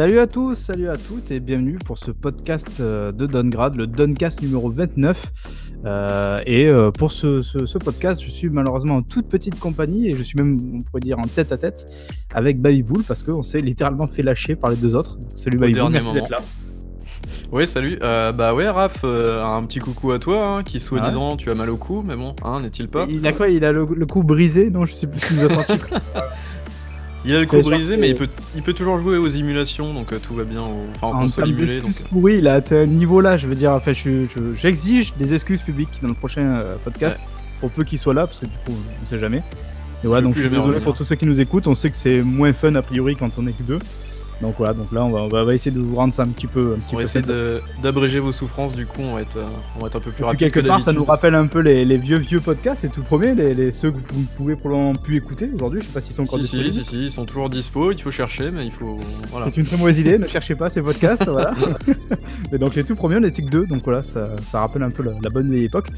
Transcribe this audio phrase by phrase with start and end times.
[0.00, 3.86] Salut à tous, salut à toutes et bienvenue pour ce podcast euh, de Doncast, le
[3.86, 5.22] Doncast numéro 29.
[5.84, 10.08] Euh, et euh, pour ce, ce- ce podcast, je suis malheureusement en toute petite compagnie
[10.08, 11.84] et je suis même, on pourrait dire, en tête à tête
[12.34, 15.18] avec Baby Bull parce qu'on s'est littéralement fait lâcher par les deux autres.
[15.36, 16.38] Salut Au Baby Bull, dernier merci d'être là.
[17.52, 17.98] Ouais, salut.
[18.02, 21.54] Euh, bah ouais, Raph, euh, un petit coucou à toi, hein, qui soi-disant tu as
[21.54, 23.04] mal au cou, mais bon, hein, n'est-il pas?
[23.10, 23.48] Il a quoi?
[23.50, 24.70] Il a le, le cou brisé?
[24.70, 25.74] Non, je sais plus qu'il nous a sorti.
[27.24, 30.12] Il a le cou brisé, mais il peut, il peut toujours jouer aux émulations, donc
[30.12, 31.84] euh, tout va bien, enfin en En console termes émulée, donc...
[31.90, 35.12] d'excuses pourries, il a atteint un niveau là, je veux dire, enfin, je- je- j'exige
[35.18, 37.18] des excuses publiques dans le prochain euh, podcast,
[37.60, 38.72] pour peu qu'il soit là, parce que du coup,
[39.04, 39.42] on sait jamais.
[40.02, 41.96] Et voilà, donc je suis désolé pour tous ceux qui nous écoutent, on sait que
[41.96, 43.78] c'est moins fun a priori quand on est que deux.
[44.40, 46.72] Donc voilà, donc là, on va, on essayer de vous rendre ça un petit peu.
[46.74, 47.24] Un petit On va peu essayer
[47.82, 49.44] d'abréger vos souffrances, du coup, on va être, euh,
[49.76, 51.58] on va être un peu plus rapide quelque que part, ça nous rappelle un peu
[51.60, 54.94] les, les vieux vieux podcasts, et tout premier, les, les- ceux que vous pouvez probablement
[54.94, 55.80] plus écouter aujourd'hui.
[55.82, 56.84] Je sais pas s'ils sont encore Si, si, disponibles.
[56.84, 58.96] si, si, ils sont toujours dispo, il faut chercher, mais il faut...
[59.30, 59.46] Voilà.
[59.52, 61.54] C'est une très mauvaise idée, ne cherchez pas ces podcasts, voilà.
[62.50, 64.90] Mais donc les tout premiers, on était que deux, donc voilà, ça, ça rappelle un
[64.90, 65.88] peu la, la bonne vieille époque.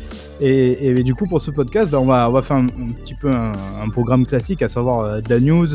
[0.41, 2.89] Et, et du coup, pour ce podcast, ben, on, va, on va faire un, un
[3.05, 5.69] petit peu un, un programme classique, à savoir euh, de la news,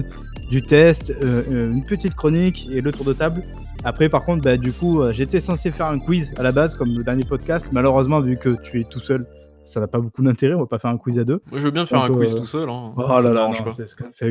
[0.50, 3.44] du test, euh, euh, une petite chronique et le tour de table.
[3.84, 6.76] Après, par contre, bah, du coup, euh, j'étais censé faire un quiz à la base,
[6.76, 7.70] comme le dernier podcast.
[7.72, 9.26] Malheureusement, vu que tu es tout seul,
[9.66, 11.42] ça n'a pas beaucoup d'intérêt, on va pas faire un quiz à deux.
[11.52, 12.94] Moi, je veux bien faire Donc, un quiz euh, tout seul, hein.
[12.96, 14.28] Oh là là, non, pas.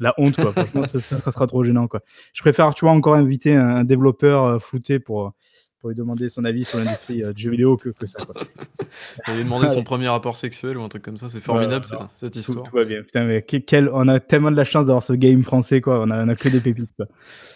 [0.00, 0.52] la honte quoi.
[0.52, 2.00] Franchement, ça, ça sera, trop gênant quoi.
[2.32, 5.32] Je préfère, tu vois, encore inviter un, développeur flouté pour,
[5.80, 8.34] pour lui demander son avis sur l'industrie euh, du jeu vidéo que, que ça quoi.
[9.28, 11.96] Et lui demander son premier rapport sexuel ou un truc comme ça, c'est formidable, Ouais,
[11.98, 12.64] ouais, cette- histoire.
[12.68, 13.02] tout va bien.
[13.02, 16.00] Putain, mais quel, on a tellement de la chance d'avoir ce game français quoi.
[16.00, 17.06] On a, on a que des pépites quoi.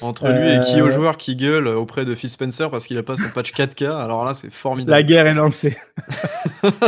[0.01, 2.97] Entre lui et qui Euh, au joueur qui gueule auprès de Phil Spencer parce qu'il
[2.99, 5.07] a pas son patch 4K, alors là, c'est La formidable.
[5.07, 5.77] guerre est lancée.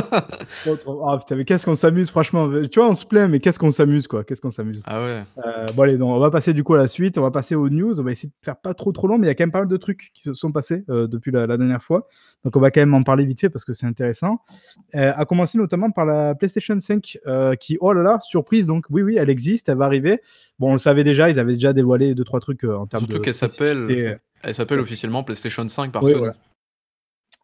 [0.08, 2.48] Ah putain, mais qu'est-ce qu'on s'amuse franchement.
[2.70, 4.24] Tu vois, on se plaint, mais qu'est-ce qu'on s'amuse quoi.
[4.24, 4.82] Qu'est-ce qu'on s'amuse.
[4.86, 5.22] Ah ouais.
[5.44, 7.54] Euh, bon allez, donc, on va passer du coup à la suite, on va passer
[7.54, 9.34] aux news, on va essayer de faire pas trop trop long, mais il y a
[9.34, 11.82] quand même pas mal de trucs qui se sont passés euh, depuis la, la dernière
[11.82, 12.06] fois,
[12.44, 14.40] donc on va quand même en parler vite fait parce que c'est intéressant.
[14.94, 18.86] Euh, à commencer notamment par la PlayStation 5 euh, qui, oh là là, surprise, donc
[18.90, 20.20] oui oui, elle existe, elle va arriver.
[20.58, 23.00] Bon, on le savait déjà, ils avaient déjà dévoilé deux trois trucs euh, en termes
[23.04, 24.20] Surtout de qu'elle s'appelle-.
[24.42, 26.20] Elle s'appelle officiellement PlayStation 5 par Oui, Sony.
[26.20, 26.36] voilà.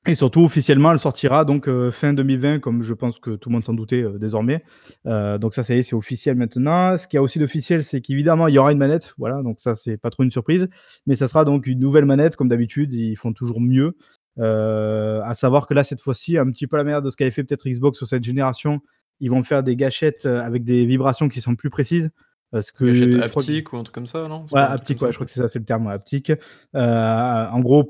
[0.09, 3.53] Et surtout, officiellement, elle sortira donc euh, fin 2020, comme je pense que tout le
[3.53, 4.65] monde s'en doutait euh, désormais.
[5.07, 6.99] Euh, donc ça, y est, c'est officiel maintenant.
[6.99, 9.15] Ce qu'il y a aussi d'officiel, c'est qu'évidemment, il y aura une manette.
[9.17, 10.69] Voilà, donc ça, c'est pas trop une surprise.
[11.07, 13.97] Mais ça sera donc une nouvelle manette, comme d'habitude, ils font toujours mieux.
[14.39, 17.45] À savoir que là, cette fois-ci, un petit peu la manière de ce qu'avait fait
[17.45, 18.81] peut-être Xbox sur cette génération,
[19.21, 22.11] ils vont faire des gâchettes avec des vibrations qui sont plus précises.
[22.53, 24.43] Parce que je crois que- haptique ou un truc comme ça, non?
[24.53, 26.31] Ouais, comme ouais, je crois que c'est ça, c'est le terme, ouais, haptique.
[26.77, 27.89] Euh, en gros,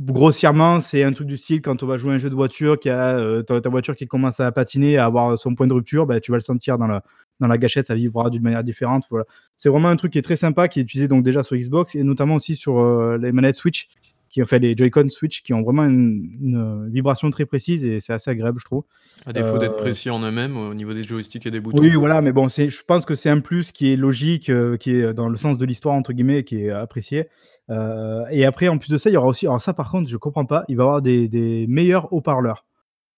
[0.00, 2.88] grossièrement, c'est un truc du style quand on va jouer un jeu de voiture, qui
[2.88, 6.06] a euh, ta, ta voiture qui commence à patiner, à avoir son point de rupture,
[6.06, 7.04] bah, tu vas le sentir dans la,
[7.40, 9.04] dans la gâchette, ça vibrera d'une manière différente.
[9.10, 9.26] Voilà.
[9.56, 11.94] C'est vraiment un truc qui est très sympa, qui est utilisé donc déjà sur Xbox
[11.94, 13.88] et notamment aussi sur euh, les manettes Switch,
[14.30, 18.00] qui ont fait les Joy-Con Switch, qui ont vraiment une, une vibration très précise et
[18.00, 18.84] c'est assez agréable, je trouve.
[19.26, 21.78] À défaut Euh, d'être précis en eux-mêmes au niveau des joysticks et des boutons.
[21.80, 24.76] Oui, voilà, mais bon, c'est, je pense que c'est un plus qui est logique, euh,
[24.76, 27.28] qui est dans le sens de l'histoire, entre guillemets, qui est apprécié.
[27.70, 30.08] Euh, et après, en plus de ça, il y aura aussi, alors ça par contre,
[30.08, 32.64] je comprends pas, il va y avoir des, des meilleurs haut-parleurs.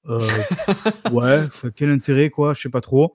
[0.08, 0.20] Euh,
[1.12, 1.40] ouais,
[1.76, 3.14] quel intérêt, quoi, je sais pas trop.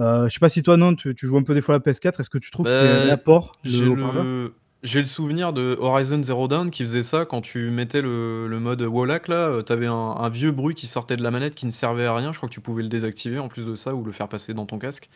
[0.00, 1.80] Euh, je sais pas si toi, non, tu, tu joues un peu des fois la
[1.80, 5.06] PS4, est-ce que tu trouves que c'est un Bah, apport, le J'ai le...
[5.06, 9.26] souvenir de Horizon Zero Dawn qui faisait ça quand tu mettais le, le mode Wallach
[9.28, 12.06] là, euh, t'avais un, un vieux bruit qui sortait de la manette qui ne servait
[12.06, 12.32] à rien.
[12.32, 14.54] Je crois que tu pouvais le désactiver en plus de ça ou le faire passer
[14.54, 15.08] dans ton casque.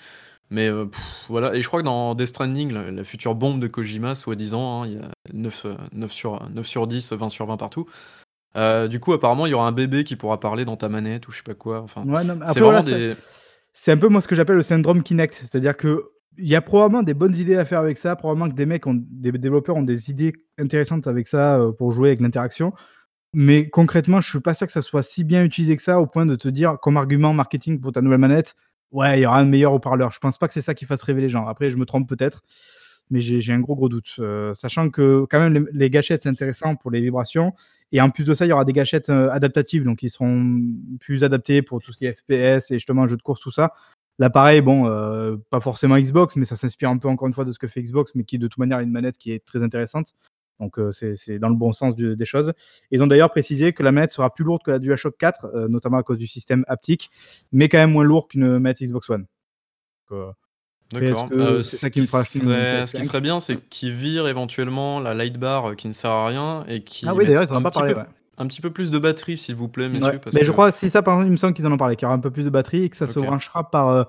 [0.50, 3.60] Mais euh, pff, voilà, et je crois que dans Death Stranding, la, la future bombe
[3.60, 7.28] de Kojima, soi-disant, hein, il y a 9, euh, 9, sur, 9 sur 10, 20
[7.28, 7.86] sur 20 partout.
[8.56, 11.28] Euh, du coup, apparemment, il y aura un bébé qui pourra parler dans ta manette
[11.28, 11.80] ou je sais pas quoi.
[11.82, 13.20] Enfin, Ouais, non, mais c'est après, voilà, vraiment ça- des.
[13.74, 15.34] c'est un peu moi ce que j'appelle le syndrome Kinect.
[15.34, 16.04] C'est-à-dire que
[16.38, 18.84] il y a probablement des bonnes idées à faire avec ça, probablement que des mecs,
[18.86, 22.72] des développeurs ont des idées intéressantes avec ça euh, pour jouer avec l'interaction.
[23.34, 26.06] Mais concrètement, je suis pas sûr que ça soit si bien utilisé que ça au
[26.06, 28.54] point de te dire comme argument marketing pour ta nouvelle manette,
[28.92, 30.12] ouais, il y aura un meilleur haut-parleur.
[30.12, 31.46] Je pense pas que c'est ça qui fasse rêver les gens.
[31.46, 32.42] Après, je me trompe peut-être,
[33.10, 34.14] mais j'ai un gros gros doute.
[34.20, 37.52] Euh, sachant que quand même les, gâchettes c'est intéressant pour les vibrations
[37.92, 40.60] et en plus de ça, il y aura des gâchettes euh, adaptatives, donc ils seront
[41.00, 43.72] plus adaptés pour tout ce qui est FPS et justement jeux de course tout ça.
[44.18, 47.44] Là, pareil, bon, euh, pas forcément Xbox, mais ça s'inspire un peu encore une fois
[47.44, 49.44] de ce que fait Xbox, mais qui de toute manière a une manette qui est
[49.44, 50.14] très intéressante.
[50.58, 52.52] Donc euh, c'est dans le bon sens du- des choses.
[52.90, 55.68] Ils ont d'ailleurs précisé que la manette sera plus lourde que la DualShock 4, euh,
[55.68, 57.10] notamment à cause du système haptique,
[57.52, 59.26] mais quand même moins lourd qu'une manette Xbox One.
[60.90, 61.28] D'accord.
[61.32, 63.06] Euh, c'est ça qui me fera acheter une serait, ce qui PS5?
[63.06, 66.82] serait bien, c'est qu'ils virent éventuellement la light bar qui ne sert à rien et
[66.82, 67.92] qui Ah oui, d'ailleurs, ils en ont un, pas parlé.
[67.94, 68.06] peu, ouais.
[68.38, 70.12] Un petit peu plus de batterie, s'il vous plaît, messieurs.
[70.12, 70.18] Ouais.
[70.18, 70.46] Parce Mais que...
[70.46, 72.06] je crois, si ça, par exemple, il me semble qu'ils en ont parlé, qu'il y
[72.06, 74.04] aura un peu plus de batterie et que ça se branchera par euh,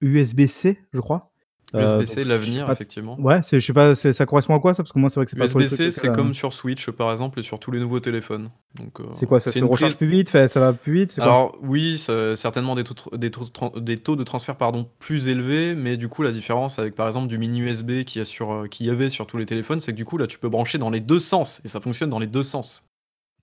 [0.00, 1.26] USB-C, je crois.
[1.72, 3.16] USB-C, l'avenir, effectivement.
[3.20, 4.82] Ouais, je sais pas, ça correspond à quoi ça?
[4.82, 7.38] Parce que moi, c'est vrai que c'est pas USB-C, c'est comme sur Switch, par exemple,
[7.38, 8.50] et sur tous les nouveaux téléphones.
[9.14, 11.18] C'est quoi, ça se recharge plus vite, ça va plus vite?
[11.20, 12.04] Alors oui,
[12.34, 13.30] certainement des taux, des,
[13.76, 17.28] des taux de transfert pardon, plus élevés, mais du coup, la différence avec par exemple
[17.28, 20.26] du mini USB qui y avait sur tous les téléphones, c'est que du coup, là,
[20.26, 22.89] tu peux brancher dans les deux sens, et ça fonctionne dans les deux sens.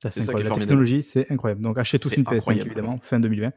[0.09, 1.61] C'est ça qui est La technologie, c'est incroyable.
[1.61, 3.51] Donc achetez tous une PS5 évidemment, fin 2020.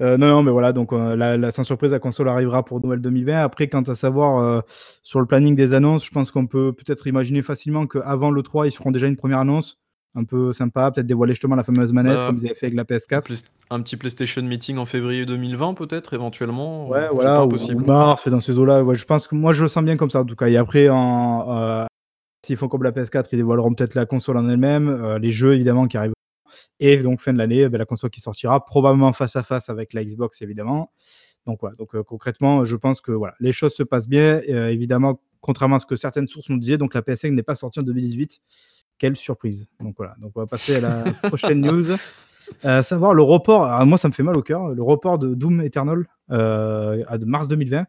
[0.00, 3.00] Euh, non, non, mais voilà, donc euh, la, sans surprise, la console arrivera pour Noël
[3.00, 3.40] 2020.
[3.40, 4.60] Après, quant à savoir euh,
[5.02, 8.66] sur le planning des annonces, je pense qu'on peut peut-être imaginer facilement qu'avant le 3,
[8.66, 9.78] ils feront déjà une première annonce
[10.18, 12.76] un peu sympa, peut-être dévoiler justement la fameuse manette bah, comme ils avaient fait avec
[12.76, 13.44] la PS4.
[13.68, 16.88] Un petit PlayStation Meeting en février 2020 peut-être éventuellement.
[16.88, 18.82] Ouais, voilà, ou, ou, mars, dans ces eaux-là.
[18.82, 20.48] Ouais, je pense que moi je le sens bien comme ça en tout cas.
[20.48, 21.86] Et après, en,
[22.46, 25.54] S'ils font comme la PS4, ils dévoileront peut-être la console en elle-même, euh, les jeux
[25.54, 26.12] évidemment qui arrivent.
[26.78, 29.92] Et donc fin de l'année, ben, la console qui sortira, probablement face à face avec
[29.94, 30.92] la Xbox évidemment.
[31.44, 34.42] Donc voilà, donc euh, concrètement, je pense que voilà, les choses se passent bien.
[34.48, 37.56] Euh, évidemment, contrairement à ce que certaines sources nous disaient, donc la PS5 n'est pas
[37.56, 38.40] sortie en 2018.
[38.96, 39.66] Quelle surprise.
[39.80, 41.96] Donc voilà, donc on va passer à la prochaine news.
[42.62, 45.34] À savoir le report, alors moi ça me fait mal au cœur, le report de
[45.34, 47.86] Doom Eternal à de mars 2020.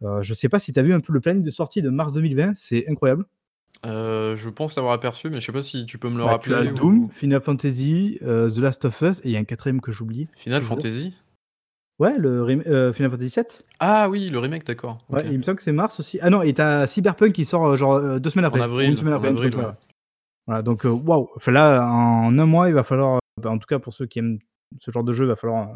[0.00, 1.90] je ne sais pas si tu as vu un peu le planning de sortie de
[1.90, 3.26] mars 2020, c'est incroyable.
[3.84, 6.32] Euh, je pense l'avoir aperçu, mais je sais pas si tu peux me le bah,
[6.32, 9.80] rappeler Doom, Final Fantasy, euh, The Last of Us et il y a un quatrième
[9.80, 10.28] que j'oublie.
[10.36, 11.14] Final Fantasy?
[11.98, 13.64] Ouais, le euh, Final Fantasy 7.
[13.80, 16.18] Ah oui, le remake, d'accord, Ouais, il me semble que c'est mars aussi.
[16.22, 19.14] Ah non et tu Cyberpunk qui sort, genre, deux semaines après, En avril, une semaine
[19.14, 19.52] après, avril,
[20.46, 21.28] Voilà donc waouh!
[21.36, 24.20] Enfin là, en un mois, il va falloir, bah, en tout cas pour ceux qui
[24.20, 24.38] aiment
[24.80, 25.70] ce genre de jeu, il va falloir,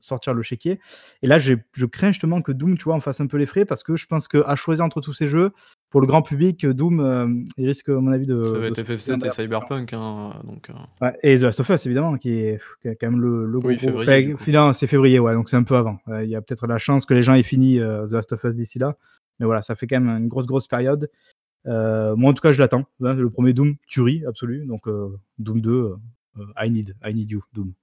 [0.00, 0.80] sortir le chéquier
[1.22, 1.54] et là je
[1.86, 4.06] crains justement que Doom, tu vois, en fasse un peu les frais parce que je
[4.06, 5.52] pense qu'à choisir entre tous ces jeux,
[5.92, 7.28] pour le grand public, Doom, euh,
[7.58, 8.42] il risque, à mon avis, de.
[8.42, 9.92] Ça va être FF7 et Cyberpunk.
[9.92, 11.10] Hein, donc, euh.
[11.22, 14.02] et The Last of Us, évidemment, qui est, quand même le, le oui, gros.
[14.02, 14.34] Février,
[14.72, 15.98] c'est février, ouais, donc c'est un peu avant.
[16.08, 18.42] Il y a peut-être la chance que les gens aient fini euh, The Last of
[18.42, 18.96] Us d'ici là.
[19.38, 21.10] Mais voilà, ça fait quand même une grosse, grosse période.
[21.66, 22.86] moi, en tout cas, je l'attends.
[23.04, 24.64] Hein, le premier Doom, tuerie absolue.
[24.64, 24.88] Donc,
[25.38, 25.94] Doom 2,
[26.56, 27.74] I need, I need you, Doom.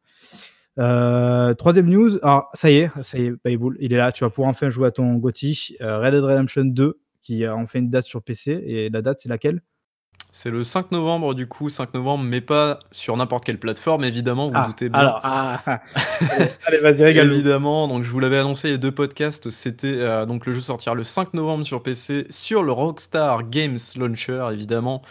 [1.57, 4.49] troisième news, alors ça y est, ça y est, il est là, tu vas pouvoir
[4.49, 5.77] enfin jouer à ton GOTY.
[5.79, 8.63] Red Dead Redemption 2 qui ont fait une date sur PC.
[8.65, 9.61] Et la date, c'est laquelle?
[10.31, 14.47] C'est le 5 novembre, du coup, 5 novembre, mais pas sur n'importe quelle plateforme, évidemment,
[14.47, 14.99] vous, ah, doutez bien.
[14.99, 15.61] Alors, ah,
[16.65, 20.45] allez, vas-y, régale Évidemment, donc je vous l'avais annoncé, les deux podcasts, c'était euh, donc
[20.45, 25.01] le jeu sortira le 5 novembre sur PC sur le Rockstar Games Launcher, évidemment.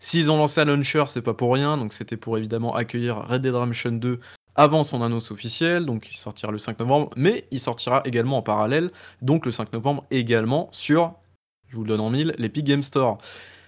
[0.00, 3.42] S'ils ont lancé un launcher, c'est pas pour rien, donc c'était pour évidemment accueillir Red
[3.42, 4.18] Dead Redemption 2
[4.54, 8.42] avant son annonce officielle, donc il sortira le 5 novembre, mais il sortira également en
[8.42, 8.90] parallèle,
[9.22, 11.14] donc le 5 novembre également sur
[11.68, 13.18] je vous le donne en mille, l'Epic Game Store.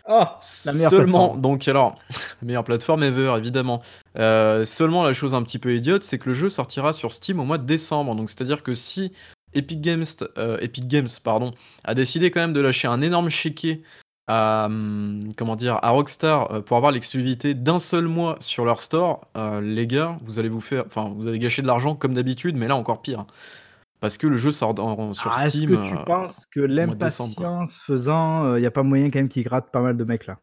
[0.08, 0.24] Oh,
[0.64, 1.40] la meilleure seulement, plateforme.
[1.40, 1.94] donc alors,
[2.42, 3.82] meilleure plateforme ever, évidemment.
[4.18, 7.38] Euh, seulement, la chose un petit peu idiote, c'est que le jeu sortira sur Steam
[7.38, 8.14] au mois de décembre.
[8.16, 9.12] Donc, c'est-à-dire que si
[9.52, 10.04] Epic Games,
[10.38, 11.52] euh, Epic Games pardon,
[11.84, 13.82] a décidé quand même de lâcher un énorme chéquier
[14.26, 18.80] à, hum, comment dire, à Rockstar euh, pour avoir l'exclusivité d'un seul mois sur leur
[18.80, 19.28] store,
[19.62, 22.68] les gars, vous allez vous faire, enfin, vous allez gâcher de l'argent comme d'habitude, mais
[22.68, 23.26] là encore pire.
[24.00, 24.74] Parce que le jeu sort
[25.12, 25.74] sur ah, Steam.
[25.74, 29.18] Est-ce que tu euh, penses que l'impatience faisant, il euh, n'y a pas moyen quand
[29.18, 30.38] même qu'ils grattent pas mal de mecs là?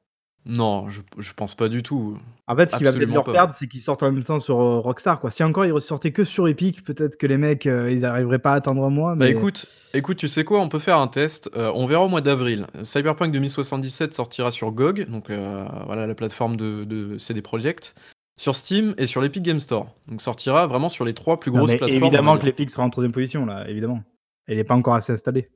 [0.46, 2.18] Non, je, je pense pas du tout.
[2.48, 4.62] En fait, ce qui va peut-être leur perdre, c'est qu'ils sortent en même temps sur
[4.62, 5.20] euh, Rockstar.
[5.20, 5.30] Quoi.
[5.30, 8.56] Si encore ils ressortaient que sur Epic, peut-être que les mecs, ils n'arriveraient pas à
[8.56, 9.16] attendre un mois.
[9.16, 11.50] Bah écoute, écoute, tu sais quoi, on peut faire un test.
[11.56, 12.68] on verra au mois d'avril.
[12.84, 17.94] Cyberpunk 2077 sortira sur GOG, donc voilà la plateforme de, de CD Projekt
[18.38, 19.88] sur Steam et sur l'Epic Game Store.
[20.08, 22.04] Donc sortira vraiment sur les trois plus grosses plateformes.
[22.04, 24.04] Évidemment que l'Epic sera en troisième position là, évidemment.
[24.48, 25.50] Elle n'est pas encore assez installée.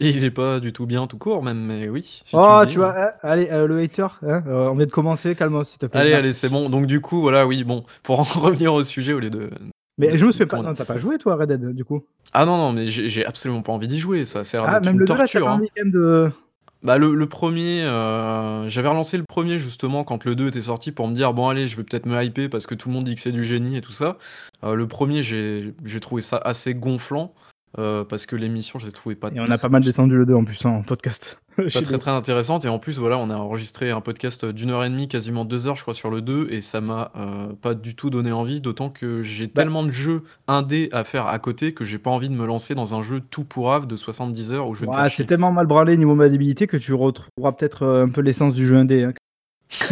[0.00, 2.22] Et il n'est pas du tout bien tout court même, mais oui.
[2.32, 5.64] oh, tu, vois, hein, allez, euh, le hater, hein, euh, on vient de commencer, calme-toi
[5.64, 6.00] s'il te plaît.
[6.00, 6.68] Allez, allez, c'est bon.
[6.68, 9.50] Donc du coup, voilà, oui, bon, pour en revenir au sujet au lieu de...
[9.98, 12.02] Mais je me souviens pas, non, t'as pas joué toi Red Dead du coup?
[12.32, 15.00] Ah non, non, mais j'ai absolument pas envie d'y jouer, ça sert ah, même une
[15.00, 15.48] le torture.
[15.48, 15.60] Hein.
[15.60, 16.32] quand même de...
[16.82, 21.06] Bah le, premier, euh, j'avais relancé le premier justement quand le 2 était sorti pour
[21.06, 23.14] me dire bon allez je vais peut-être me hyper parce que tout le monde dit
[23.14, 24.18] que c'est du génie et tout ça.
[24.64, 27.34] Euh, le premier j'ai j'ai trouvé ça assez gonflant.
[27.78, 29.30] Euh, parce que l'émission, je l'ai trouvé pas.
[29.34, 31.38] Et on a pas mal descendu le 2 en plus hein, en podcast.
[31.56, 32.64] Pas très très intéressante.
[32.64, 35.66] Et en plus, voilà, on a enregistré un podcast d'une heure et demie, quasiment deux
[35.66, 36.48] heures, je crois, sur le 2.
[36.50, 38.60] Et ça m'a euh, pas du tout donné envie.
[38.60, 42.10] D'autant que j'ai bah tellement de jeux indés à faire à côté que j'ai pas
[42.10, 44.92] envie de me lancer dans un jeu tout pourrave de 70 heures où je vais
[45.10, 48.66] C'est tellement mal branlé niveau maniabilité que tu retrouveras peut-être euh, un peu l'essence du
[48.66, 49.04] jeu indé.
[49.04, 49.12] Hein.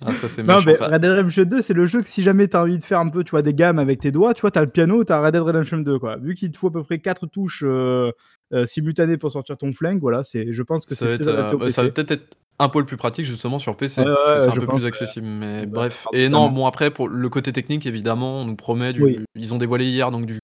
[0.00, 2.48] ah, ça c'est Non, mais Red Dead Redemption 2, c'est le jeu que si jamais
[2.48, 4.40] tu as envie de faire un peu, tu vois, des gammes avec tes doigts, tu
[4.40, 6.16] vois, tu as le piano, tu as Red Dead Redemption 2, quoi.
[6.16, 8.10] Vu qu'il te faut à peu près 4 touches euh,
[8.52, 11.68] euh, simultanées pour sortir ton flingue, voilà, c'est, je pense que ça, va, être, euh,
[11.68, 14.48] ça va peut-être être un peu le plus pratique justement sur PC, parce que c'est
[14.50, 15.26] un peu plus accessible.
[15.26, 16.06] Mais bref.
[16.12, 18.92] Et non, bon après pour le côté technique, évidemment, on nous promet.
[18.92, 19.26] Du...
[19.34, 20.38] Ils ont dévoilé hier donc du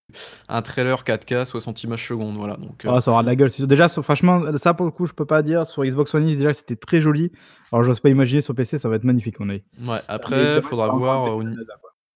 [0.48, 3.50] un trailer 4K 60 images secondes, voilà donc heu Ah ça aura de la gueule.
[3.60, 5.66] Déjà sur franchement, ça pour le coup, je peux pas dire.
[5.66, 7.32] Sur Xbox One déjà c'était très joli.
[7.72, 9.62] Alors j'ose pas imaginer sur PC, ça va être magnifique avis.
[9.78, 11.42] Mouais, Mais après faudra voir au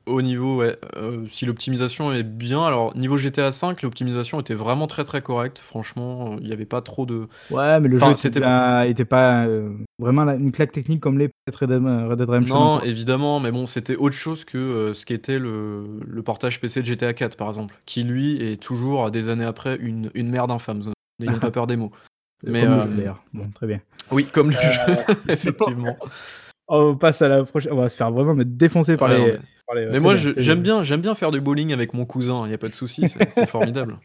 [0.09, 2.65] au niveau ouais, heu, si l'optimisation est bien.
[2.65, 5.59] Alors niveau GTA V, l'optimisation était vraiment très, très correcte.
[5.59, 8.83] Franchement, il y avait pas trop de Ouais, mais le jeu enfin était c'était bien
[8.83, 12.55] était pas, heu, vraiment une claque technique comme l'est peut-être Red Dead Red Dead Redemption
[12.57, 16.81] Non, évidemment, mais bon, c'était autre chose que, heu, ce qu'était le le portage PC
[16.83, 20.50] de GTA IV, par exemple, qui lui est toujours des années après une une merde
[20.50, 21.93] infâme, z n'ayons pas peur des mots.
[22.47, 23.25] Heu, Mais comme le jeu hem d'ailleurs.
[23.35, 23.81] Bon, très bien.
[24.12, 24.97] oui, comme le Heu, jeu,
[25.29, 25.97] effectivement.
[26.69, 29.33] on passe à la prochaine on va se faire vraiment mais défoncer par non, les
[29.33, 29.38] mais
[29.75, 32.55] les mais moi j'aime bien j'aime bien faire du bowling avec mon cousin, il y
[32.55, 33.99] a pas de souci, c'est formidable.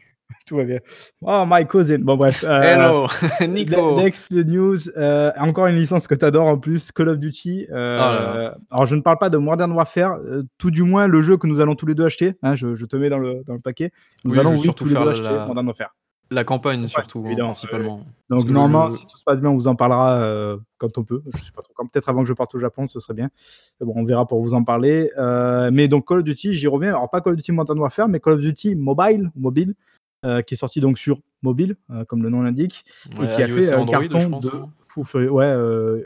[0.46, 0.78] Tout va bien.
[1.20, 1.98] Oh my cousin!
[2.00, 3.06] Bon bref, heu, Hello,
[3.48, 4.00] Nico!
[4.00, 7.66] next news, heu, encore une licence que tu adores en plus, Call of Duty.
[7.68, 8.36] Là là.
[8.36, 10.18] Heu, alors je ne parle pas de Modern Warfare,
[10.58, 12.86] tout du moins le jeu que nous allons tous les 2 acheter, hein, je je
[12.86, 13.90] te mets dans le dans le paquet.
[14.24, 15.94] Nous Oui, allons oui tous les 2 acheter Modern Warfare.
[16.34, 17.36] La campagne Campagne, surtout, hein, oui.
[17.36, 18.04] principalement.
[18.28, 21.04] Donc normalement, le si tout se passe bien, on vous en parlera, heu, quand on
[21.04, 21.22] peut.
[21.34, 23.30] Je sais pas trop quand, peut-être avant que je parte au Japon, ce serait bien.
[23.80, 25.10] Bon, on verra pour vous en parler.
[25.18, 26.90] Heu, mais donc Call of Duty, j'y reviens.
[26.90, 29.74] Alors pas Call of Duty Modern Warfare, mais Call of Duty Mobile mobile,
[30.24, 31.76] heu, qui est sorti donc sur mobile,
[32.08, 32.84] comme le nom l'indique
[33.16, 34.68] et Ouais, qui a fait et un Android, je carton pense, de hein?
[34.88, 35.30] fou furieux.
[35.30, 35.52] Ouais,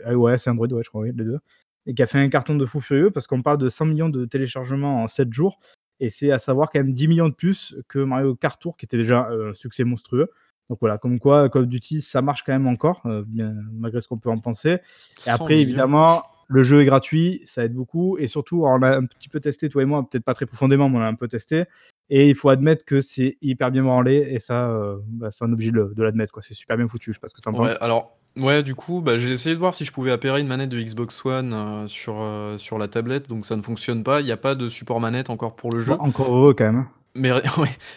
[0.09, 1.39] iOS et Android, ouais, je crois, oui, les 2
[1.85, 3.97] et qui a fait un carton de fou furieux parce qu'on parle de 100 000
[3.97, 5.59] 000 de téléchargements en 7 jours
[5.99, 8.77] et c'est à savoir quand même 10 000 000 de plus que Mario Kart Tour
[8.77, 10.29] qui était déjà, heu, un succès monstrueux.
[10.69, 14.07] Donc voilà, comme quoi Call of Duty, ça marche quand même encore, bien malgré ce
[14.07, 14.77] qu'on peut en penser
[15.25, 15.67] et après millions?
[15.67, 19.39] évidemment, le jeu est gratuit, ça aide beaucoup et surtout, on l'a un petit peu
[19.39, 21.65] testé toi et moi, peut-être pas très profondément, mais on l'a un peu testé
[22.09, 25.53] et il faut admettre que c'est hyper bien branlé et ça, heu, bah, c'est un
[25.53, 26.41] obligé de l'admettre.
[26.41, 27.77] C'est super bien foutu, je sais pas ce que tu en Ouais, penses?
[27.81, 30.69] alors ouais, du coup, bah, j'ai essayé de voir si je pouvais appairer une manette
[30.69, 34.21] de Xbox One, sur, heu, sur la tablette, donc ça ne fonctionne pas.
[34.21, 35.93] Il y a pas de support manette encore pour le jeu.
[35.93, 36.87] encore heureux quand même.
[37.15, 37.41] Mais ouais,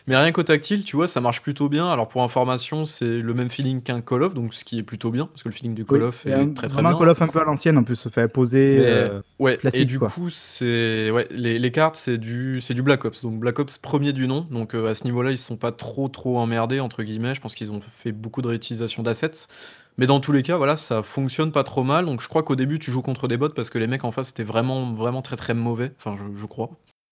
[0.06, 1.90] mais rien qu'au tactile, tu vois, ça marche plutôt bien.
[1.90, 5.10] Alors pour information, c'est le même feeling qu'un Call of, donc ce qui est plutôt
[5.10, 6.98] bien, parce que le feeling du Call of est un très, très vraiment un bien,
[6.98, 9.98] Call of un peu à l'ancienne en plus, fait posé, Mais heu, ouais et du
[9.98, 10.08] quoi.
[10.08, 13.78] coup, c'est ouais, les les cartes, c'est du c'est du Black Ops, donc Black Ops
[13.78, 16.80] 1er du nom, donc heu, à ce niveau-là, ils se sont pas trop, trop «emmerdés»
[16.80, 17.34] entre guillemets.
[17.34, 19.46] Je pense qu'ils ont fait beaucoup de réutilisation d'assets.
[19.98, 22.56] Mais dans tous les cas, voilà, ça fonctionne pas trop mal, donc je crois qu'au
[22.56, 25.20] début, tu joues contre des bots parce que les mecs en face étaient vraiment, vraiment
[25.20, 26.70] très, très mauvais, enfin je je crois.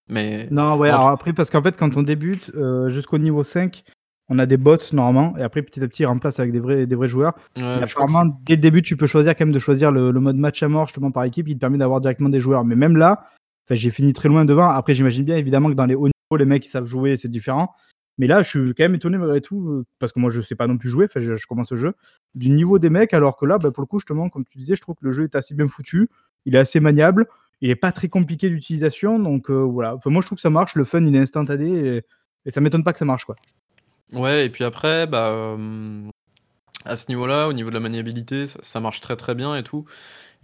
[0.08, 3.84] Mais Non, ouais, alors après parce qu'en fait, quand on débute, heu, jusqu'au niveau 5,
[4.28, 6.86] on a des bots normalement et après petit à petit, ils remplacent avec des vrais
[6.86, 7.34] des vrais joueurs.
[7.56, 10.36] Ouais, apparemment, dès le début, tu peux choisir quand même de choisir le le mode
[10.36, 12.64] match à mort justement par équipe qui te permet d'avoir directement des joueurs.
[12.64, 13.24] Mais même là,
[13.70, 14.68] j'ai fini très loin devant.
[14.70, 17.28] Après, j'imagine bien évidemment que dans les hauts niveaux, les mecs, ils savent jouer, c'est
[17.28, 17.74] différent.
[18.18, 20.54] Mais là, je suis quand même étonné malgré tout, heu, parce que moi, je sais
[20.56, 21.94] pas non plus jouer, enfin, je je commence le jeu,
[22.34, 24.74] du niveau des mecs alors que là, bah, pour le coup, justement, comme tu disais,
[24.76, 26.08] je trouve que le jeu est assez bien foutu.
[26.46, 27.26] Il est assez maniable,
[27.60, 29.94] il est pas très compliqué d'utilisation donc heu, voilà.
[29.96, 32.02] Enfin, moi, je trouve que ça marche, le fun, il est instantané et
[32.46, 33.36] et ça m'étonne pas que ça marche, quoi.
[34.12, 36.10] Ouais et puis après, bah, hem,
[36.86, 39.64] à ce niveau-là, au niveau de la maniabilité, ça ça marche très, très bien et
[39.64, 39.86] tout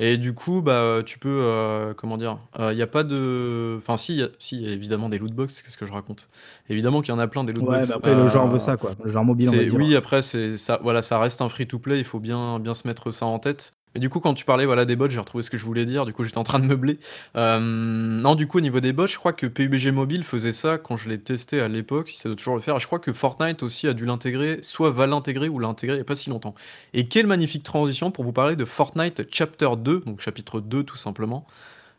[0.01, 2.39] et du coup, bah, tu peux, heu, comment dire?
[2.59, 5.19] Il y a pas de enfin si, il y a si, y a évidemment des
[5.19, 6.29] loot box, qu'est-ce que je raconte?
[6.71, 8.77] Évidemment qu'il y en a plein des loot Ouais, box, après le genre veut ça,
[8.77, 8.93] quoi.
[9.05, 11.67] Le genre mobile, on va c'est dire, oui, après ça voilà, ça reste un free
[11.69, 14.45] to play, il faut bien bien se mettre ça en tête du coup, quand tu
[14.45, 16.45] parlais, voilà, des bots, j'ai retrouvé ce que je voulais dire, du coup, j'étais en
[16.45, 16.99] train de meubler.
[17.35, 20.79] Hem, non, du coup, au niveau des bots, je crois que PUBG Mobile faisait ça
[20.79, 23.63] quand je l'ai testé à l'époque, ça doit toujours le faire je crois que Fortnite
[23.63, 26.31] aussi a dû l'intégrer, soit va l'intégrer ou l'a intégré il y a pas si
[26.31, 26.55] longtemps
[26.95, 30.97] et quelle magnifique transition pour vous parler de Fortnite Chapter 2, donc chapitre 2 tout
[30.97, 31.45] simplement.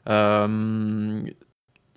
[0.07, 1.23] Hem,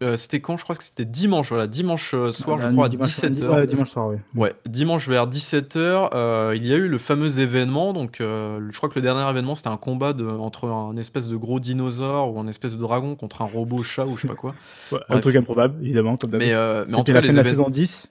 [0.03, 0.57] heu, c'était quand?
[0.57, 3.23] Je crois que c'était dimanche, voilà, dimanche, heu, Ah, soir, je lundi, crois à dimanche,
[3.23, 3.55] lundi, 17:00.
[3.55, 4.17] ouais, dimanche soir, oui.
[4.35, 8.89] Ouais, dimanche vers 17:00, heu, il y a eu le fameux événement donc je crois
[8.89, 12.41] que le dernier événement, c'était un combat de entre un espèce de gros dinosaure ou
[12.41, 14.55] un espèce de dragon contre un robot chat ou je sais pas quoi.
[14.93, 16.31] Ouais, un truc improbable, évidemment, comme.
[16.31, 16.53] Mais
[16.89, 18.09] mais en tout cas, la fin de la saison 10.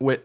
[0.00, 0.22] Ouais,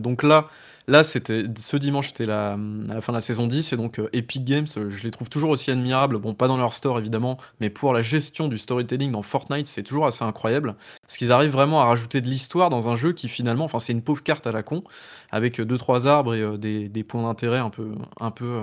[0.00, 0.46] donc là
[0.88, 2.56] là, c'était ce dimanche, c'était la,
[2.88, 5.28] la fin de la saison 10 et donc heu, Epic Games, heu, je les trouve
[5.28, 9.12] toujours aussi admirables, bon, pas dans leur store évidemment, mais pour la gestion du storytelling
[9.12, 10.74] dans Fortnite, c'est toujours assez incroyable.
[11.02, 13.92] Parce qu'ils arrivent vraiment à rajouter de l'histoire dans un jeu qui finalement enfin, c'est
[13.92, 14.82] une pauvre carte à la con
[15.30, 18.60] avec, heu, 2-3 arbres et des des points d'intérêt un peu un peu,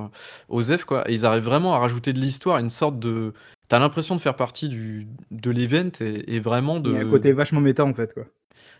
[0.49, 3.33] osef, quoi et ils arrivent vraiment à rajouter de l'histoire, une sorte de
[3.69, 6.99] tu as l'impression de faire partie du de l'event et et vraiment Il y a
[6.99, 8.25] un de côté vachement méta, en fait, quoi.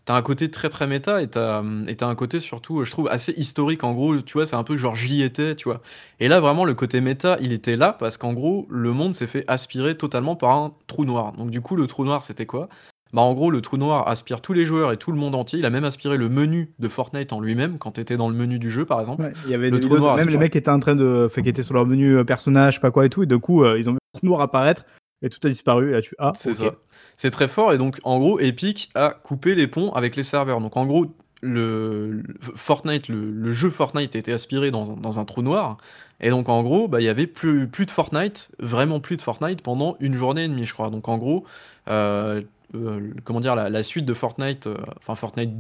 [0.06, 2.84] Tu as un côté très, très méta et tu as, mmh et un côté surtout,
[2.84, 3.84] je trouve assez historique.
[3.84, 5.82] En gros, tu vois, c'est un peu genre «J'y étais», tu vois?
[6.20, 9.28] Et là, vraiment, le côté méta, il était là parce qu'en gros, le monde s'est
[9.28, 11.34] fait aspirer totalement par un trou noir.
[11.34, 12.70] Donc du coup, le trou noir, c'était quoi?
[13.14, 15.60] Bah, en gros, le trou noir aspire tous les joueurs et tout le monde entier.
[15.60, 18.36] Il a même aspiré le menu de Fortnite en lui-même, quand tu étais dans le
[18.36, 19.24] menu du jeu, par exemple.
[19.24, 20.96] Ouais, il y avait Le des trou de noir même les mecs étaient en train
[20.96, 23.40] de enfin, qui étaient sur leur menu, heu, personnage, pas quoi et tout et d'un
[23.40, 24.86] coup, heu, ils ont vu le trou noir apparaître
[25.22, 26.72] et tout a disparu et là tu ah C'est ça.
[27.18, 30.60] C'est très fort et donc en gros Epic a coupé les ponts avec les serveurs.
[30.60, 31.08] Donc en gros
[31.42, 32.24] le,
[32.56, 35.78] Fortnite, le, jeu Fortnite était aspiré dans, un trou noir.
[36.20, 39.22] Et donc, en gros, bah, il y avait plus, plus de Fortnite, vraiment plus de
[39.22, 40.90] Fortnite pendant une journée et demie, je crois.
[40.90, 41.46] Donc, en gros,
[41.90, 42.42] euh,
[42.76, 45.52] euh, comment dire, la, suite de Fortnite, euh, enfin Fortnite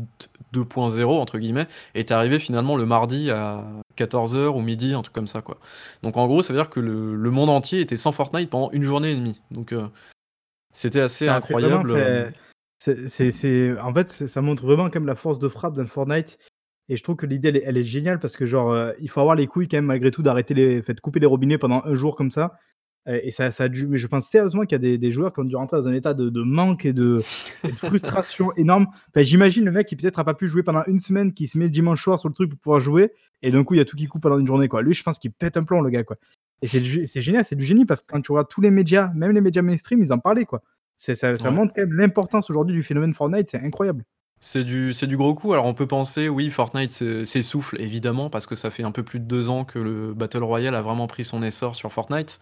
[0.53, 3.63] 2.0, entre guillemets, est arrivée finalement le mardi à
[3.97, 5.57] 14h ou midi, un truc comme ça, quoi.
[6.03, 8.83] Donc, en gros, ça veut dire que le, monde entier était sans Fortnite pendant une
[8.83, 9.41] journée et demie.
[9.49, 9.73] Donc,
[10.73, 12.33] c'était assez incroyable.
[12.77, 16.39] C'est, en fait, ça montre vraiment même la force de frappe d'un Fortnite.
[16.89, 19.35] Et je trouve que l'idée, elle, est géniale parce que, genre, euh, il faut avoir
[19.35, 20.81] les couilles quand même, malgré tout, d'arrêter les.
[20.81, 22.57] Fait, couper les robinets pendant un jour comme ça.
[23.07, 23.87] Et ça, ça a dû.
[23.87, 25.93] Mais je pense sérieusement qu'il y a des, joueurs qui ont dû rentrer dans un
[25.93, 27.21] état de, manque et de,
[27.75, 28.87] frustration énorme.
[29.09, 31.57] Enfin, J'imagine le mec qui peut-être a pas pu jouer pendant une semaine, qui se
[31.57, 33.11] met le dimanche soir sur le truc pour pouvoir jouer.
[33.41, 34.67] Et d'un coup, il y a tout qui coupe pendant une journée.
[34.67, 34.81] Quoi.
[34.81, 36.03] Lui, je pense qu'il pète un plomb, le gars.
[36.03, 36.17] Quoi.
[36.61, 39.31] Et c'est génial, c'est du génie parce que quand tu regardes tous les médias, même
[39.31, 40.45] les médias mainstream, ils en parlaient.
[40.45, 40.61] quoi.
[40.95, 44.03] Ça, ça montre quand même l'importance aujourd'hui du phénomène Fortnite, c'est incroyable.
[44.39, 45.53] C'est du, c'est du gros coup.
[45.53, 46.91] Alors on peut penser, oui, Fortnite
[47.25, 50.43] s'essouffle évidemment parce que ça fait un peu plus de deux ans que le Battle
[50.43, 52.39] Royale a vraiment pris son essor sur Fortnite.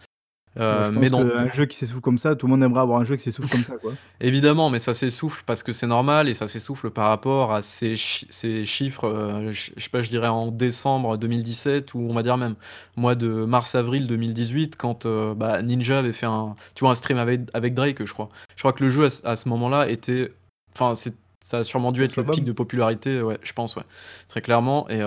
[0.58, 3.04] Euh, mais dans un jeu qui s'essouffle comme ça, tout le monde aimerait avoir un
[3.04, 3.92] jeu qui s'essouffle comme ça, quoi.
[4.20, 7.94] Évidemment, mais ça s'essouffle parce que c'est normal et ça s'essouffle par rapport à ces,
[7.96, 12.36] ces chiffres, euh, je, sais pas, je dirais en décembre 2017 ou on va dire
[12.36, 12.56] même
[12.96, 17.18] mois de mars-avril 2018 quand euh, bah, Ninja avait fait un, tu vois, un stream
[17.18, 18.28] avec, avec Drake, je crois.
[18.56, 20.32] Je crois que le jeu à, ce moment-là était,
[20.74, 23.84] enfin, ça a sûrement dû être le pic de popularité, ouais, je pense, ouais,
[24.26, 24.90] très clairement.
[24.90, 25.00] Et,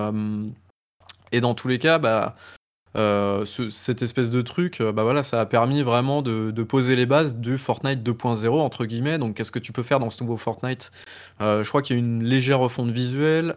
[1.33, 2.35] et dans tous les cas, bah
[2.95, 7.35] euh, cette espèce de truc, euh, bah ça a permis vraiment de, poser les bases
[7.35, 9.17] du Fortnite 2.0 entre guillemets.
[9.17, 10.91] Donc, qu'est-ce que tu peux faire dans ce nouveau Fortnite?
[11.41, 13.55] Euh, Je crois qu'il y a une légère refonte visuelle.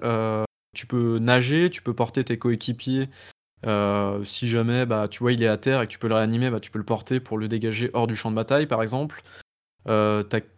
[0.74, 3.08] tu peux nager, tu peux porter tes coéquipiers.
[4.24, 6.50] si jamais, bah, tu vois, il est à terre et que tu peux le réanimer,
[6.50, 9.22] bah, tu peux le porter pour le dégager hors du champ de bataille, par exemple.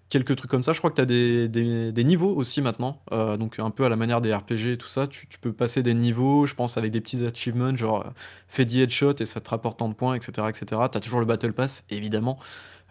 [0.08, 0.72] Quelques trucs comme ça.
[0.72, 3.00] Je crois que tu as des, des, niveaux aussi maintenant.
[3.12, 5.06] Euh, donc un peu à la manière des RPG et tout ça.
[5.06, 8.10] Tu, tu, peux passer des niveaux, je pense, avec des petits achievements, genre euh,
[8.48, 10.48] fais 10 headshots et ça te rapporte tant de points, etc.
[10.48, 10.66] etc.
[10.90, 12.38] Tu as toujours le Battle Pass, évidemment,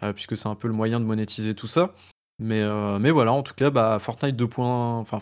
[0.02, 1.94] euh, puisque c'est un peu le moyen de monétiser tout ça.
[2.40, 2.62] Mais,
[3.00, 4.48] mais voilà, en tout cas, bah, Fortnite 2.
[4.58, 5.18] Enfin,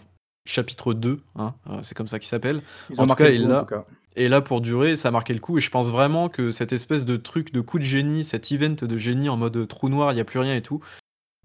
[0.46, 2.60] chapitre 2, hein, c'est comme ça qu'il s'appelle.
[2.98, 3.66] En tout cas, il là.
[4.16, 5.56] Et là, pour durer, ça a marqué le coup.
[5.56, 8.74] Et je pense vraiment que cette espèce de truc, de coup de génie, cet event
[8.82, 10.82] de génie en mode trou noir, il n'y a plus rien et tout,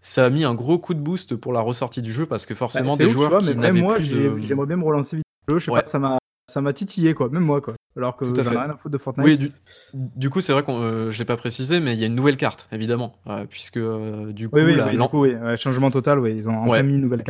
[0.02, 2.56] ça a mis un gros coup de boost pour la ressortie du jeu parce que
[2.56, 5.26] forcément bah, des joueurs qui même moi j'aimerais bien me relancer vite.
[5.48, 6.18] Le jeu je sais pas ça m'a
[6.52, 7.76] ça m'a titillé quoi même moi quoi.
[7.96, 9.26] Alors que j'en ai rien à foutre de Fortnite.
[9.26, 9.52] Oui
[9.94, 12.38] du, coup c'est vrai qu'on euh, j'ai pas précisé mais il y a une nouvelle
[12.38, 15.36] carte évidemment euh, puisque euh, du coup, oui, oui, du coup oui.
[15.58, 17.30] changement total oui ils ont enfin mis une nouvelle carte.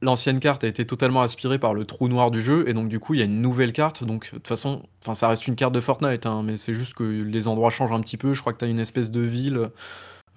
[0.00, 2.98] L'ancienne carte a été totalement aspirée par le trou noir du jeu et donc du
[2.98, 5.56] coup il y a une nouvelle carte donc de toute façon enfin ça reste une
[5.56, 8.40] carte de Fortnite hein, mais c'est juste que les endroits changent un petit peu je
[8.40, 9.70] crois que tu as une espèce de ville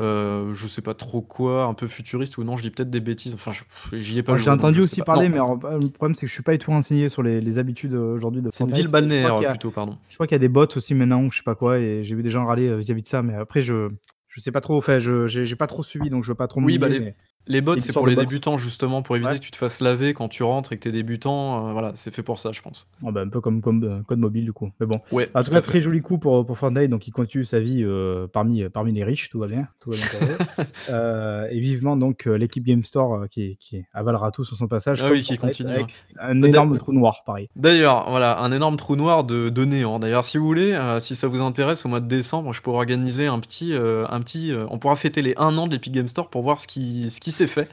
[0.01, 2.99] euh, je sais pas trop quoi, un peu futuriste ou non, je dis peut-être des
[2.99, 3.34] bêtises.
[3.34, 3.51] Enfin,
[3.93, 6.51] j'y ai pas J'ai entendu aussi parler, mais le problème c'est que je suis pas
[6.51, 9.97] du tout renseigné sur les, habitudes euh, aujourd'hui de C'est une ville balnéaire plutôt, pardon.
[10.10, 12.03] Je crois qu'il y a des bots aussi maintenant, ou je sais pas quoi, et
[12.03, 13.89] j'ai vu des gens râler euh, vis-à-vis de ça, mais après je
[14.27, 16.60] je sais pas trop, enfin, je j'ai pas trop suivi, donc je veux pas trop
[16.62, 17.15] Oui, bah, les
[17.62, 20.43] bots, c'est pour les débutants, justement, pour éviter que tu te fasses laver quand tu
[20.43, 21.67] rentres et que tu es débutant.
[21.67, 22.88] Euh, voilà, c'est fait pour ça, je pense.
[23.05, 24.71] Ah bah, un peu comme, comme euh, Code Mobile, du coup.
[24.79, 24.99] Mais bon.
[25.12, 26.89] Ouais, en tout cas, très joli coup pour, pour Fortnite.
[26.89, 29.29] Donc, il continue sa vie euh, parmi, parmi les riches.
[29.29, 29.67] Tout va bien.
[29.79, 34.67] Tout va bien et vivement, donc, l'équipe Game Store qui, qui avalera tout sur son
[34.67, 35.01] passage.
[35.03, 35.69] Ah oui, qui continue.
[35.69, 35.88] Avec
[36.19, 37.49] un énorme trou noir, pareil.
[37.55, 39.99] D'ailleurs, voilà, un énorme trou noir de, de néant.
[39.99, 43.27] D'ailleurs, si vous voulez, si ça vous intéresse, au mois de décembre, je pourrais organiser
[43.27, 43.73] un petit.
[43.75, 46.67] un petit on pourra fêter les 1 an de l'Epic Game Store pour voir ce
[46.67, 47.69] qui, ce qui s'est fait.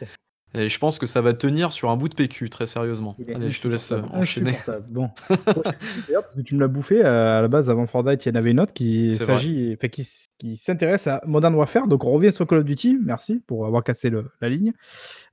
[0.54, 3.16] Et je pense que ça va tenir sur un bout de PQ, très sérieusement.
[3.34, 4.58] Allez, je te laisse euh, enchaîner.
[4.90, 5.08] Bon.
[6.06, 8.32] D'ailleurs, parce que tu me l'as bouffé, euh, à la base, avant Fortnite, il y
[8.32, 10.06] en avait une autre qui s'agit, qui,
[10.38, 11.88] qui s'intéresse à Modern Warfare.
[11.88, 12.98] Donc, on revient sur Call of Duty.
[13.02, 14.74] Merci pour avoir cassé le, la ligne.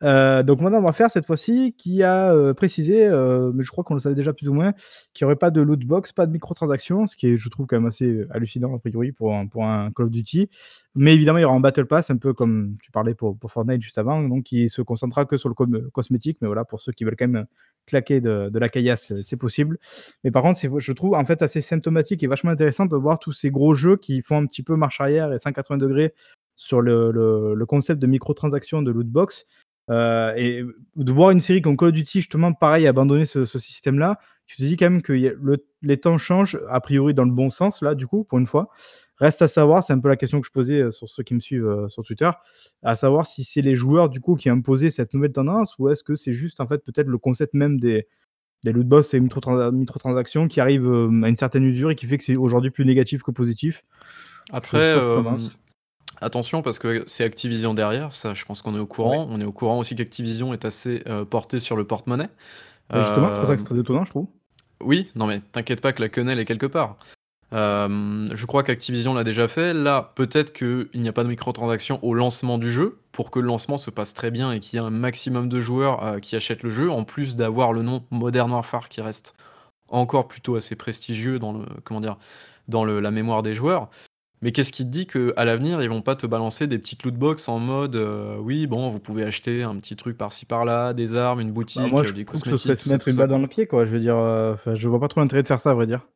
[0.03, 3.07] Euh, donc, Modern Warfare, cette fois-ci, qui a précisé,
[3.53, 4.73] mais je crois qu'on le savait déjà plus ou moins,
[5.13, 7.65] qu'il n'y aurait pas de loot box, pas de microtransactions, ce qui est, je trouve,
[7.65, 9.47] quand même assez hallucinant, a priori, pour un,
[9.95, 10.49] Call of Duty.
[10.95, 13.81] Mais évidemment, il y aura un Battle Pass, un peu comme tu parlais pour, Fortnite
[13.81, 17.03] juste avant, donc qui se concentre que sur le cosmétique, mais voilà, pour ceux qui
[17.03, 17.45] veulent quand même
[17.89, 19.77] claquer de, la caillasse, c'est possible.
[20.23, 23.33] Mais par contre, je trouve en fait assez symptomatique et vachement intéressant de voir tous
[23.33, 26.13] ces gros jeux qui font un petit peu marche arrière et 180 degrés
[26.55, 29.45] sur le, concept de microtransactions de lootbox.
[29.89, 30.63] Euh, et
[30.95, 34.63] de voir une série comme Call of Duty, justement, pareil, abandonner ce, système-là, tu te
[34.63, 35.13] dis quand même que
[35.81, 38.69] les temps changent, a priori dans le bon sens, là, du coup, pour une fois.
[39.19, 41.33] Reste à savoir, c'est un peu la question que je posais euh, sur ceux qui
[41.33, 42.29] me suivent euh, sur Twitter,
[42.83, 45.89] à savoir si c'est les joueurs du coup qui ont imposé cette nouvelle tendance ou
[45.89, 48.07] est-ce que c'est juste en fait peut-être le concept même des,
[48.63, 52.17] des loot boss et microtransactions qui arrivent euh, à une certaine usure et qui fait
[52.17, 53.83] que c'est aujourd'hui plus négatif que positif.
[54.51, 54.97] Après,
[56.21, 59.27] Attention parce que c'est Activision derrière, ça je pense qu'on est au courant.
[59.29, 62.29] On est au courant aussi qu'Activision est assez, heu, porté sur le porte-monnaie.
[62.93, 64.27] Justement, c'est pour ça que c'est Hem très étonnant, je trouve.
[64.83, 66.97] oui, non mais t'inquiète pas que la quenelle est quelque part.
[67.51, 69.73] Hem, je crois qu'Activision l'a déjà fait.
[69.73, 73.47] Là, peut-être qu'il n'y a pas de microtransactions au lancement du jeu, pour que le
[73.47, 76.63] lancement se passe très bien et qu'il y ait un maximum de joueurs, qui achètent
[76.63, 79.35] le jeu, en plus d'avoir le nom Modern Warfare qui reste
[79.87, 82.17] encore plutôt assez prestigieux dans le comment dire?
[82.67, 83.89] Dans le la mémoire des joueurs.
[84.41, 87.15] Mais qu'est-ce qui te dit qu'à l'avenir, ils vont pas te balancer des petites loot
[87.15, 91.15] box en mode, heu, oui, bon, vous pouvez acheter un petit truc par-ci par-là, des
[91.15, 92.89] armes, une Bah, boutique, moi, heu, je des trouve que ce serait cosmétiques, tout se
[92.89, 93.85] ça, mettre tout une ça, balle dans le pied, quoi.
[93.85, 96.07] Je veux dire, enfin, je vois pas trop l'intérêt de faire ça, à vrai dire.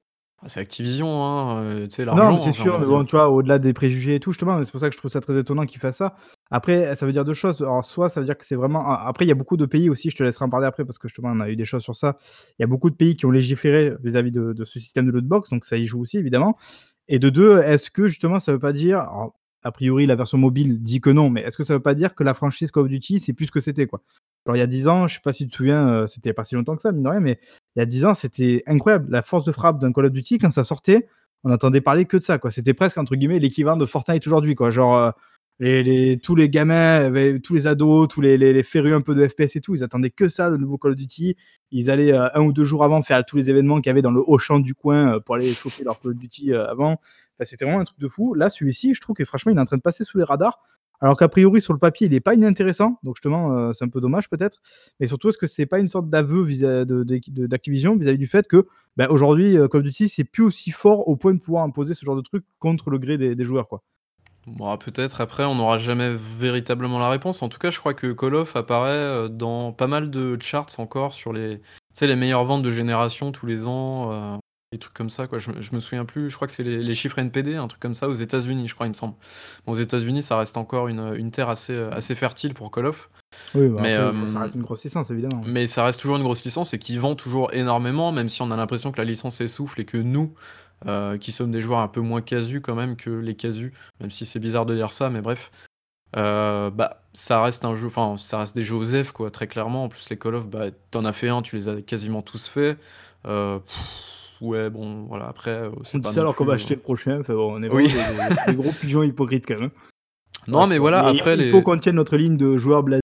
[0.41, 2.85] Ah, c'est Activision, hein, heu, tu sais, Non, mais l'argent, c'est envie sûr, de mais
[2.85, 5.09] bon, tu vois, au-delà des préjugés et tout, justement, c'est pour ça que je trouve
[5.09, 6.15] ça très étonnant qu'ils fassent ça.
[6.51, 7.61] Après, ça veut dire 2 choses.
[7.63, 9.65] Alors, soit ça veut dire que c'est vraiment a après, il y a beaucoup de
[9.65, 11.65] pays aussi, je te laisserai en parler après parce que justement, on a eu des
[11.65, 12.17] choses sur ça.
[12.59, 15.11] Il y a beaucoup de pays qui ont légiféré vis-à-vis de de ce système de
[15.11, 16.55] loot box, donc ça y joue aussi, évidemment.
[17.07, 19.07] Et de 2, est-ce que justement, ça veut pas dire
[19.63, 22.15] a priori, la version mobile dit que non, mais est-ce que ça veut pas dire
[22.15, 24.01] que la franchise Call of Duty, c'est plus ce que c'était, quoi?
[24.45, 26.33] Genre, il y a 10 ans, je sais pas si tu te souviens, heu, c'était
[26.33, 27.39] pas si longtemps que ça, mine de mais
[27.75, 29.07] il y a 10 ans, c'était incroyable.
[29.09, 31.07] La force de frappe d'un Call of Duty, quand ça sortait,
[31.45, 32.51] on entendait parler que de ça, quoi.
[32.51, 34.69] C'était presque, entre guillemets, «l'équivalent de Fortnite» aujourd'hui, quoi.
[34.69, 35.11] Heu,
[35.71, 37.11] les tous les gamins
[37.43, 40.09] tous les ados, tous les les férus un peu de FPS et tout, ils attendaient
[40.09, 41.35] que ça, le nouveau Call of Duty.
[41.71, 44.01] Ils allaient, heu, 1 ou 2 jours avant faire tous les événements qu'il y avait
[44.01, 46.99] dans le Auchan du coin, heu, pour aller choper leur Call of Duty, heu, avant.
[47.41, 48.33] C'était vraiment un truc de fou.
[48.35, 50.59] Là, celui-ci, je trouve que franchement, il est en train de passer sous les radars,
[51.01, 52.99] alors qu'a priori, sur le papier, il est pas inintéressant.
[53.03, 54.61] Donc justement, c'est un peu dommage peut-être.
[54.99, 56.45] Mais surtout, est-ce que c'est pas une sorte d'aveu
[56.85, 61.15] d'Activision vis-à-vis du fait que, bah, aujourd'hui, Call of Duty, c'est plus aussi fort au
[61.17, 63.81] point de pouvoir imposer ce genre de truc contre le gré des des joueurs, quoi?
[64.47, 67.41] Bah, peut-être après on n'aura jamais véritablement la réponse.
[67.41, 68.91] En tout cas, je crois que Call of apparaît,
[69.25, 72.71] heu, dans pas mal de charts encore sur les tu sais, les meilleures ventes de
[72.71, 74.39] génération tous les ans, heu,
[74.71, 75.39] des trucs comme ça, quoi.
[75.39, 77.67] Je me je me souviens plus, je crois que c'est les les chiffres NPD, un
[77.67, 79.13] truc comme ça aux États-Unis, je crois, il me semble.
[79.65, 82.87] Bon, aux États-Unis, ça reste encore une, une terre assez, heu, assez fertile pour Call
[82.87, 83.09] of.
[83.55, 85.43] Oui, bah, Mais, après, bon, ça reste une grosse licence, évidemment.
[85.45, 88.51] mais ça reste toujours une grosse licence et qui vend toujours énormément, même si on
[88.51, 90.33] a l'impression que la licence essouffle et que nous,
[90.87, 94.11] heu, qui sommes des joueurs un peu moins casus quand même que les casus, même
[94.11, 95.51] si c'est bizarre de dire ça, mais bref.
[96.15, 99.85] Heu, bah, ça reste un jeu enfin, ça reste des jeux OSEF quoi, très clairement.
[99.85, 102.21] En plus, les Call of, bah, tu en as fait un, tu les as quasiment
[102.21, 102.77] tous faits.
[103.25, 103.59] Heu,
[104.41, 107.33] ouais, bon, voilà, après, On c'est dit ça alors qu'on va acheter le prochain, enfin
[107.33, 107.87] bon, on est oui.
[107.87, 109.71] vraiment des gros pigeons hypocrites quand même, hein.
[110.47, 113.01] Non, mais voilà, mais après il faut les qu'on tienne notre ligne de joueurs blasés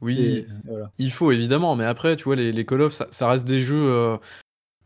[0.00, 0.90] oui, voilà.
[0.98, 3.60] il faut évidemment, mais après, tu vois, les les Call of, ça ça reste des
[3.60, 4.18] jeux,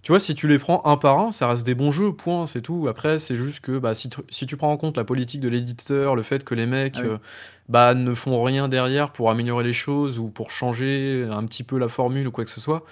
[0.07, 2.47] tu vois, si tu les prends un par un, ça reste des bons jeux, point,
[2.47, 2.87] c'est tout.
[2.89, 5.49] Après, c'est juste que, bah, si tu si tu prends en compte la politique de
[5.49, 7.09] l'éditeur, le fait que les Ah mecs, oui.
[7.09, 7.19] heu,
[7.69, 11.77] bah, ne font rien derrière pour améliorer les choses ou pour changer un petit peu
[11.77, 12.85] la formule ou quoi que ce soit,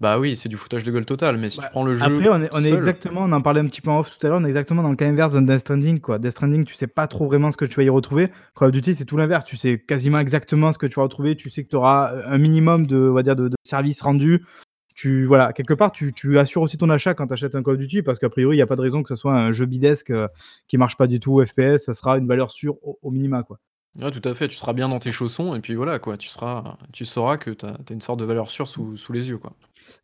[0.00, 1.38] bah, oui, c'est du foutage de gueule total.
[1.38, 3.32] Mais si tu Bah, prends le après jeu on est on est seul exactement on
[3.32, 4.96] en parlait un petit peu en off tout à l'heure, on est exactement dans le
[4.96, 6.18] cas inverse de Death Stranding, quoi.
[6.18, 8.28] Death Stranding, tu sais pas trop vraiment ce que tu vas y retrouver.
[8.54, 11.34] Call of Duty, c'est tout l'inverse, tu sais quasiment exactement ce que tu vas retrouver,
[11.34, 14.02] tu sais que tu auras, heu, un minimum de on va dire de de services
[14.02, 14.44] rendus.
[14.98, 17.74] Tu voilà, quelque part, tu tu assures aussi ton achat quand tu achètes un Call
[17.74, 19.52] of Duty parce qu'a priori, il y a pas de raison que ça soit un
[19.52, 20.26] jeu bidesque, heu,
[20.66, 23.60] qui marche pas du tout FPS, ça sera une valeur sûre au au minima, quoi.
[24.00, 26.26] ouais, tout à fait, tu seras bien dans tes chaussons et puis voilà, quoi, tu
[26.26, 29.38] seras tu sauras que tu as une sorte de valeur sûre sous sous les yeux,
[29.38, 29.52] quoi.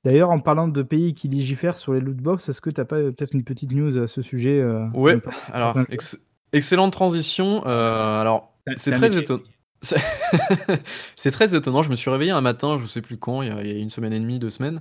[0.05, 2.85] D'ailleurs, en parlant de pays qui légifèrent sur les loot box, est-ce que tu as
[2.85, 5.21] pas, heu, peut-être une petite news à ce sujet, heu, Ouais,
[5.53, 6.21] alors ex
[6.53, 9.39] excellente transition, heu, alors c'est très métier.
[11.17, 11.83] c'est très étonnant.
[11.83, 13.73] Je me suis réveillé un matin, je sais plus quand, il y a il y
[13.73, 14.81] a 1 semaine et demie, 2 semaines,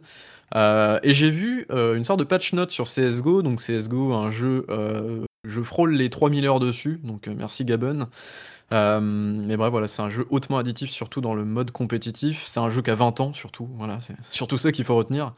[0.56, 3.42] heu et j'ai vu, heu, une sorte de patch note sur CS:GO.
[3.44, 8.08] Donc CS:GO, un jeu, heu, je frôle les 3000 heures dessus, donc merci Gabon.
[8.72, 12.44] Hem, mais bref, voilà, c'est un jeu hautement additif, surtout dans le mode compétitif.
[12.48, 15.34] C'est un jeu qui a 20 ans surtout, voilà, c'est surtout ça qu'il faut retenir.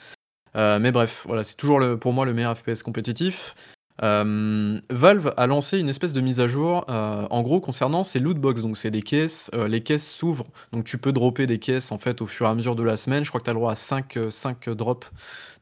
[0.56, 3.56] Mais bref, voilà, c'est toujours pour moi le meilleur FPS compétitif.
[4.02, 6.94] Hem, Valve a lancé une espèce de mise à jour, heu,
[7.30, 10.84] en gros concernant ses loot box, donc c'est des caisses, heu, les caisses s'ouvrent, donc
[10.84, 13.24] tu peux dropper des caisses en fait au fur et à mesure de la semaine.
[13.24, 15.10] Je crois que tu as le droit à 5 heu, 5 drops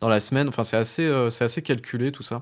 [0.02, 2.42] dans la semaine, enfin c'est assez, calculé tout ça.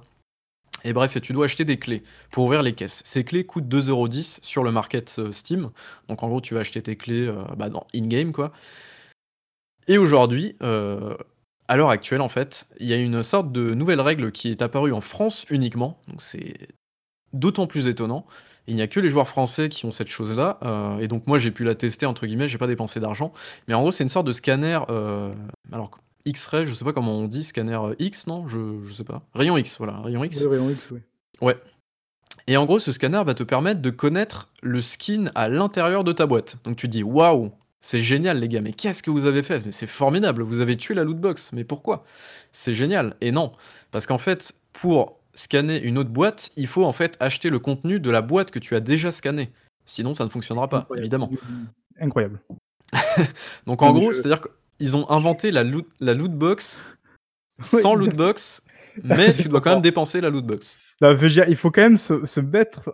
[0.86, 3.02] Et bref tu dois acheter des clés pour ouvrir les caisses.
[3.06, 5.72] Ces clés coûtent 2,10 € sur le market, Steam,
[6.08, 8.52] donc en gros tu vas acheter tes clés, bah, dans in game quoi.
[9.88, 10.56] Et aujourd'hui,
[11.72, 14.62] à l'heure actuelle, en fait, il y a une sorte de nouvelle règle qui est
[14.62, 16.68] apparue en France uniquement, donc c'est
[17.32, 18.26] d'autant plus étonnant.
[18.68, 21.40] Il n'y a que les joueurs français qui ont cette chose-là, heu et donc moi
[21.40, 23.32] j'ai pu la «tester» entre guillemets, j'ai pas dépensé d'argent.
[23.70, 25.32] Mais en gros, c'est une sorte de scanner, heu,
[25.72, 25.92] alors
[26.26, 28.50] X-ray, je sais pas comment on dit, scanner, X, non?
[28.50, 29.22] Je je sais pas.
[29.34, 30.46] Rayon X, voilà, rayon Oui, X.
[30.46, 31.00] rayon X, oui.
[31.40, 31.56] Ouais
[32.48, 36.12] et en gros, ce scanner va te permettre de connaître le skin à l'intérieur de
[36.12, 36.58] ta boîte.
[36.66, 39.66] Donc tu te dis: «Waouh, c'est génial les gars, mais qu'est-ce que vous avez fait?
[39.66, 42.04] Mais c'est formidable, vous avez tué la loot box, mais pourquoi?
[42.52, 43.52] C'est génial» et non,
[43.92, 48.00] parce qu'en fait, pour scanner une autre boîte, il faut en fait acheter le contenu
[48.00, 49.52] de la boîte que tu as déjà scannée
[49.86, 51.02] sinon ça ne fonctionnera pas, Incroyable.
[51.02, 51.32] évidemment.
[52.00, 52.40] Incroyable.
[53.68, 54.42] Donc en mais gros, je c'est-à-dire
[54.78, 56.86] qu'ils ont inventé la loot la loot box
[57.64, 58.64] sans loot box,
[59.04, 60.80] mais tu dois quand même dépenser la loot box.
[61.00, 62.94] Bah, je veux dire, il faut quand même se se mettre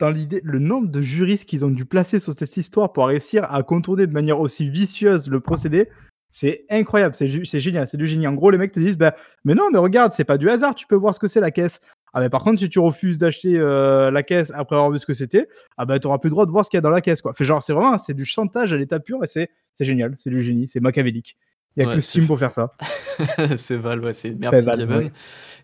[0.00, 3.44] dans l'idée le nombre de juristes qu'ils ont dû placer sur cette histoire pour réussir
[3.52, 5.88] à contourner de manière aussi vicieuse le procédé,
[6.30, 7.28] c'est incroyable, c'est
[7.60, 8.26] génial, c'est du génie.
[8.26, 10.74] En gros, les mecs te disent: «Bah, mais non, mais regarde, c'est pas du hasard,
[10.74, 11.80] tu peux voir ce que c'est la caisse.
[12.12, 15.06] Ah mais par contre, si tu refuses d'acheter, heu, la caisse après avoir vu ce
[15.06, 16.80] que c'était, ah bah, tu auras plus le droit de voir ce qu'il y a
[16.80, 17.30] dans la caisse, quoi».
[17.32, 20.30] Enfin, genre, c'est vraiment c'est du chantage à l'état pur et c'est c'est génial, c'est
[20.30, 21.36] du génie, c'est machiavélique.
[21.76, 22.72] Il y a Ouais, que Steam pour faire ça.
[23.56, 25.12] c'est ouais, c'est merci Gaben ouais.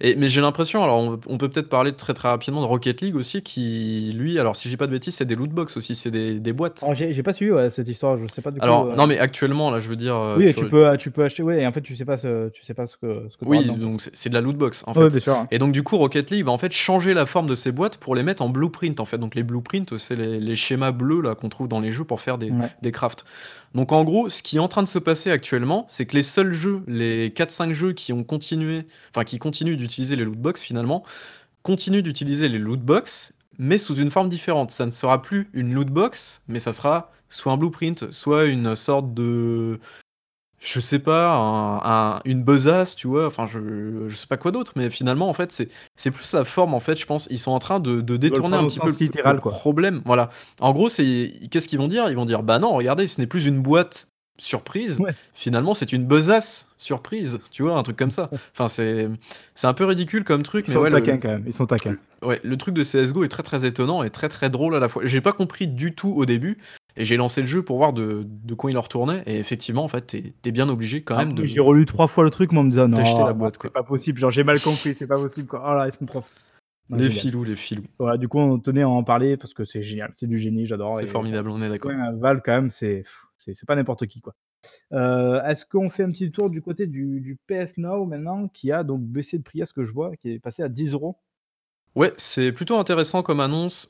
[0.01, 3.01] et mais j'ai l'impression alors on on peut peut-être parler très, très rapidement de Rocket
[3.01, 5.77] League aussi qui lui alors si je dis pas de bêtises, c'est des loot box
[5.77, 6.83] aussi, c'est des des boîtes.
[6.83, 8.97] Alors j'ai j'ai pas suivi, ouais, cette histoire, je sais pas du coup, Alors heu
[8.97, 11.43] non, mais actuellement là, je veux dire, heu, Oui tu peux, heu, tu peux acheter
[11.43, 13.65] ouais et en fait, tu sais pas ce tu sais pas ce que ce Oui,
[13.65, 15.49] dedans, donc c'est de la loot box, en fait sûr, hein.
[15.51, 17.97] et donc du coup, Rocket League va en fait changer la forme de ces boîtes
[17.99, 19.19] pour les mettre en blueprint, en fait.
[19.19, 22.21] Donc les blueprints, c'est les les schémas bleus là qu'on trouve dans les jeux pour
[22.21, 23.25] faire des des crafts.
[23.75, 26.23] Donc en gros, ce qui est en train de se passer actuellement, c'est que les
[26.23, 30.63] seuls jeux, les 4-5 jeux qui ont continué enfin qui continuent d'utiliser les loot box
[30.63, 31.05] finalement,
[31.63, 34.71] continuent d'utiliser les loot box, mais sous une forme différente.
[34.71, 38.77] Ça ne sera plus une loot box, mais ça sera soit un blueprint, soit une
[38.77, 39.81] sorte de
[40.61, 41.79] je sais pas, un
[42.17, 43.27] un une besace, tu vois?
[43.27, 46.45] Enfin, je je sais pas quoi d'autre, mais finalement, en fait, c'est c'est plus la
[46.45, 47.29] forme, en fait, je pense.
[47.31, 49.53] Ils sont en train de détourner un petit peu p le littéral, quoi.
[49.53, 50.29] problème, voilà.
[50.61, 52.11] En gros, c'est qu'est-ce qu'ils vont dire?
[52.11, 54.10] Ils vont dire: «Bah non, regardez, ce n'est plus une boîte
[54.41, 55.13] surprise, Ouais.
[55.35, 57.79] finalement, c'est une besace surprise», tu vois?
[57.79, 58.31] Un truc comme ça.
[58.53, 59.09] Enfin, c'est
[59.55, 61.53] c'est un peu ridicule comme truc, Ils mais sont ouais, le taquins quand même, ils
[61.53, 61.97] sont taquins.
[62.23, 64.89] ouais, le truc de CS:GO est très, très étonnant et très, très drôle à la
[64.89, 65.03] fois.
[65.05, 66.59] J'ai pas compris du tout au début
[66.97, 69.85] et j'ai lancé le jeu pour voir de de quoi il en retournait et effectivement,
[69.85, 72.31] en fait, tu es bien obligé quand Ah même de j'ai relu 3 fois le
[72.31, 73.83] truc, moi, en me disant: d'acheter «Non, la non, boîte, c'est quoi.
[73.83, 75.63] pas possible, genre j'ai mal compris, c'est pas possible, quoi.
[75.65, 76.31] Oh là, ils sont trop forts».
[76.89, 77.21] Non, Les génial.
[77.21, 77.85] filous, les filous.
[78.01, 80.67] Voilà, du coup, on tenait à en parler parce que c'est génial, c'est du génie,
[80.67, 81.93] j'adore C'est et formidable, on est d'accord.
[81.93, 84.35] ouais, Valve quand même, c'est c'est c'est pas n'importe qui, quoi.
[84.93, 88.85] Est-ce qu'on fait un petit tour du côté du du PS Now maintenant qui a
[88.85, 91.15] donc baissé de prix à ce que je vois, qui est passé à 10 €?
[91.97, 93.89] Ouais, c'est plutôt intéressant comme annonce,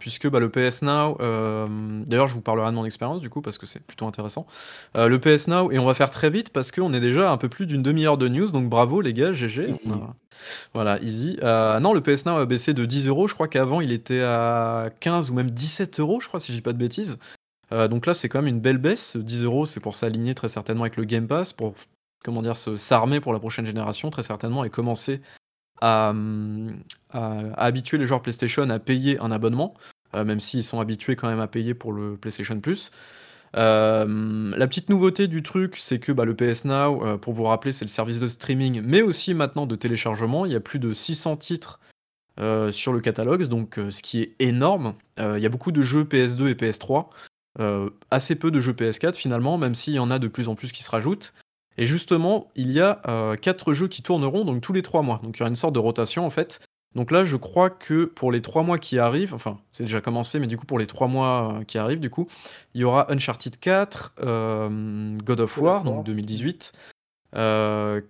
[0.00, 1.16] puisque, bah, le PS Now,
[2.04, 4.44] d'ailleurs, je vous parlerai de mon expérience, du coup, parce que c'est plutôt intéressant.
[4.96, 7.48] Le PS Now et on va faire très vite parce qu'on est déjà un peu
[7.48, 9.92] plus d'une 1/2 heure de news, donc bravo les gars, GG, Easy.
[10.74, 11.38] voilà, easy.
[11.42, 14.90] Non, le PS Now a baissé de 10 €, je crois qu'avant il était à
[14.98, 17.18] 15 ou même 17 €, je crois, si je dis pas de bêtises.
[17.72, 19.16] Heu, donc là, c'est quand même une belle baisse.
[19.16, 21.74] 10 €, c'est pour s'aligner très certainement avec le Game Pass, pour
[22.22, 22.56] comment dire?
[22.56, 25.22] S'armer pour la prochaine génération très certainement et commencer
[25.80, 26.12] à,
[27.12, 29.74] à habituer les joueurs PlayStation à payer un abonnement,
[30.14, 32.90] heu, même s'ils sont habitués quand même à payer pour le PlayStation Plus.
[33.54, 37.72] Hem, la petite nouveauté du truc, c'est que, bah, le PS Now, pour vous rappeler,
[37.72, 40.46] c'est le service de streaming, mais aussi maintenant de téléchargement.
[40.46, 41.80] Il y a plus de 600 titres,
[42.70, 44.94] sur le catalogue, donc ce qui est énorme.
[45.18, 47.10] Il y a beaucoup de jeux PS2 et PS3,
[47.60, 50.54] heu, assez peu de jeux PS4 finalement, même s'il y en a de plus en
[50.54, 51.32] plus qui se rajoutent
[51.78, 55.20] et justement, il y a, heu, 4 jeux qui tourneront donc tous les 3 mois.
[55.22, 56.60] Donc il y aura une sorte de rotation en fait.
[56.94, 60.38] Donc là, je crois que pour les 3 mois qui arrivent, enfin, c'est déjà commencé,
[60.38, 62.26] mais du coup pour les 3 mois, heu, qui arrivent du coup,
[62.74, 66.00] il y aura Uncharted 4, hem, God of War, donc War.
[66.02, 66.04] Mmh.
[66.04, 66.72] 2018.
[67.34, 68.06] Heu,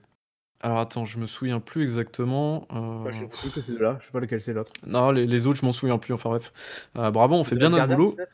[0.60, 4.06] alors attends, je me souviens plus exactement, Bah, je sais plus que c'est là, je
[4.06, 4.72] sais pas lequel c'est l'autre.
[4.86, 6.88] non, les les autres, je m'en souviens plus, enfin bref.
[6.94, 8.12] Bravo, on fait bien notre boulot.
[8.12, 8.32] peut-être?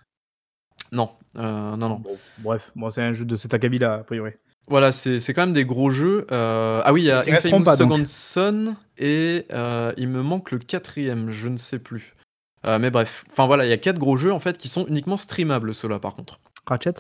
[0.93, 1.97] Non, heu, non, non.
[1.97, 4.33] Bon, bref, bon, c'est un jeu de cet acabit-là, a priori.
[4.67, 7.77] Voilà, c'est quand même des gros jeux, heu ah oui, il y a Infamous pas
[7.77, 7.93] donc.
[7.93, 12.15] Second Son et heu, il me manque le 4e, je ne sais plus.
[12.67, 15.17] Mais bref, enfin voilà, il y a 4 gros jeux en fait qui sont uniquement
[15.17, 16.39] streamables ceux-là par contre.
[16.67, 16.93] Ratchet?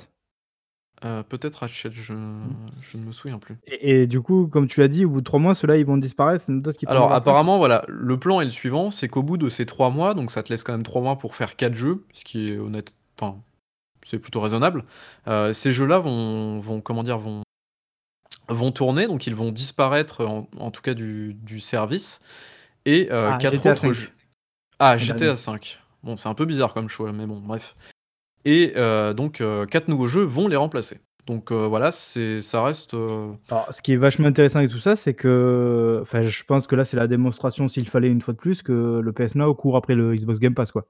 [1.28, 2.56] Peut-être Ratchet, je Mmh.
[2.80, 3.56] je ne me souviens plus.
[3.66, 5.84] Et et du coup, comme tu l'as dit, au bout de 3 mois, ceux-là, ils
[5.84, 9.50] vont disparaître, qui Alors apparemment, voilà, le plan est le suivant, c'est qu'au bout de
[9.50, 12.04] ces 3 mois, donc ça te laisse quand même 3 mois pour faire 4 jeux,
[12.14, 13.36] ce qui est honnête enfin,
[14.02, 14.84] c'est plutôt raisonnable.
[15.26, 17.18] Heu, ces jeux-là vont vont comment dire?
[17.18, 17.42] Vont
[18.48, 22.20] vont tourner, donc ils vont disparaître en en tout cas du du service
[22.86, 23.92] et heu, Ah, 4 GTA autres 5.
[23.92, 24.10] jeux
[24.78, 25.36] ah, GTA dernier.
[25.36, 25.80] 5.
[26.02, 27.76] Bon, c'est un peu bizarre comme choix, mais bon, bref
[28.44, 31.00] et heu, donc 4 nouveaux jeux vont les remplacer.
[31.26, 35.12] Donc voilà, c'est ça reste, Alors, ce qui est vachement intéressant avec tout ça, c'est
[35.12, 38.62] que enfin, je pense que là, c'est la démonstration, s'il fallait une fois de plus,
[38.62, 40.86] que le PS Now court après le Xbox Game Pass, quoi.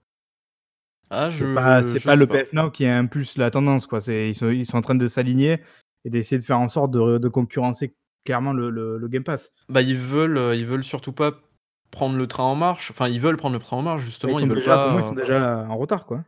[1.11, 2.42] Ah, C'est pas pas le pas.
[2.44, 3.99] PS Now qui impulse la tendance, quoi.
[4.09, 5.61] Ils sont ils sont en train de s'aligner
[6.05, 7.94] et d'essayer de faire en sorte de de concurrencer
[8.25, 9.53] clairement le le le Game Pass.
[9.68, 11.33] Bah, ils veulent, heu, ils veulent surtout pas
[11.90, 12.90] prendre le train en marche.
[12.90, 14.79] Enfin, ils veulent prendre le train en marche, Bah, ils justement, ils sont veulent déjà
[14.79, 16.25] pour moi, ils sont pas, déjà en retard, quoi.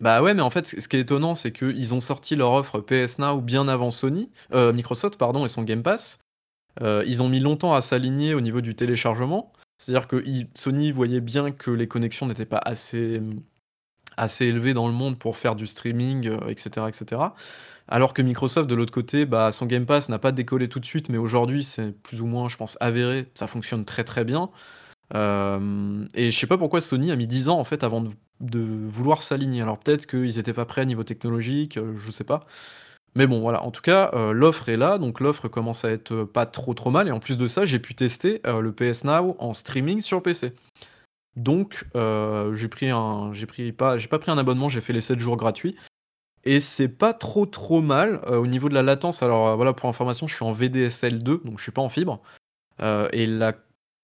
[0.00, 2.80] Bah, ouais, mais en fait, ce qui est étonnant, c'est qu'ils ont sorti leur offre
[2.80, 6.20] PS Now bien avant Sony, heu, Microsoft, pardon et son Game Pass.
[6.80, 9.52] Heu, ils ont mis longtemps à s'aligner au niveau du téléchargement.
[9.78, 13.20] C'est-à-dire que Sony voyait bien que les connexions n'étaient pas assez,
[14.18, 17.34] assez élevé dans le monde pour faire du streaming, heu, et cetera, et cetera.
[17.88, 20.84] Alors que Microsoft de l'autre côté, bah, son Game Pass n'a pas décollé tout de
[20.84, 24.50] suite, mais aujourd'hui c'est plus ou moins, je pense, avéré, ça fonctionne très, très bien.
[25.14, 28.04] Hem et je sais pas pourquoi Sony a mis 10 ans en fait avant
[28.40, 29.62] de vouloir s'aligner.
[29.62, 32.46] Alors peut-être qu'ils étaient pas prêts à niveau technologique, heu, je sais pas.
[33.14, 36.46] Mais bon voilà, en tout cas, l'offre est là, donc l'offre commence à être, pas
[36.46, 39.54] trop, trop mal et en plus de ça, j'ai pu tester, le PS Now en
[39.54, 40.52] streaming sur PC.
[41.38, 44.92] Donc heu, j'ai pris un j'ai pris pas j'ai pas pris un abonnement, j'ai fait
[44.92, 45.76] les 7 jours gratuits
[46.44, 49.22] et c'est pas trop, trop mal, heu, au niveau de la latence.
[49.22, 51.88] Alors, heu, voilà, pour information, je suis en VDSL 2, donc je suis pas en
[51.90, 52.22] fibre,
[53.12, 53.54] et la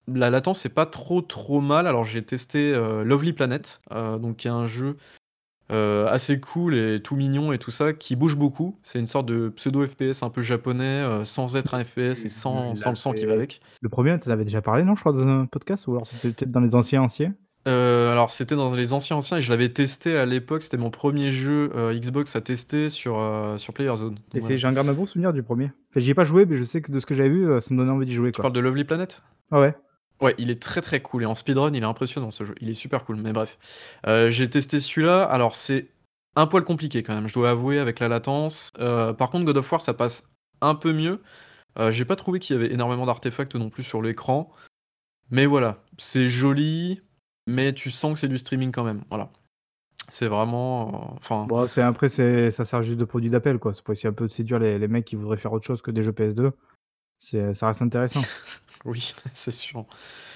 [0.08, 1.86] la latence c'est pas trop, trop mal.
[1.86, 2.72] Alors j'ai testé,
[3.04, 3.80] Lovely Planet,
[4.20, 4.96] donc qui est un jeu,
[5.72, 8.78] heu, assez cool et tout mignon et tout ça, qui bouge beaucoup.
[8.82, 12.28] C'est une sorte de pseudo FPS un peu japonais, heu, sans être un FPS et
[12.28, 13.60] sans sans le sang qui va avec.
[13.80, 16.06] Le 1er, tu en avais déjà parlé, non, je crois, dans un podcast ou alors
[16.06, 17.34] c'était peut-être dans les anciens, anciens?
[17.66, 20.90] Heu, alors c'était dans les anciens, anciens et je l'avais testé à l'époque, c'était mon
[20.90, 23.18] 1er jeu, heu, Xbox à tester sur,
[23.56, 24.56] sur PlayerZone, Et c'est voilà.
[24.58, 25.72] j'en garde un bon souvenir du 1er.
[25.90, 27.72] Enfin, j'y ai pas joué, mais je sais que de ce que j'avais vu, ça
[27.72, 28.42] me donnait envie d'y jouer, Tu quoi.
[28.42, 29.22] parles de Lovely Planet?
[29.50, 29.74] Ouais, ouais.
[30.20, 32.54] Ouais, il est très, très cool et en speedrun, il est impressionnant ce jeu.
[32.60, 33.58] Il est super cool, mais bref.
[34.06, 35.88] Heu, j'ai testé celui-là, alors c'est
[36.36, 38.70] un poil compliqué quand même, je dois avouer avec la latence.
[38.78, 40.28] Heu, par contre God of War, ça passe
[40.60, 41.20] un peu mieux.
[41.78, 44.50] Heu, j'ai pas trouvé qu'il y avait énormément d'artefacts non plus sur l'écran.
[45.30, 47.00] Mais voilà, c'est joli,
[47.46, 49.30] mais tu sens que c'est du streaming quand même, voilà.
[50.10, 53.72] C'est vraiment, enfin Bon, c'est après c'est ça sert juste de produit d'appel, quoi.
[53.72, 55.82] C'est pour essayer un peu de séduire les les mecs qui voudraient faire autre chose
[55.82, 56.52] que des jeux PS2.
[57.18, 58.20] C'est ça reste intéressant.
[58.94, 59.86] Oui, c'est sûr.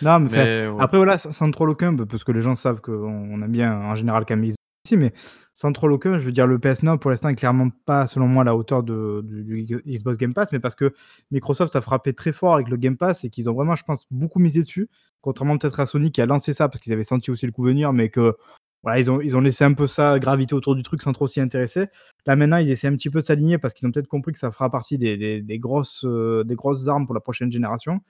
[0.03, 0.77] Non, mais enfin, Mais ouais.
[0.83, 3.95] après voilà, sans troll aucun, parce que les gens savent qu'on on aime bien en
[3.95, 4.57] général quand même Xbox
[4.87, 5.13] aussi, mais
[5.53, 8.27] sans troll aucun, je veux dire le PS Now pour l'instant est clairement pas, selon
[8.27, 10.95] moi, à la hauteur de du du Xbox Game Pass, mais parce que
[11.31, 14.07] Microsoft a frappé très fort avec le Game Pass et qu'ils ont vraiment, je pense,
[14.11, 14.89] beaucoup misé dessus.
[15.21, 17.65] Contrairement peut-être à Sony qui a lancé ça parce qu'ils avaient senti aussi le coup
[17.65, 18.37] venir, mais que
[18.83, 21.27] voilà, ils ont ils ont laissé un peu ça graviter autour du truc sans trop
[21.27, 21.87] s'y intéresser.
[22.27, 24.39] Là maintenant, ils essaient un petit peu de s'aligner parce qu'ils ont peut-être compris que
[24.39, 28.01] ça fera partie des des grosses, heu, des grosses armes pour la prochaine génération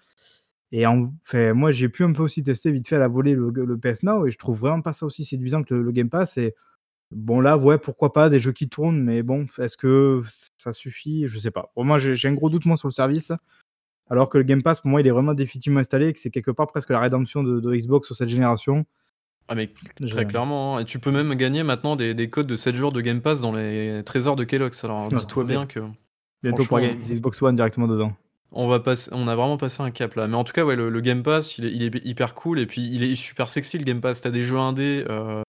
[0.73, 1.05] et en
[1.55, 4.27] moi, j'ai pu un peu aussi tester vite fait à la volée le PS Now
[4.27, 6.55] et je trouve vraiment pas ça aussi séduisant que le Game Pass et
[7.13, 10.23] bon là, ouais, pourquoi pas des jeux qui tournent, mais bon, est-ce que
[10.59, 11.29] ça suffit?
[11.29, 11.71] Je sais pas.
[11.75, 13.33] Pour moi, j'ai un gros doute moi sur le service,
[14.11, 16.31] alors que le Game Pass pour moi, il est vraiment définitivement installé et que c'est
[16.31, 18.87] quelque part presque la rédemption de de Xbox sur cette génération.
[19.49, 22.47] Ah mais Je très clairement, hein et tu peux même gagner maintenant des des codes
[22.47, 24.85] de 7 jours de Game Pass dans les trésors de Kellogg's.
[24.85, 25.81] Alors Ouais, dis-toi bien que
[26.43, 28.13] Bientôt franchement gagner Xbox One directement dedans.
[28.53, 30.27] on va pass on a vraiment passé un cap là.
[30.27, 32.35] Mais en tout cas, ouais, le le Game Pass, il est il est b hyper
[32.35, 34.21] cool et puis il est super sexy le Game Pass.
[34.23, 35.43] Tu as des jeux indés, heu,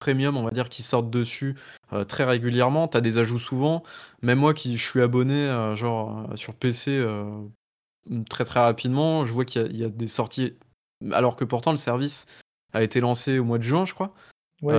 [0.00, 1.56] premium, on va dire, qui sortent dessus,
[1.92, 2.88] heu, très régulièrement.
[2.88, 3.82] Tu as des ajouts souvent.
[4.22, 7.04] Même moi qui je suis abonné, heu, genre, sur PC,
[8.28, 10.54] très, très rapidement, je vois qu'il y a il y a des sorties
[11.12, 12.26] alors que pourtant le service
[12.72, 14.14] a été lancé au mois de juin, je crois.
[14.62, 14.74] Ouais,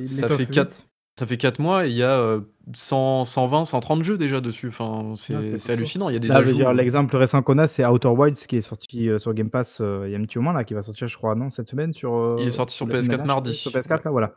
[0.00, 0.88] il ça fait étoffe 4 vite.
[1.18, 4.68] ça fait 4 mois et il y a, heu, 100-120-130 jeux déjà dessus.
[4.68, 5.72] Enfin, c'est costaud.
[5.72, 7.66] hallucinant, il y a des Là, je veux ajouts, dire, heu l'exemple récent qu'on a,
[7.66, 10.22] c'est Outer Wilds qui est sorti, heu, sur Game Pass, heu, il y a un
[10.22, 12.74] petit moment là, qui va sortir, je crois, non, cette semaine sur, Il est sorti
[12.74, 13.96] sur la semaine PS4 dernière, je sais plus, sur mardi, ouais.
[13.96, 14.34] PS4 là, voilà.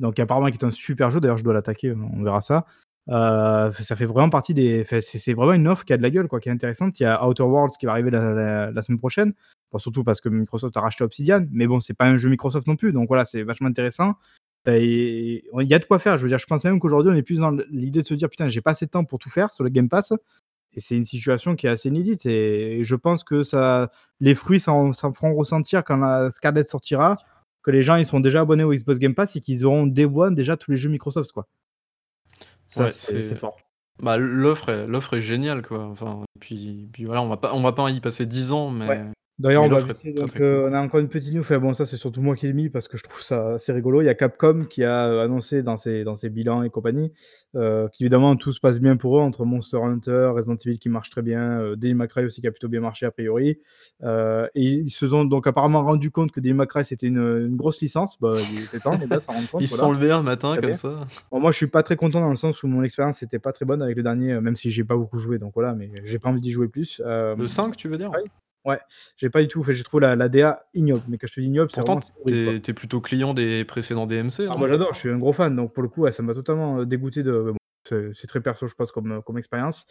[0.00, 2.64] Donc apparemment qui est un super jeu, d'ailleurs je dois l'attaquer, on verra ça.
[3.10, 6.28] Heu, ça fait vraiment partie des c'est vraiment une offre qui a de la gueule
[6.28, 7.00] quoi, qui est intéressante.
[7.00, 9.32] Il y a Outer Worlds qui va arriver la semaine prochaine.
[9.76, 12.76] Surtout parce que Microsoft a racheté Obsidian, mais bon, c'est pas un jeu Microsoft non
[12.76, 14.14] plus, donc voilà, c'est vachement intéressant
[14.66, 16.18] il y a de quoi faire.
[16.18, 18.28] Je veux dire, je pense même qu'aujourd'hui, on est plus dans l'idée de se dire:
[18.28, 20.12] «Putain, j'ai pas assez de temps pour tout faire sur le Game Pass»
[20.74, 23.42] et c'est une situation qui est assez inédite et je pense que
[24.20, 27.16] les fruits s'en feront ressentir quand la Scarlett sortira,
[27.62, 30.34] que les gens, ils seront déjà abonnés au Xbox Game Pass et qu'ils auront one
[30.34, 31.46] déjà tous les jeux Microsoft, quoi.
[32.70, 33.56] Ça, Ouais, c'est fort.
[34.00, 35.84] bah, l'offre est l'offre est géniale, quoi.
[35.86, 39.04] Enfin, puis puis voilà, on va pas on va pas y passer 10 ans, Ouais.
[39.40, 41.96] D'ailleurs, mais on va très, cool, a encore une petite news, enfin bon, ça, c'est
[41.96, 44.02] surtout moi qui l'ai mis parce que je trouve ça assez rigolo.
[44.02, 47.10] Il y a Capcom qui a, heu, annoncé dans ses dans ses bilans et compagnie,
[47.54, 51.08] heu, qu'évidemment tout se passe bien pour eux entre Monster Hunter, Resident Evil qui marche
[51.08, 53.58] très bien, heu, Devil May Cry aussi qui a plutôt bien marché a priori,
[54.02, 57.80] et ils se sont donc apparemment rendus compte que Devil May Cry c'était une, grosse
[57.80, 58.20] licence.
[58.20, 60.22] Bah, il était temps les gars de s'en rendre compte, Ils se sont levés un
[60.22, 60.74] matin comme bien.
[60.74, 61.06] ça.
[61.30, 63.52] Bon, moi, je suis pas très content dans le sens où mon expérience était pas
[63.52, 66.18] très bonne avec le dernier, même si j'ai pas beaucoup joué donc voilà, mais j'ai
[66.18, 68.10] pas envie d'y jouer plus, Le hem, 5, tu veux dire?
[68.10, 68.24] Cry?
[68.66, 68.78] Ouais,
[69.16, 71.40] j'ai pas du tout, enfin, j'ai trouvé la la DA ignoble, mais quand je te
[71.40, 72.52] dis ignoble, c'est vraiment t c'est horrible, quoi.
[72.52, 75.16] tu es tu es plutôt client des précédents DMC, Ah moi j'adore, je suis un
[75.18, 77.56] gros fan, donc pour le coup, ouais, ça m'a totalement, heu, dégoûté de bon,
[78.12, 79.86] c'est très perso, je pense, comme, heu, comme expérience,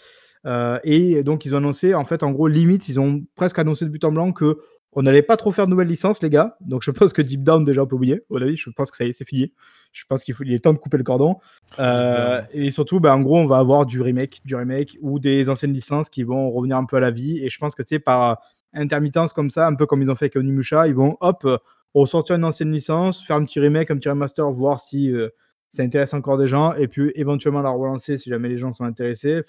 [0.45, 3.85] heu et donc ils ont annoncé, en fait, en gros, limite, ils ont presque annoncé
[3.85, 6.55] de but en blanc qu'on allait pas trop faire de nouvelles licences, les gars.
[6.61, 8.21] Donc je pense que Deep Down, déjà, on peut oublier.
[8.29, 9.51] Mon avis, je pense que ça y est, c'est fini.
[9.93, 11.37] Je pense qu'il il est temps de couper le cordon,
[11.79, 15.73] et surtout, bah, en gros, on va avoir du remake, du remake ou des anciennes
[15.73, 17.99] licences qui vont revenir un peu à la vie et je pense que, tu sais,
[17.99, 18.37] par
[18.73, 21.57] intermittence comme ça, un peu comme ils ont fait avec Onimusha, ils vont, hop, heu,
[21.93, 25.31] ressortir une ancienne licence, faire un petit remake, un petit remaster, voir si, heu
[25.69, 28.85] ça intéresse encore des gens et puis éventuellement la relancer si jamais les gens sont
[28.85, 29.41] intéressés.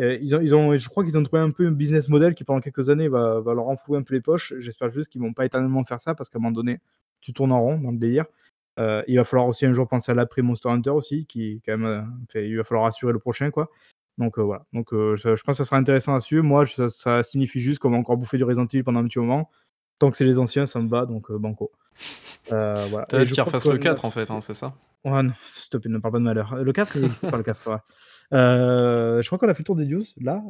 [0.00, 2.60] Euh, ils ont je crois qu'ils ont trouvé un peu un business model qui pendant
[2.60, 4.54] quelques années va leur enflouer un peu les poches.
[4.58, 6.80] J'espère juste qu'ils vont pas éternellement faire ça parce qu'à un moment donné,
[7.20, 8.24] tu tournes en rond dans le délire.
[8.80, 11.78] Heu, il va falloir aussi un jour penser à l'après Monster Hunter aussi qui quand
[11.78, 13.70] même, il va falloir assurer le prochain quoi.
[14.18, 16.44] Donc, heu, voilà, donc, heu, je je pense que ça sera intéressant à suivre.
[16.44, 19.18] Moi, ça ça signifie juste qu'on va encore bouffer du Resident Evil pendant un petit
[19.18, 19.50] moment.
[19.98, 21.72] Tant que c'est les anciens, ça me va donc, heu, banco.
[22.52, 24.10] Heu, voilà Tu as et hâte je qu'ils crois refassent que le la 4 en
[24.10, 24.74] fait, hein, c'est ça?
[25.04, 26.56] Ouais, non, s'il te plaît, ne parle pas de malheur.
[26.56, 27.76] Le 4, il n'existe pas le 4, ouais.
[28.32, 30.42] Heu, je crois qu'on a fait le tour des news là.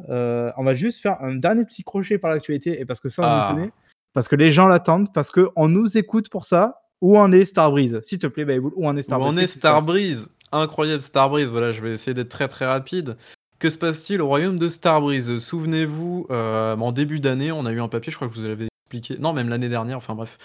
[0.57, 3.27] On va juste faire un dernier petit crochet par l'actualité et parce que ça, on
[3.27, 3.47] Ah!
[3.49, 3.71] tenait,
[4.13, 6.81] parce que les gens l'attendent, parce qu'on nous écoute pour ça.
[7.01, 7.99] Où en est Starbreeze?
[8.03, 9.33] S'il te plaît, Bayboul, où en est Où Starbreeze?
[9.33, 9.47] en est?
[9.47, 10.29] Starbreeze?
[10.53, 13.17] Incroyable Starbreeze, voilà, je vais essayer d'être très, très rapide.
[13.65, 15.39] Que se passe-t-il au royaume de Starbreeze?
[15.39, 18.47] Souvenez-vous, heu, en début d'année, on a eu un papier, je crois que je vous
[18.47, 20.37] l'avais expliqué non, même l'année dernière, enfin bref.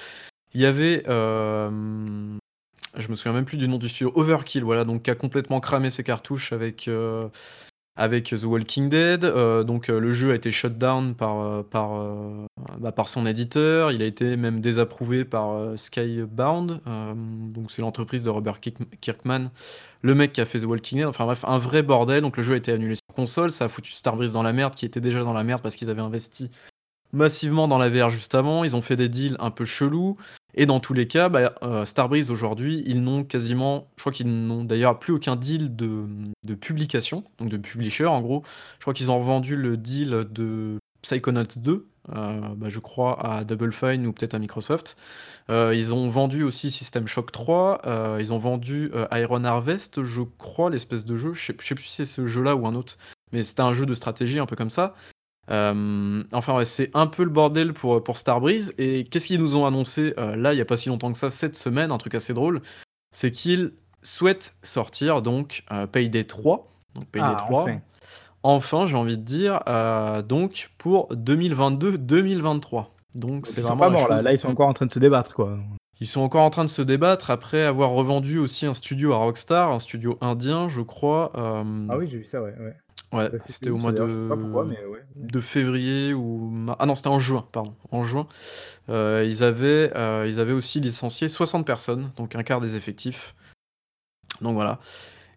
[0.54, 2.38] Il y avait, hem,
[2.96, 5.60] je me souviens même plus du nom du studio, Overkill, voilà, donc qui a complètement
[5.60, 7.28] cramé ses cartouches avec, heu,
[7.96, 9.24] avec The Walking Dead.
[9.24, 11.90] Heu, donc, heu, le jeu a été shut down par, heu, par,
[12.78, 13.92] bah, par son éditeur.
[13.92, 16.80] Il a été même désapprouvé par, Skybound,
[17.52, 19.50] donc c'est l'entreprise de Robert Kirk Kirkman,
[20.02, 21.06] le mec qui a fait The Walking Dead.
[21.06, 22.22] Enfin bref, un vrai bordel.
[22.22, 23.50] Donc le jeu a été annulé sur console.
[23.50, 25.90] Ça a foutu Starbreeze dans la merde, qui était déjà dans la merde parce qu'ils
[25.90, 26.50] avaient investi
[27.12, 28.64] massivement dans la VR juste avant.
[28.64, 30.16] Ils ont fait des deals un peu chelous
[30.54, 34.28] et dans tous les cas, bah, heu, Starbreeze aujourd'hui, ils n'ont quasiment je crois qu'ils
[34.28, 36.06] n'ont d'ailleurs plus aucun deal de,
[36.60, 38.42] publication, donc de publisher en gros.
[38.78, 41.86] Je crois qu'ils ont revendu le deal de Psychonauts 2, heu,
[42.56, 44.96] bah, je crois à Double Fine ou peut-être à Microsoft.
[45.50, 50.22] Heu, ils ont vendu aussi System Shock 3, heu, ils ont vendu, Iron Harvest, je
[50.38, 51.32] crois, l'espèce de jeu.
[51.34, 52.98] Je sais je sais plus si c'est ce jeu-là ou un autre,
[53.32, 54.94] mais c'était un jeu de stratégie un peu comme ça.
[55.50, 59.56] Hem, enfin ouais, c'est un peu le bordel pour, pour Starbreeze et qu'est-ce qu'ils nous
[59.56, 61.98] ont annoncé, heu, là, il y a pas si longtemps que ça, cette semaine, un
[61.98, 62.60] truc assez drôle,
[63.10, 63.72] c'est qu'ils
[64.02, 67.80] souhaitent sortir donc, heu, Payday 3, donc Payday Ah, 3, enfin!
[68.42, 69.60] enfin j'ai envie de dire,
[70.26, 72.86] donc pour 2022-2023.
[73.16, 75.58] Donc c'est vraiment pas là, là ils sont encore en train de se débattre quoi.
[76.00, 79.16] ils sont encore en train de se débattre après avoir revendu aussi un studio à
[79.16, 82.76] Rockstar, un studio indien, je crois, Ah oui, j'ai vu ça, ouais, ouais.
[83.12, 84.08] Ouais, Bah, c'était c'était au mois d'ailleurs?
[84.08, 85.28] Je sais pas pourquoi, de mais ouais, ouais.
[85.28, 88.26] de février ou ah non, c'était en juin, pardon, en juin.
[88.88, 93.34] Heu, ils avaient, heu, ils avaient aussi licencié 60 personnes, donc un quart des effectifs.
[94.40, 94.78] Donc voilà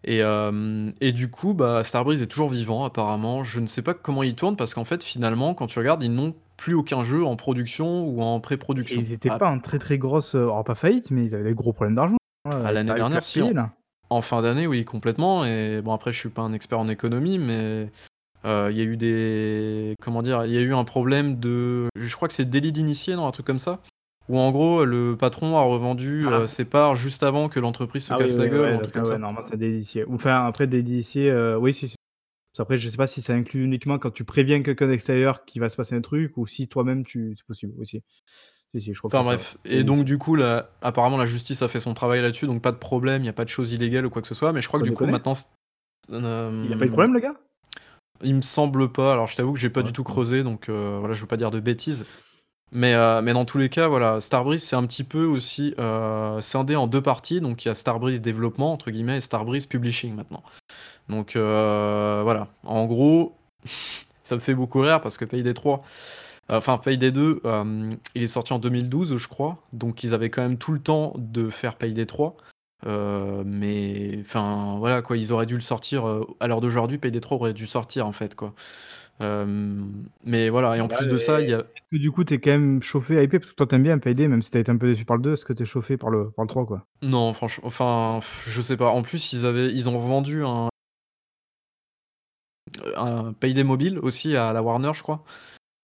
[0.06, 3.42] et hem et du coup, bah, Starbreeze est toujours vivant apparemment.
[3.44, 6.12] Je ne sais pas comment il tourne parce qu'en fait, finalement, quand tu regardes, ils
[6.12, 9.00] n'ont plus aucun jeu en production ou en Et pré-production.
[9.00, 11.54] ils étaient Ah pas en très, très grosse, alors pas faillite, mais ils avaient des
[11.54, 13.72] gros problèmes d'argent, Ah heu, tu l'année plus à dernière, te si, payer là.
[14.14, 17.38] En fin d'année, oui, complètement et bon après je suis pas un expert en économie,
[17.38, 17.90] mais
[18.44, 20.44] heu, il y a eu des comment dire?
[20.46, 23.32] Il y a eu un problème de je crois que c'est délit d'initié, non, un
[23.32, 23.80] truc comme ça?
[24.28, 26.46] Où en gros, le patron a revendu, Ah!
[26.46, 28.78] ses parts juste avant que l'entreprise se Ah oui, casse la oui, gueule ou ouais,
[28.78, 29.18] un truc comme ouais, ça.
[29.18, 30.04] normalement c'est délit d'initié.
[30.04, 31.96] Ou enfin après délit d'initié, heu, oui, si, si.
[32.58, 35.70] Après je sais pas si ça inclut uniquement quand tu préviens quelqu'un d'extérieur qu'il va
[35.70, 38.02] se passer un truc ou si toi-même tu c'est possible aussi.
[38.74, 41.26] Si, si, je crois que Enfin ça, bref et donc du coup, la apparemment la
[41.26, 43.48] justice a fait son travail là-dessus, donc pas de problème, il y a pas de
[43.48, 45.34] choses illégales ou quoi que ce soit, mais je crois que du coup maintenant
[46.10, 47.34] Il a pas eu de problème le gars?
[48.22, 50.68] il me semble pas, alors je t'avoue que j'ai pas Ouais, du tout creusé donc
[50.68, 52.04] heu, voilà, je veux pas dire de bêtises.
[52.72, 55.74] Mais heu, mais dans tous les cas, voilà, Starbreeze, c'est un petit peu aussi,
[56.40, 60.14] scindé en 2 parties, donc il y a Starbreeze développement entre guillemets et Starbreeze publishing
[60.16, 60.42] maintenant.
[61.08, 63.36] Donc voilà, en gros,
[64.22, 65.84] ça me fait beaucoup rire parce que Payday 3,
[66.48, 70.42] enfin Payday 2, hem, il est sorti en 2012, je crois, donc ils avaient quand
[70.42, 72.36] même tout le temps de faire Payday 3.
[72.86, 76.04] Heu, mais enfin, voilà quoi, ils auraient dû le sortir,
[76.40, 78.54] à l'heure d'aujourd'hui, Payday 3 aurait dû sortir en fait quoi.
[79.20, 82.24] Mais voilà et en Ouais plus de ça, il y a est-ce que du coup
[82.24, 83.38] tu es quand même chauffé, hypé?
[83.38, 85.04] Parce que toi tu aimes bien Payday même si tu as été un peu déçu
[85.04, 86.84] par le 2, est-ce que tu es chauffé par le par le 3 quoi?
[87.00, 88.88] Non, franche enfin, je sais pas.
[88.88, 89.94] En plus, ils avaient ils ont
[90.44, 90.68] un
[92.84, 95.24] heu, un Payday Mobile aussi à la Warner, je crois.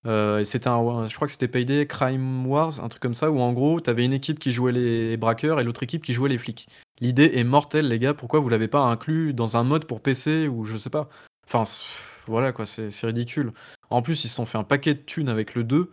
[0.07, 3.31] Heu et c'était un je crois que c'était Payday Crime Wars, un truc comme ça,
[3.31, 6.15] où en gros, tu avais une équipe qui jouait les braqueurs et l'autre équipe qui
[6.15, 6.69] jouait les flics.
[7.01, 10.49] L'idée est mortelle, les gars, pourquoi vous l'avez pas inclus dans un mode pour PC
[10.49, 11.09] ou je sais pas?
[11.47, 11.85] Enfin, c
[12.27, 13.53] voilà quoi, c'est c'est ridicule.
[13.91, 15.91] En plus, ils se sont fait un paquet de thunes avec le 2.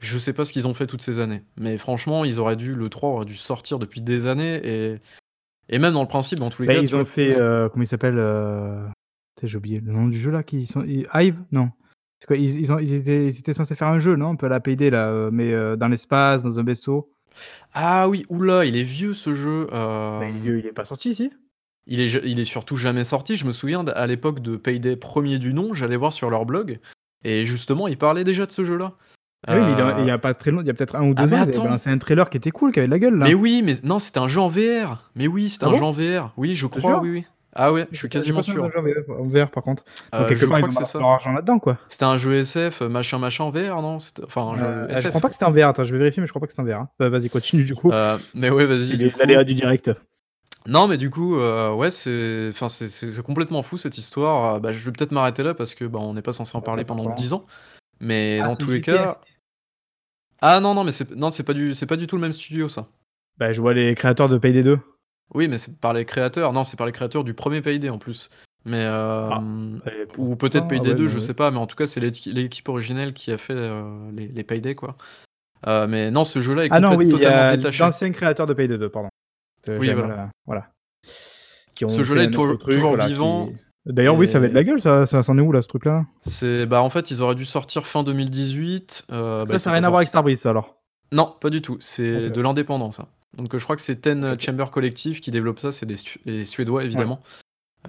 [0.00, 2.74] Je sais pas ce qu'ils ont fait toutes ces années, mais franchement, ils auraient dû
[2.74, 5.00] le 3 aurait dû sortir depuis des années et
[5.70, 7.04] et même dans le principe, dans tous les Bah, cas, ils tu ont vois?
[7.04, 8.88] fait, heu, comment il s'appelle, heu,
[9.36, 11.44] putain j'ai oublié le nom du jeu là qui sont i Hive?
[11.52, 11.70] Non.
[12.20, 12.36] C'est quoi?
[12.36, 14.30] Ils ils ont ils étaient ils étaient censés faire un jeu, non?
[14.30, 17.12] Un peu à la Payday là, heu, mais heu, dans l'espace, dans un vaisseau?
[17.74, 19.66] Ah oui, ouh là, il est vieux ce jeu,
[20.20, 21.30] il est hem vieux, il est pas sorti, si?
[21.86, 23.36] il est il est surtout jamais sorti.
[23.36, 26.44] Je me souviens d à l'époque de Payday 1er du nom, j'allais voir sur leur
[26.46, 26.78] blog
[27.24, 28.94] et justement, ils parlaient déjà de ce jeu-là.
[29.46, 30.70] Ah oui, mais il y a Heu il y a pas très long il y
[30.70, 31.62] a peut-être 1 ou Ah 2 mais ans, ils avaient attends!
[31.64, 33.26] balancé un trailer qui était cool, qui avait de la gueule, là.
[33.26, 35.10] Mais oui, mais non, c'était un jeu en VR!
[35.14, 35.88] Mais oui, c'était Ah un jeu bon?
[35.88, 36.32] en VR.
[36.36, 37.24] Oui, je crois, oui, oui.
[37.60, 38.62] Ah ouais, je suis quasiment sûr.
[38.62, 38.78] d'un jeu
[39.18, 39.84] en VR par contre.
[40.12, 41.00] Donc quelque je crois que c'est ça.
[41.00, 41.76] leur argent là-dedans, quoi.
[41.88, 43.98] C'était un jeu SF, machin, machin en VR, non?
[44.24, 45.20] Enfin un Heu, jeu je crois SF.
[45.22, 45.68] pas que c'était en VR.
[45.68, 46.88] Attends, je vais vérifier, mais je crois pas que c'était en VR, hein.
[47.00, 47.90] Bah, vas-y, continue du coup.
[47.92, 49.90] Heu, mais ouais, vas-y, les coup aléas du direct.
[50.66, 54.60] Non, mais du coup, ouais, c'est enfin, c'est c'est c'est complètement fou cette histoire.
[54.60, 56.84] Bah, je vais peut-être m'arrêter là parce que, bah, on n'est pas censé en parler
[56.84, 57.16] pendant pas loin.
[57.16, 57.44] 10 ans.
[58.00, 59.18] Mais Ah, dans tous les cas
[60.40, 62.22] ah non, non, mais c'est p non, c'est pas du c'est pas du tout le
[62.22, 62.86] même studio, ça.
[63.38, 64.78] Bah, je vois les créateurs de Payday 2.
[65.34, 66.52] Oui, mais c'est par les créateurs.
[66.52, 68.30] Non, c'est par les créateurs du 1er Payday, en plus.
[68.64, 71.20] Mais Ah, hem, et ou peut-être ah Payday ouais, 2, bah, je ouais.
[71.20, 74.28] sais pas, mais en tout cas, c'est l'équi l'équipe originelle qui a fait, heu, les
[74.28, 74.96] les Payday, quoi.
[75.66, 77.84] Heu, mais non, ce jeu-là est Ah non, oui, totalement a détaché.
[77.84, 79.08] d'anciens créateurs de Payday 2, pardon.
[79.68, 80.30] Oui, voilà.
[80.46, 80.70] voilà.
[81.74, 82.58] Qui Ce ont jeu-là est toujours
[82.90, 85.52] voilà, vivant qui d'ailleurs, oui, ça avait de la gueule, ça ça c'en est où,
[85.52, 86.04] là, ce truc-là?
[86.22, 89.58] c'est bah, en fait, ils auraient dû sortir fin 2018, heu, bah, Ça, ils ça
[89.58, 90.08] sont a pas rien à voir avec.
[90.08, 90.76] Starbreeze, ça, alors?
[91.12, 93.08] Non, pas du tout, c'est de l'indépendant, ça.
[93.36, 94.38] Donc je crois que c'est Ten.
[94.40, 96.86] Chamber Collective qui développe ça, c'est des Su des Suédois, Ouais.
[96.86, 97.20] évidemment.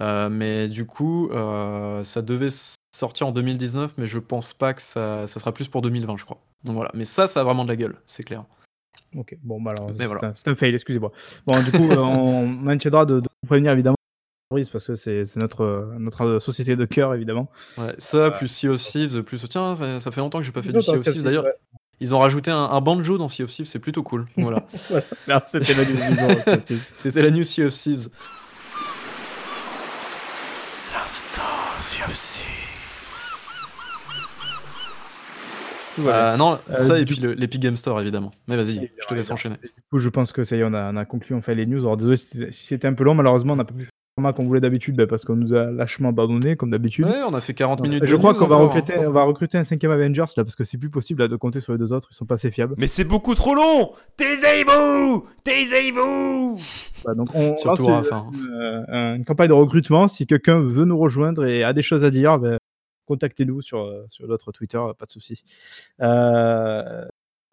[0.00, 2.48] Heu, mais du coup, heu, ça devait
[2.94, 6.24] sortir en 2019, mais je pense pas que ça ça sera plus pour 2020, je
[6.24, 6.40] crois.
[6.64, 8.44] Donc voilà, mais ça, ça a vraiment de la gueule, c'est clair.
[9.16, 10.28] OK, bon, bah, alors, Mais c'est voilà.
[10.28, 11.10] un c'est un fail, excusez-moi.
[11.46, 13.96] Bon, du coup, heu, on maintiendra de de prévenir évidemment
[14.72, 17.50] parce que c'est notre, société de cœur, évidemment.
[17.78, 20.62] Ouais, ça, plus Sea of Thieves, plus tiens, ça ça fait longtemps que j'ai pas
[20.62, 21.22] fait du Sea of Thieves.
[21.22, 21.54] D'ailleurs, ouais.
[22.00, 24.26] Ils ont rajouté un un banjo dans Sea of Thieves, c'est plutôt cool.
[24.36, 24.66] Voilà.
[25.46, 26.82] C'était la news du jour, Sea of Thieves.
[26.96, 28.08] C'était la news Sea of Thieves.
[30.94, 31.42] L'instant
[31.78, 32.46] Sea of Thieves.
[35.98, 38.30] Heu, non, Heu, ça et du puis le l'Epic Games Store, évidemment.
[38.48, 39.56] Mais vas-y, je te laisse enchaîner.
[39.62, 41.66] Du coup, je pense que ça y est, on a on a conclu enfin les
[41.66, 41.80] news.
[41.80, 43.88] Alors désolé si c'était un peu long, malheureusement, on n'a pas pu
[44.20, 47.06] format qu'on voulait d'habitude, bah, parce qu'on nous a lâchement abandonnés, comme d'habitude.
[47.06, 48.58] Ouais, on a fait 40 Heu, minutes je de crois qu'on va hein.
[48.66, 51.36] recruter on va recruter un 5e Avengers, là, parce que c'est plus possible, là, de
[51.36, 52.74] compter sur les 2 autres, ils sont pas assez fiables.
[52.76, 56.58] Mais c'est beaucoup trop long Taisez-vous Taisez-vous
[57.04, 58.26] Bah, donc on Surtout lance hein.
[58.34, 60.06] une, un une campagne de recrutement.
[60.08, 62.58] Si quelqu'un veut nous rejoindre et a des choses à dire, bah,
[63.06, 65.42] contactez-nous sur, heu, sur notre Twitter, pas de souci.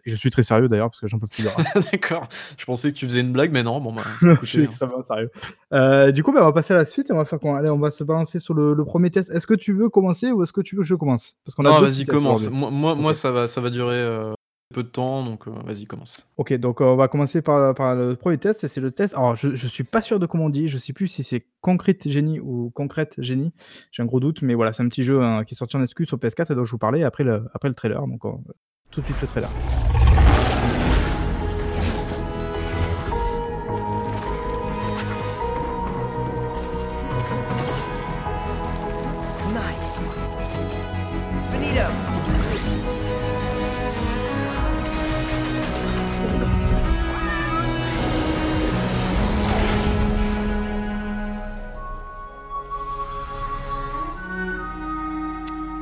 [0.08, 1.44] Je suis très sérieux d'ailleurs parce que j'en peux plus.
[1.92, 2.28] D'accord,
[2.58, 4.64] je pensais que tu faisais une blague, mais non, bon, bah, Je écoutez, suis hein.
[4.64, 5.30] extrêmement sérieux.
[5.74, 7.58] Heu, du coup, bah, on va passer à la suite et on va faire quoi?
[7.58, 9.32] Allez, on va se balancer sur le le 1er test.
[9.32, 11.36] Est-ce que tu veux commencer ou est-ce que tu veux que je commence?
[11.46, 12.50] Parce qu'on a Non, 2 petits vas-y, commence.
[12.50, 14.34] Moi moi ça va ça va durer, heu,
[14.74, 16.26] peu de temps, donc heu, vas-y, commence.
[16.38, 19.56] OK, donc on va commencer par par le 1er test c'est le test alors je
[19.56, 22.40] je suis pas sûr de comment on dit, je sais plus si c'est Concrete Genie
[22.40, 23.52] ou Concrete Genie.
[23.92, 25.84] J'ai un gros doute, mais voilà, c'est un petit jeu, hein, qui est sorti en
[25.84, 28.42] exclu sur PS4 et dont je vous parlais après le après le trailer, donc on
[28.92, 29.50] tout de suite le trailer.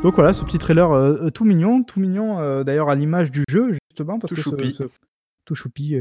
[0.06, 3.32] Donc voilà, ce petit trailer, heu heu, tout mignon tout mignon, heu, d'ailleurs à l'image
[3.32, 4.76] du jeu justement parce Tout que choupi.
[4.78, 4.84] ce
[5.46, 5.96] tout choupi,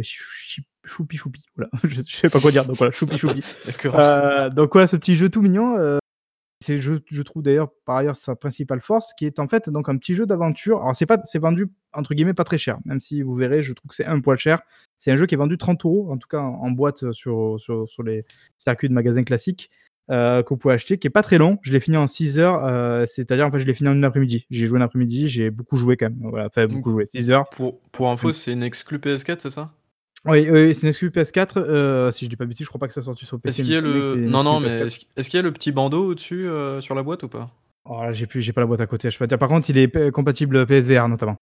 [0.84, 3.42] choupi choupi, voilà, je je sais pas quoi dire, donc voilà, choupi choupi.
[4.54, 5.98] Donc ouais, ce petit jeu tout mignon,
[6.60, 9.88] c'est je je trouve d'ailleurs, par ailleurs, sa principale force qui est en fait donc
[9.88, 10.82] un petit jeu d'aventure.
[10.82, 13.72] Alors c'est pas c'est vendu entre guillemets «pas très cher», même si vous verrez, je
[13.72, 14.60] trouve que c'est un poil cher.
[14.98, 17.58] C'est un jeu qui est vendu 30 €, en tout cas en en boîte, sur
[17.58, 18.26] sur sur les
[18.58, 19.70] circuits de magasins classiques,
[20.10, 21.58] heu, que vous pouvez acheter, qui est pas très long.
[21.62, 24.04] Je l'ai fini en 6 heures, heu, c'est-à-dire en fait je l'ai fini en une
[24.04, 24.46] après-midi.
[24.50, 27.48] J'ai joué un après-midi, j'ai beaucoup joué quand même, voilà, enfin beaucoup joué, 6 heures.
[27.50, 29.72] Pour pour info, c'est une exclu PS4, c'est ça?
[30.26, 30.44] Oui,
[30.74, 32.94] c'est une exclu PS4, heu, si je dis pas de bêtises, je crois pas que
[32.94, 34.86] ça soit sorti sur Est-ce PC, qu'il mais y a le non, non, mais PS4.
[34.86, 37.50] est-ce est-ce qu'il y a le petit bandeau au-dessus, heu, sur la boîte ou pas?
[37.86, 39.38] Oh j'ai plus j'ai pas la boîte à côté, je peux pas dire.
[39.38, 41.36] Par contre, il est compatible PSVR notamment.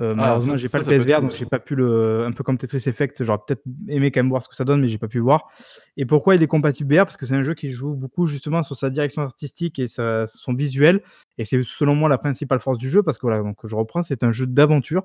[0.00, 2.44] Heu, Ah, malheureusement, j'ai pas ça le PSVR, donc j'ai pas pu le un peu
[2.44, 4.98] comme Tetris Effect, j'aurais peut-être aimé quand même voir ce que ça donne, mais j'ai
[4.98, 5.50] pas pu voir.
[5.96, 7.04] Et pourquoi il est compatible VR?
[7.04, 10.26] Parce que c'est un jeu qui joue beaucoup justement sur sa direction artistique et sa
[10.28, 11.00] son visuel
[11.36, 14.02] et c'est selon moi la principale force du jeu parce que voilà, donc je reprends,
[14.04, 15.02] c'est un jeu d'aventure,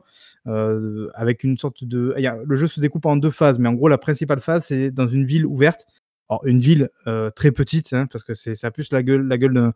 [0.48, 2.14] heu, avec une sorte de
[2.46, 5.08] le jeu se découpe en 2 phases, mais en gros la principale phase, c'est dans
[5.08, 5.88] une ville ouverte.
[6.30, 9.38] Alors une ville, heu, très petite, hein, parce que ça a plus la gueule la
[9.40, 9.74] gueule d'un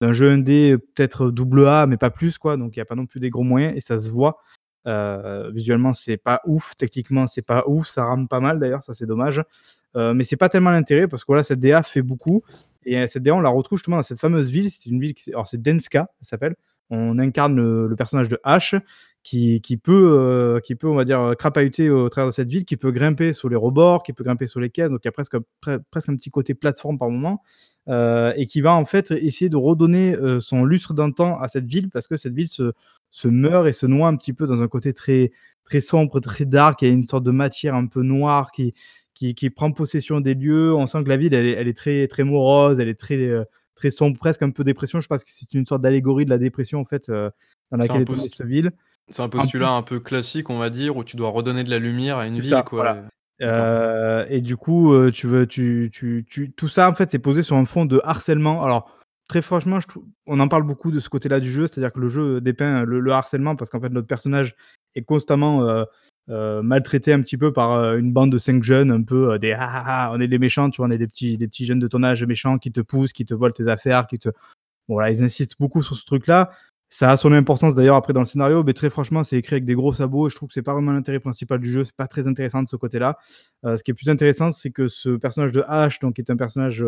[0.00, 2.94] d'un jeu indé, peut-être double A, mais pas plus quoi, donc il y a pas
[2.94, 4.38] non plus des gros moyens et ça se voit.
[4.86, 8.94] Heu, visuellement, c'est pas ouf, techniquement, c'est pas ouf, ça rame pas mal d'ailleurs, ça
[8.94, 9.42] c'est dommage.
[9.96, 12.42] Heu, mais c'est pas tellement l'intérêt parce que voilà, cette DA fait beaucoup
[12.86, 14.70] et heu, cette DA, on la retrouve justement dans cette fameuse ville.
[14.70, 16.56] C'est une ville qui alors c'est Denska, elle s'appelle.
[16.90, 18.74] On incarne le personnage de Ash
[19.22, 22.76] qui qui peut, qui peut, on va dire, crapahuter au travers de cette ville, qui
[22.76, 25.12] peut grimper sur les rebords, qui peut grimper sur les caisses, donc il y a
[25.12, 27.42] presque pre presque un petit côté plateforme par moment,
[27.88, 32.06] et qui va en fait essayer de redonner, son lustre d'antan à cette ville parce
[32.08, 32.72] que cette ville se
[33.10, 35.32] se meurt et se noie un petit peu dans un côté très,
[35.64, 36.82] très sombre, très dark.
[36.82, 38.74] Il y a une sorte de matière un peu noire qui,
[39.14, 40.74] qui, qui prend possession des lieux.
[40.74, 43.18] On sent que la ville, elle est, elle est très, très morose, elle est très,
[43.18, 43.44] euh,
[43.74, 45.00] très sombre, presque un peu dépression.
[45.00, 47.30] Je pense que c'est une sorte d'allégorie de la dépression, en fait, euh,
[47.70, 48.72] dans laquelle est tombée cette ville.
[49.08, 51.78] c'est un postulat un peu classique, on va dire, où tu dois redonner de la
[51.78, 53.08] lumière à une ville, ça, quoi,
[53.40, 54.26] voilà.
[54.28, 57.56] et du coup, tu veux tu tu tu tout ça, en fait, c'est posé sur
[57.56, 58.62] un fond de harcèlement.
[58.62, 58.99] Alors,
[59.30, 59.78] très franchement,
[60.26, 63.00] on en parle beaucoup de ce côté-là du jeu, c'est-à-dire que le jeu dépeint le
[63.00, 64.56] le harcèlement parce qu'en fait, notre personnage
[64.96, 65.86] est constamment, heu
[66.30, 69.52] heu, maltraité un petit peu par, heu, une bande de 5 jeunes un peu, des
[69.52, 70.88] «ah ah ah», on est des méchants, tu vois?
[70.88, 73.24] On est des petits des petits jeunes de ton âge méchants qui te poussent, qui
[73.24, 74.28] te volent tes affaires, qui te
[74.88, 76.50] bon voilà, ils insistent beaucoup sur ce truc-là.
[76.90, 79.64] Ça a son importance d'ailleurs après dans le scénario, mais très franchement, c'est écrit avec
[79.66, 81.96] des gros sabots et je trouve que c'est pas vraiment l'intérêt principal du jeu, c'est
[81.96, 83.18] pas très intéressant de ce côté-là.
[83.64, 86.84] Ce qui est plus intéressant, c'est que ce personnage de Ash, donc est un personnage,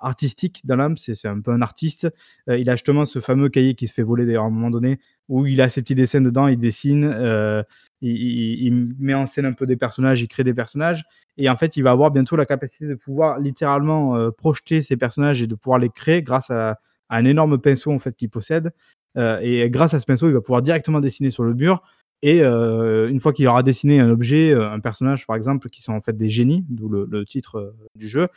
[0.00, 2.12] artistique dans l'âme, c'est un peu un artiste.
[2.48, 4.70] Heu, il a justement ce fameux cahier qui se fait voler d'ailleurs à un moment
[4.70, 4.98] donné,
[5.28, 7.62] où il a ses petits dessins dedans, il dessine, heu,
[8.00, 11.04] il met en scène un peu des personnages, il crée des personnages
[11.38, 15.40] et en fait, il va avoir bientôt la capacité de pouvoir littéralement, projeter ces personnages
[15.42, 16.78] et de pouvoir les créer grâce à
[17.10, 18.72] un énorme pinceau en fait qu'il possède.
[19.16, 21.82] Et grâce à ce pinceau, il va pouvoir directement dessiner sur le mur
[22.22, 25.82] et heu, une fois qu'il aura dessiné un objet, heu, un personnage par exemple, qui
[25.82, 28.28] sont en fait des génies, d'où le titre, heu, du jeu.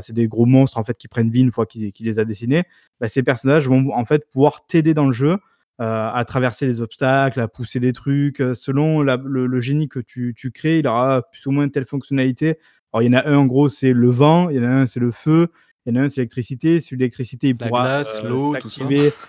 [0.00, 2.64] C'est des gros monstres en fait qui prennent vie une fois qu'il les a dessinés.
[3.00, 5.36] Bah, ces personnages vont en fait pouvoir t'aider dans le jeu,
[5.78, 10.78] à traverser les obstacles, à pousser des trucs, selon le génie que tu tu crées,
[10.78, 12.58] il aura plus ou moins telle fonctionnalité.
[12.92, 14.68] Alors il y en a un en gros, c'est le vent, il y en a
[14.68, 15.48] un, c'est le feu,
[15.86, 16.80] il y en a un, c'est l'électricité.
[16.80, 18.84] Celui de l'électricité, il La pourra, glace, heu, l'eau, tout ça.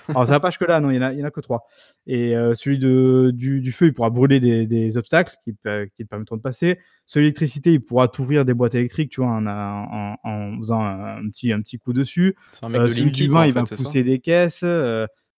[0.09, 1.67] alors ça va pas jusque là, non, il y en en a que 3
[2.07, 5.85] et heu, celui de du du feu, il pourra brûler des des obstacles qui te
[5.85, 6.79] qui te permettront de passer.
[7.05, 9.29] Celui de l'électricité, il pourra t'ouvrir des boîtes électriques, tu vois?
[9.31, 12.35] En en faisant un un petit un petit coup dessus.
[12.51, 14.19] C'est un mec de celui Linky, du quoi, vent, en il va fait, pousser des
[14.19, 14.63] caisses,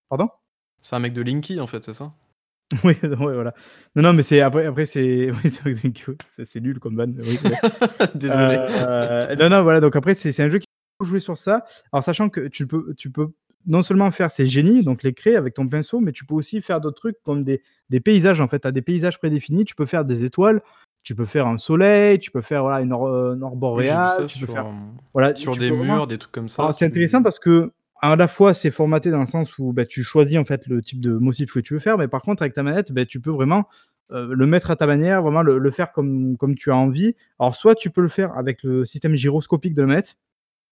[0.09, 0.29] pardon?
[0.81, 2.13] C'est un mec de Linky, en fait, c'est ça?
[2.83, 3.53] Oui, ouais, voilà.
[3.95, 5.49] Non, non, mais c'est après après c'est oui,
[6.45, 7.37] c'est nul comme vanne, oui.
[8.15, 8.55] Désolé.
[8.55, 10.67] Heu, non, non, voilà, donc après c'est c'est un jeu qui
[11.05, 11.65] jouer sur ça.
[11.91, 13.29] Alors sachant que tu peux tu peux
[13.65, 16.61] non seulement faire ces génies, donc les créer avec ton pinceau, mais tu peux aussi
[16.61, 18.59] faire d'autres trucs comme des des paysages, en fait.
[18.59, 20.61] Tu as des paysages prédéfinis, tu peux faire des étoiles,
[21.03, 24.45] tu peux faire un soleil, tu peux faire, voilà, une j'ai vu boréale, tu peux
[24.45, 24.67] sur, faire
[25.13, 28.27] voilà, sur des vraiment murs, des trucs comme ça, c'est tu intéressant parce qu'à la
[28.27, 31.11] fois c'est formaté dans le sens où, bah, tu choisis en fait le type de
[31.11, 33.67] motif que tu veux faire, mais par contre avec ta manette, beh, tu peux vraiment,
[34.11, 37.15] heu, le mettre à ta manière, vraiment le le faire comme comme tu as envie.
[37.39, 40.15] Alors soit tu peux le faire avec le système gyroscopique de la manette,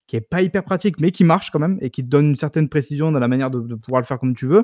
[0.07, 2.35] qui est pas hyper pratique, mais qui marche quand même et qui te donne une
[2.35, 4.63] certaine précision dans la manière de pouvoir le faire comme tu veux.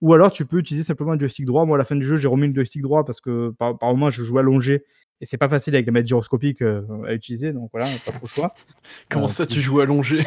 [0.00, 1.64] Ou alors tu peux utiliser simplement le joystick droit.
[1.64, 3.90] Moi à la fin du jeu, j'ai remis le joystick droit parce que par par
[3.90, 4.84] moment je joue allongé
[5.22, 8.22] et c'est pas facile avec la manette gyroscopique, heu, à utiliser donc voilà, pas trop
[8.24, 8.52] le choix.
[9.08, 10.24] Comment Heu, ça, tu joues allongé?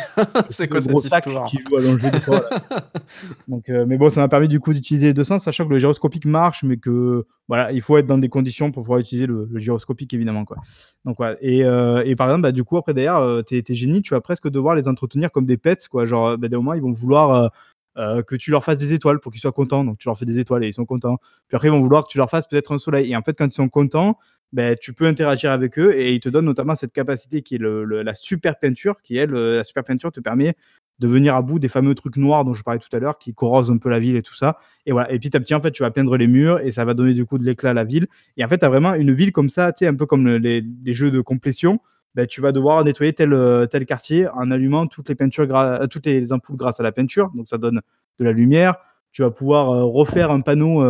[0.50, 1.50] C'est quoi le gros cette sac histoire?
[1.50, 2.90] qui joue allongé des fois, voilà.
[3.50, 5.74] Donc heu, mais bon, ça m'a permis du coup d'utiliser les 2 sens, sachant que
[5.74, 9.28] le gyroscopique marche, mais que voilà, il faut être dans des conditions pour pouvoir utiliser
[9.28, 10.58] le le gyroscopique évidemment, quoi.
[11.04, 14.22] Donc voilà et et par exemple, bah, du coup après derrière, tes génies, tu vas
[14.22, 16.06] presque devoir les entretenir comme des pets, quoi.
[16.06, 17.52] Genre, bah, d'un moment, ils vont vouloir,
[17.98, 20.40] que tu leur fasses des étoiles pour qu'ils soient contents, donc tu leur fais des
[20.40, 21.18] étoiles et ils sont contents.
[21.48, 23.38] Puis après, ils vont vouloir que tu leur fasses peut-être un soleil et en fait,
[23.38, 24.18] quand ils sont contents,
[24.56, 27.60] beh, tu peux interagir avec eux et ils te donnent notamment cette capacité qui est
[27.62, 30.56] la super peinture qui elle, heu, la super peinture te permet
[31.00, 33.34] de venir à bout des fameux trucs noirs dont je parlais tout à l'heure, qui
[33.34, 35.62] corrosent un peu la ville et tout ça et voilà et petit à petit, en
[35.62, 37.74] fait, tu vas peindre les murs et ça va donner du coup de l'éclat à
[37.74, 39.96] la ville et en fait, tu as vraiment une ville comme ça, tu sais, un
[39.96, 41.80] peu comme le les jeux de complétion.
[42.16, 45.88] Bah, tu vas devoir nettoyer tel, heu, tel quartier en allumant toutes les peintures heu,
[45.90, 47.82] toutes les ampoules grâce à la peinture, donc ça donne
[48.20, 48.76] de la lumière.
[49.12, 50.82] Tu vas pouvoir, refaire un panneau,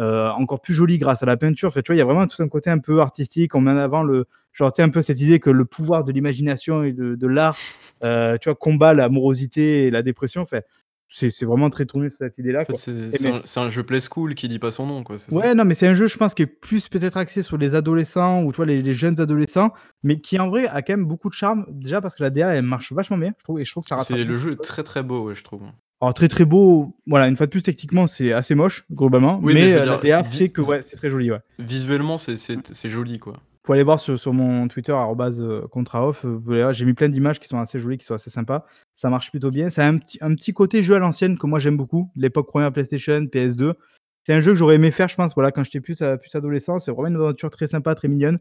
[0.00, 1.68] encore plus joli grâce à la peinture.
[1.68, 3.54] Enfin, tu vois, il y a vraiment tout un côté un peu artistique.
[3.54, 6.12] On met en avant le genre, tu un peu cette idée que le pouvoir de
[6.12, 7.56] l'imagination et de de l'art,
[8.04, 10.42] heu, tu vois, combat la morosité et la dépression.
[10.42, 10.60] Enfin,
[11.06, 14.34] c'est vraiment très tourné sur cette idée-là, En fait, c'est mais un jeu play school
[14.34, 15.34] qui dit pas son nom, quoi, ça?
[15.34, 17.74] Ouais, non, mais c'est un jeu, je pense, qui est plus peut-être axé sur les
[17.74, 19.72] adolescents ou tu vois, les les jeunes adolescents,
[20.02, 21.66] mais qui en vrai a quand même beaucoup de charme.
[21.68, 23.88] Déjà parce que la DA, elle marche vachement bien, je trouve et je trouve que
[23.88, 25.62] ça rattrape le jeu est très, très beau, ouais, je trouve.
[26.00, 29.52] Alors très, très beau, voilà, une fois de plus, techniquement, c'est assez moche, globalement, Oui,
[29.52, 31.40] mais mais heu, la DA fait que ouais, c'est très joli, ouais.
[31.58, 33.34] visuellement, c'est c'est c'est joli, quoi.
[33.66, 37.48] Faut aller voir sur sur mon Twitter heu, contraoff, vous j'ai mis plein d'images qui
[37.48, 38.64] sont assez jolies, qui sont assez sympas.
[38.94, 39.68] Ça marche plutôt bien.
[39.68, 42.46] Ça a un petit un petit côté jeu à l'ancienne que moi j'aime beaucoup, l'époque
[42.48, 43.74] première PlayStation, PS2.
[44.22, 46.34] C'est un jeu que j'aurais aimé faire, je pense, voilà, quand j'étais plus a plus
[46.34, 46.78] adolescent.
[46.78, 48.38] C'est vraiment une aventure très sympa, très mignonne.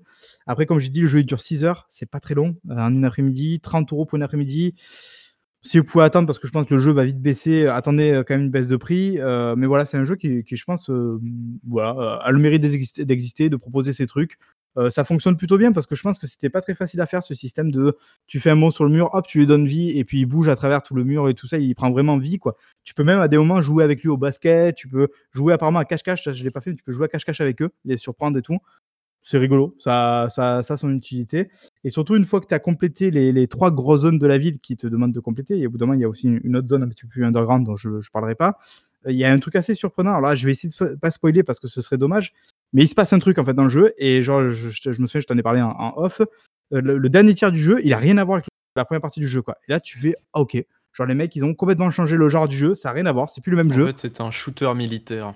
[0.47, 2.93] Après, comme j'ai dit, le jeu il dure 6 heures, c'est pas très long, en
[2.93, 4.75] une après-midi, 30 € pour une après-midi.
[5.61, 7.71] Si vous pouvez attendre parce que je pense que le jeu va vite baisser, heu,
[7.71, 10.43] attendez, heu, quand même une baisse de prix, heu, mais voilà, c'est un jeu qui
[10.45, 14.37] je pense, a le mérite d'exister de proposer ses trucs.
[14.77, 17.07] Euh, ça fonctionne plutôt bien parce que je pense que c'était pas très facile à
[17.07, 17.97] faire ce système de
[18.27, 20.25] tu fais un mot sur le mur, hop, tu lui donnes vie et puis il
[20.27, 22.55] bouge à travers tout le mur et tout ça, il prend vraiment vie quoi.
[22.83, 25.79] Tu peux même à des moments jouer avec lui au basket, tu peux jouer apparemment
[25.79, 28.37] à cache-cache, je l'ai pas fait, tu peux jouer à cache-cache avec eux, les surprendre
[28.37, 28.59] et tout.
[29.29, 31.49] C'est rigolo, ça, ça, ça a son utilité.
[31.83, 34.39] Et surtout, une fois que tu as complété les, les trois grosses zones de la
[34.39, 36.25] ville qui te demandent de compléter, et au bout d'un moment, il y a aussi
[36.25, 38.57] une, une autre zone un petit peu plus underground dont je ne parlerai pas,
[39.05, 40.09] euh, il y a un truc assez surprenant.
[40.15, 42.33] Alors là, je vais essayer de pas spoiler parce que ce serait dommage,
[42.73, 44.91] mais il se passe un truc en fait dans le jeu, et genre, je, je-
[44.93, 46.21] je me souviens, je t'en ai parlé en, en off.
[46.21, 49.01] euh, Le, le dernier tiers du jeu, il a rien à voir avec la première
[49.01, 49.57] partie du jeu, quoi.
[49.67, 50.57] Et là, tu fais, ah, ok.
[50.93, 53.11] Genre, les mecs, ils ont complètement changé le genre du jeu, ça a rien à
[53.11, 53.85] voir, c'est plus le même En jeu.
[53.85, 55.35] fait, c'était un shooter militaire.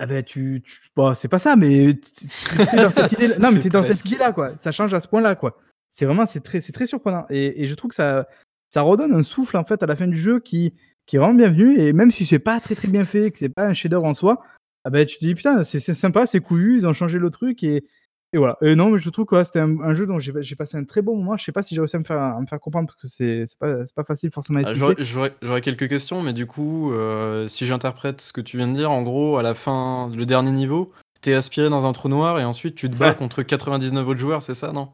[0.00, 1.94] Ah ben tu, tu- bon, c'est pas ça, mais
[2.56, 3.28] t'es dans cette idée.
[3.38, 4.52] Non, mais t'es dans cette idée-là, quoi.
[4.58, 5.58] Ça change à ce point-là, quoi.
[5.90, 7.26] C'est vraiment, c'est très, c'est très surprenant.
[7.30, 8.28] Et, et je trouve que ça,
[8.68, 10.72] ça redonne un souffle en fait à la fin du jeu qui,
[11.06, 11.78] qui est vraiment bienvenu.
[11.80, 14.14] Et même si c'est pas très très bien fait, que c'est pas un chef-d'œuvre en
[14.14, 14.40] soi,
[14.84, 17.30] ah ben tu te dis putain, c'est c'est sympa, c'est couillu, ils ont changé le
[17.30, 17.84] truc et,
[18.32, 18.56] et voilà.
[18.62, 20.84] Et non, mais je trouve que ouais, c'était un, un jeu dont j'ai passé un
[20.84, 21.36] très bon moment.
[21.36, 23.08] Je sais pas si j'ai réussi à me faire, à me faire comprendre parce que
[23.08, 25.02] c'est pas, pas facile forcément à Ah, expliquer.
[25.42, 28.90] J'aurais quelques questions, mais du coup, euh, si j'interprète ce que tu viens de dire,
[28.90, 32.44] en gros, à la fin, le dernier niveau, t'es aspiré dans un trou noir et
[32.44, 33.14] ensuite tu te bats Ouais.
[33.16, 34.88] contre 99 autres joueurs, c'est ça, non?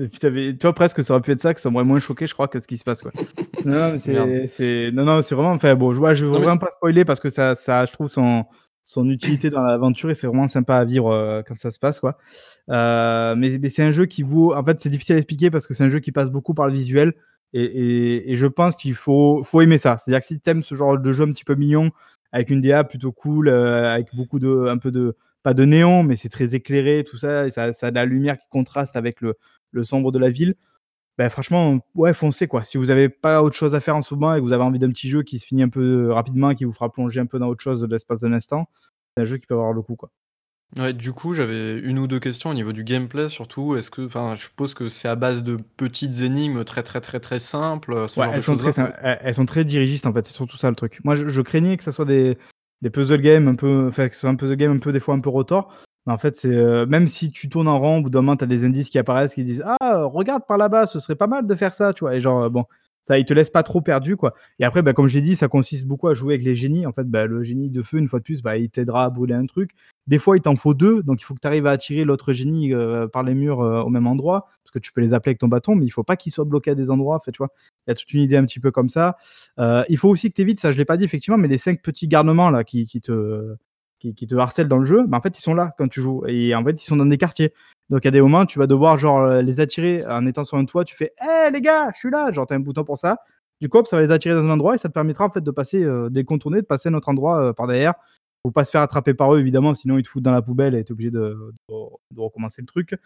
[0.00, 2.24] Et puis t'avais- toi presque ça aurait pu être ça que ça m'aurait moins choqué
[2.28, 3.10] je crois que ce qui se passe quoi.
[3.64, 6.38] non non mais c'est- non non c'est vraiment enfin bon je vois je veux Non,
[6.38, 8.44] mais- vraiment pas spoiler parce que ça ça je trouve son
[8.84, 12.00] son utilité dans l'aventure et c'est vraiment sympa à vivre euh, quand ça se passe
[12.00, 12.18] quoi.
[12.70, 15.66] Euh, mais mais c'est un jeu qui vaut en fait c'est difficile à expliquer parce
[15.66, 17.14] que c'est un jeu qui passe beaucoup par le visuel
[17.52, 19.98] et, et, je pense qu'il faut faut aimer ça.
[19.98, 21.90] C'est-à-dire que si t'aimes ce genre de jeu un petit peu mignon
[22.32, 26.02] avec une DA plutôt cool euh, avec beaucoup de un peu de pas de néon
[26.04, 28.96] mais c'est très éclairé tout ça et ça ça a de la lumière qui contraste
[28.96, 29.34] avec le
[29.72, 30.54] le sombre de la ville,
[31.20, 32.64] bah, franchement, ouais, foncez quoi.
[32.64, 34.62] Si vous avez pas autre chose à faire en ce moment et que vous avez
[34.62, 36.90] envie d'un petit jeu qui se finit un peu euh, rapidement et qui vous fera
[36.90, 38.70] plonger un peu dans autre chose de l'espace d'un instant,
[39.14, 40.08] c'est un jeu qui peut avoir le coup quoi.
[40.78, 43.76] Ouais, du coup, j'avais une ou deux questions au niveau du gameplay, surtout.
[43.76, 47.20] Est-ce que, enfin, je suppose que c'est à base de petites énigmes très, très, très,
[47.20, 50.14] très simples, ce Ouais, genre de elles sont, très, elles elles sont très dirigistes en
[50.14, 51.00] fait, c'est surtout ça le truc.
[51.04, 52.38] Moi je, je craignais que ça soit des,
[52.80, 55.00] des puzzle games un peu, enfin que ce soit un puzzle game un peu des
[55.00, 55.70] fois un peu rotor.
[56.06, 58.44] Mais en fait, c'est euh, même si tu tournes en rond, au bout d'un tu
[58.44, 61.46] as des indices qui apparaissent qui disent Ah, regarde par là-bas, ce serait pas mal
[61.46, 62.16] de faire ça, tu vois.
[62.16, 62.64] Et genre, bon,
[63.10, 64.34] ça, il te laisse pas trop perdu, quoi.
[64.58, 66.86] Et après, bah, comme j'ai dit, ça consiste beaucoup à jouer avec les génies.
[66.86, 69.10] En fait, bah, le génie de feu, une fois de plus, bah, il t'aidera à
[69.10, 69.72] brûler un truc.
[70.06, 72.32] Des fois, il t'en faut deux, donc il faut que tu arrives à attirer l'autre
[72.32, 75.30] génie euh, par les murs euh, au même endroit, parce que tu peux les appeler
[75.30, 77.32] avec ton bâton, mais il faut pas qu'ils soient bloqués à des endroits, en fait.
[77.38, 77.44] Il
[77.88, 79.16] y a toute une idée un petit peu comme ça.
[79.58, 81.82] Il faut aussi que tu évites, ça je l'ai pas dit effectivement, mais les cinq
[81.82, 83.56] petits garnements là qui te,
[84.00, 86.24] qui, te harcèlent dans le jeu, bah, en fait ils sont là quand tu joues.
[86.26, 87.52] Et en fait ils sont dans des quartiers.
[87.90, 90.64] Donc à des moments tu vas devoir genre euh, les attirer en étant sur un
[90.64, 93.18] toit, tu fais Hé les gars, je suis là, genre t'as un bouton pour ça.
[93.60, 95.42] Du coup ça va les attirer dans un endroit et ça te permettra en fait
[95.42, 97.94] de passer, euh, de les contourner, de passer à un autre endroit euh, par derrière.
[98.42, 100.74] Faut pas se faire attraper par eux évidemment, sinon ils te foutent dans la poubelle
[100.74, 101.36] et t'es obligé de,
[102.16, 102.96] recommencer le truc.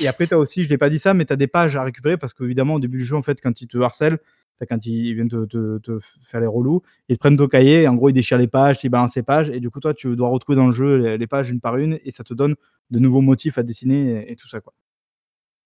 [0.00, 1.74] Et après, tu as aussi, je l'ai pas dit ça, mais tu as des pages
[1.74, 4.20] à récupérer parce qu'évidemment, au début du jeu, en fait, quand ils te harcèlent,
[4.64, 6.80] quand ils viennent te, te- te faire les relous,
[7.10, 9.22] ils te prennent ton cahier, et en gros, ils déchirent les pages, ils balancent les
[9.22, 11.60] pages, et du coup, toi, tu dois retrouver dans le jeu les, les pages une
[11.60, 12.54] par une, et ça te donne
[12.90, 14.72] de nouveaux motifs à dessiner et, et tout ça, quoi.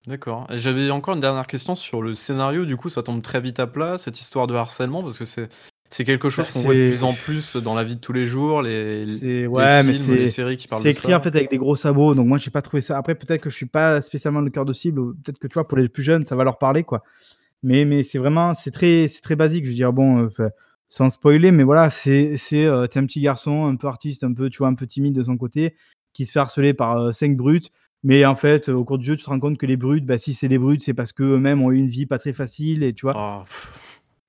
[0.07, 0.47] D'accord.
[0.51, 2.65] J'avais encore une dernière question sur le scénario.
[2.65, 5.49] Du coup, ça tombe très vite à plat, cette histoire de harcèlement, parce que c'est
[5.93, 8.01] c'est quelque chose Bah, qu'on voit de c'est- plus en plus dans la vie de
[8.01, 10.93] tous les jours, les, C'est les ouais, mais films, les c'est séries qui parlent c'est
[10.93, 11.19] de écrit ça.
[11.19, 12.97] en fait avec des gros sabots, donc moi j'ai pas trouvé ça.
[12.97, 15.55] Après peut-être que je suis pas spécialement le cœur de cible, ou peut-être que tu
[15.55, 17.03] vois pour les plus jeunes ça va leur parler quoi.
[17.63, 19.65] Mais mais c'est vraiment c'est très c'est très basique.
[19.65, 20.49] Je veux dire bon, euh,
[20.89, 24.51] sans spoiler, mais voilà c'est c'est euh, un petit garçon un peu artiste, un peu
[24.51, 25.75] tu vois un peu timide de son côté,
[26.13, 27.71] qui se fait harceler par euh, cinq brutes.
[28.03, 30.17] Mais en fait, au cours du jeu, tu te rends compte que les brutes, bah,
[30.19, 32.95] si c'est des brutes, c'est parce qu'eux-mêmes ont eu une vie pas très facile, et
[32.95, 33.45] tu vois.
[33.47, 33.79] Pff.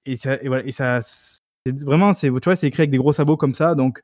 [0.06, 1.40] Et ça, et voilà, et ça, c'est
[1.84, 4.04] vraiment, c'est, tu vois, c'est écrit avec des gros sabots comme ça, donc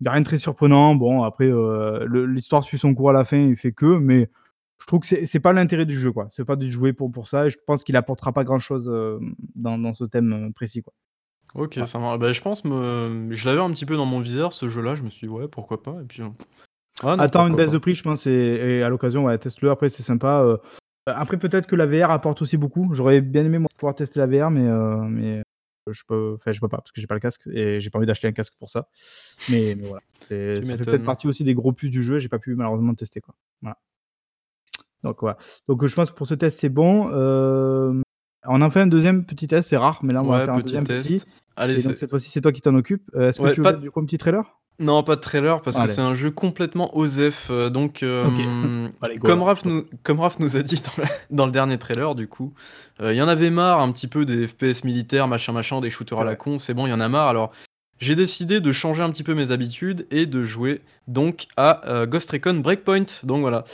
[0.00, 0.94] il n'y a rien de très surprenant.
[0.94, 4.30] Bon, après, euh, l'histoire suit son cours à la fin, il fait que, mais
[4.82, 6.26] je trouve que c'est, c'est pas l'intérêt du jeu, quoi.
[6.30, 8.86] C'est pas de jouer pour, pour ça, et je pense qu'il apportera pas grand chose
[9.54, 10.92] dans, dans ce thème euh, précis, quoi.
[11.54, 11.86] Ok, Ouais.
[11.86, 12.18] ça marche.
[12.18, 13.28] Bah, je pense, me...
[13.30, 14.94] je l'avais un petit peu dans mon viseur, ce jeu-là.
[14.94, 15.96] Je me suis dit, ouais, pourquoi pas.
[16.02, 16.28] Et puis, euh,
[17.02, 17.72] ah, non, Attends une baisse pas.
[17.74, 19.70] de prix, je pense, et, et à l'occasion, ouais, teste-le.
[19.70, 20.40] Après, c'est sympa.
[20.42, 20.56] euh.
[21.06, 22.88] Après, peut-être que la VR apporte aussi beaucoup.
[22.94, 25.42] J'aurais bien aimé moi, pouvoir tester la VR, mais, euh, mais
[25.90, 27.98] je peux, enfin, je peux pas parce que j'ai pas le casque et j'ai pas
[27.98, 28.88] envie d'acheter un casque pour ça.
[29.50, 32.18] Mais, mais voilà, C'est- ça fait peut-être partie aussi des gros plus du jeu.
[32.20, 33.34] J'ai pas pu malheureusement tester quoi.
[33.62, 33.76] Voilà.
[35.04, 35.36] Donc voilà.
[35.68, 37.10] Donc je pense que pour ce test c'est bon.
[37.12, 37.92] Euh,
[38.46, 40.56] on en fait un deuxième petit test, c'est rare, mais là on va faire un
[40.58, 41.02] petit deuxième test.
[41.08, 41.22] petit.
[41.56, 43.08] Allez, Et donc c'est- cette fois-ci c'est toi qui t'en occupes.
[43.14, 44.44] Euh, Est-ce que Ouais, tu veux pas- du coup un petit trailer?
[44.78, 45.86] Non, pas de trailer parce Allez.
[45.88, 47.48] que c'est un jeu complètement OSEF.
[47.50, 48.24] euh, donc, euh,
[49.02, 49.42] Allez, go, comme.
[49.42, 52.54] Raph nous, comme Raph nous a dit dans, la- dans le dernier trailer, du coup,
[53.00, 55.90] euh, il y en avait marre un petit peu des FPS militaires, machin, machin, des
[55.90, 56.56] shooters à la con.
[56.58, 57.28] C'est bon, il y en a marre.
[57.28, 57.52] Alors,
[57.98, 62.30] j'ai décidé de changer un petit peu mes habitudes et de jouer donc à Ghost
[62.30, 63.04] Recon Breakpoint.
[63.24, 63.64] Donc voilà.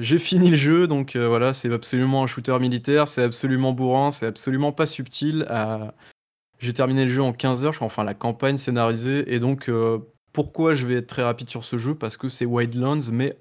[0.00, 4.10] J'ai fini le jeu, donc heu, voilà, c'est absolument un shooter militaire, c'est absolument bourrin,
[4.10, 5.94] c'est absolument pas subtil à
[6.60, 9.68] j'ai terminé le jeu en 15 heures, je crois, enfin la campagne scénarisée et donc
[9.68, 10.00] heu,
[10.32, 11.94] pourquoi je vais être très rapide sur ce jeu?
[11.94, 13.38] Parce que c'est Wildlands mais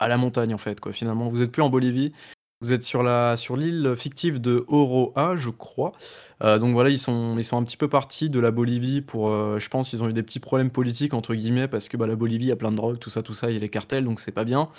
[0.00, 1.28] à la montagne, en fait, quoi, finalement.
[1.30, 2.12] Vous êtes plus en Bolivie,
[2.62, 5.92] vous êtes sur l'île fictive de Oroa, je crois.
[6.42, 9.28] Donc voilà, ils sont un petit peu partis de la Bolivie pour,
[9.60, 12.16] je pense ils ont eu des petits «problèmes politiques» entre guillemets parce que, bah, la
[12.16, 14.20] Bolivie, a plein de drogue, tout ça, tout ça, il y a les cartels, donc
[14.20, 14.70] c'est pas bien.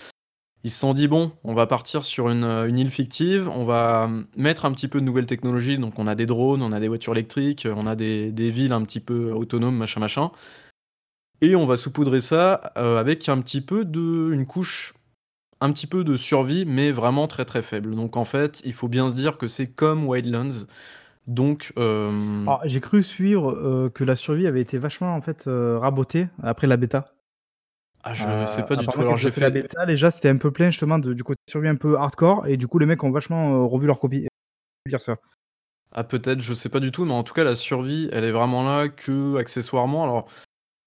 [0.63, 4.07] Ils se sont dit: «Bon, on va partir sur une, une île fictive, on va,
[4.07, 5.77] mmh, mettre un petit peu de nouvelles technologies».
[5.77, 8.83] Donc on a des drones, on a des voitures électriques, on a des villes un
[8.83, 10.31] petit peu autonomes, machin, machin
[11.41, 14.93] et on va saupoudrer ça, avec un petit peu de une couche
[15.61, 17.95] un petit peu de survie, mais vraiment très, très faible.
[17.95, 20.65] Donc en fait, il faut bien se dire que c'est comme Wildlands.
[21.27, 21.73] Donc,
[22.65, 27.13] j'ai cru suivre, que la survie avait été vachement, en fait, rabotée après la bêta.
[28.03, 28.99] Ah, je Heu, sais pas du tout.
[29.01, 31.67] Alors j'ai fait la bêta, déjà, c'était un peu plein justement de du côté survie
[31.67, 34.27] un peu hardcore et du coup, les mecs ont vachement, heu, revu leur copie
[34.87, 35.17] dire ça.
[35.91, 38.31] ah peut-être, je sais pas du tout, mais en tout cas, la survie, elle est
[38.31, 40.03] vraiment là qu'accessoirement.
[40.03, 40.29] Alors,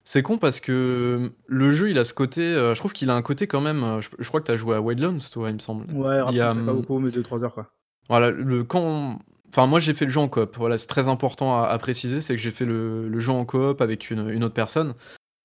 [0.05, 3.21] c'est con parce que, le jeu, il a ce côté, je trouve qu'il a un
[3.21, 5.59] côté quand même, je je crois que tu as joué à Wildlands toi, il me
[5.59, 5.87] semble?
[5.93, 7.71] Ouais, Il y a, pas mmh beaucoup, mais 2-3 heures, quoi.
[8.09, 11.61] Voilà, le quand enfin moi j'ai fait le jeu en coop, voilà, c'est très important
[11.63, 14.43] à à préciser, c'est que j'ai fait le le jeu en coop avec une, une
[14.43, 14.93] autre personne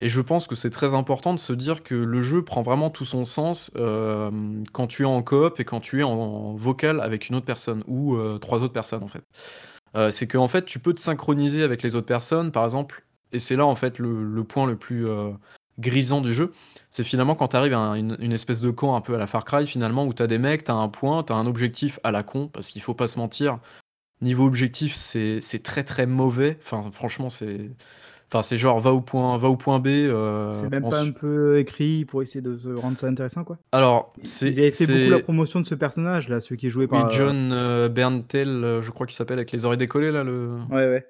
[0.01, 2.89] et je pense que c'est très important de se dire que le jeu prend vraiment
[2.89, 7.01] tout son sens, hem, quand tu es en coop et quand tu es en vocal
[7.01, 9.23] avec une autre personne ou heu, 3 autres personnes, en fait.
[9.95, 13.37] Heu, c'est qu'en fait, tu peux te synchroniser avec les autres personnes, par exemple et
[13.39, 15.33] c'est là, en fait, le point le plus, heu,
[15.79, 16.51] grisant du jeu.
[16.89, 19.27] C'est finalement quand tu arrives à un une espèce de camp un peu à la
[19.27, 21.45] Far Cry finalement où tu as des mecs, tu as un point, tu as un
[21.47, 23.59] objectif à la con parce qu'il faut pas se mentir,
[24.21, 26.57] niveau objectif, c'est très, très mauvais.
[26.61, 27.71] Enfin franchement, c'est
[28.31, 31.11] enfin c'est genre va au point va au point B, C'est heu, même pas un
[31.11, 33.57] peu écrit pour essayer de de rendre ça intéressant, quoi?
[33.71, 36.67] alors c'est ils avaient fait beaucoup la c'est promotion de ce personnage là, celui qui
[36.67, 39.65] est joué oui, par, heu John, heu, Bernthal, heu, je crois qu'il s'appelle avec les
[39.65, 41.05] oreilles décollées là, le Ouais, ouais.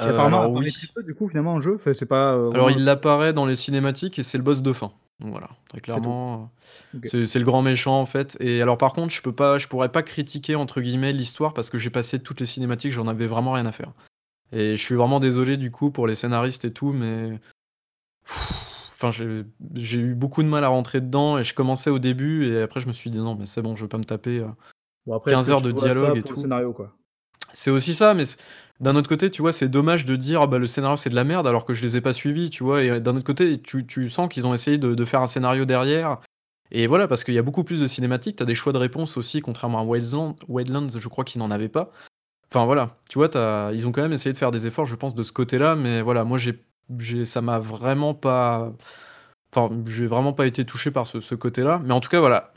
[0.00, 0.70] Heu, apparemment alors oui.
[0.94, 4.18] peu du coup finalement en jeu, enfin c'est pas, Alors il apparaît dans les cinématiques
[4.18, 4.92] et c'est le boss de fin.
[5.20, 6.50] Donc voilà, très C'est clairement,
[7.04, 9.66] c'est c'est le grand méchant en fait et alors par contre je peux pas je
[9.66, 13.26] pourrais pas «critiquer» entre guillemets l'histoire parce que j'ai passé toutes les cinématiques, j'en avais
[13.26, 13.92] vraiment rien à faire
[14.52, 17.38] et je suis vraiment désolé du coup pour les scénaristes et tout mais
[18.90, 22.62] enfin j'ai eu beaucoup de mal à rentrer dedans et je commençais au début et
[22.62, 24.44] après je me suis dit: «Non mais c'est bon, je vais pas me taper,
[25.06, 26.40] Bon après, est-ce 15 que heures de dialogue et le tout».
[26.40, 26.92] scénario, quoi?
[27.52, 28.24] C'est aussi ça, mais
[28.80, 31.14] d'un autre côté, tu vois, c'est dommage de dire: «Ah bah, le scénario, c'est de
[31.14, 32.82] la merde», alors que je les ai pas suivis, tu vois?
[32.82, 35.26] Et heu, d'un autre côté, tu tu sens qu'ils ont essayé de de faire un
[35.26, 36.18] scénario derrière
[36.70, 38.36] et voilà, parce qu'il y a beaucoup plus de cinématiques.
[38.36, 41.50] Tu as des choix de réponse aussi, contrairement à Wildland Wildlands, je crois qu'ils n'en
[41.50, 41.90] avaient pas.
[42.50, 43.28] Enfin voilà, tu vois,
[43.74, 46.00] ils ont quand même essayé de faire des efforts, je pense, de ce côté-là, mais
[46.02, 46.58] voilà, moi j'ai
[47.26, 48.72] ça m'a vraiment pas
[49.54, 51.80] enfin, j'ai vraiment pas été touché par ce côté-là.
[51.84, 52.52] Mais en tout cas, voilà,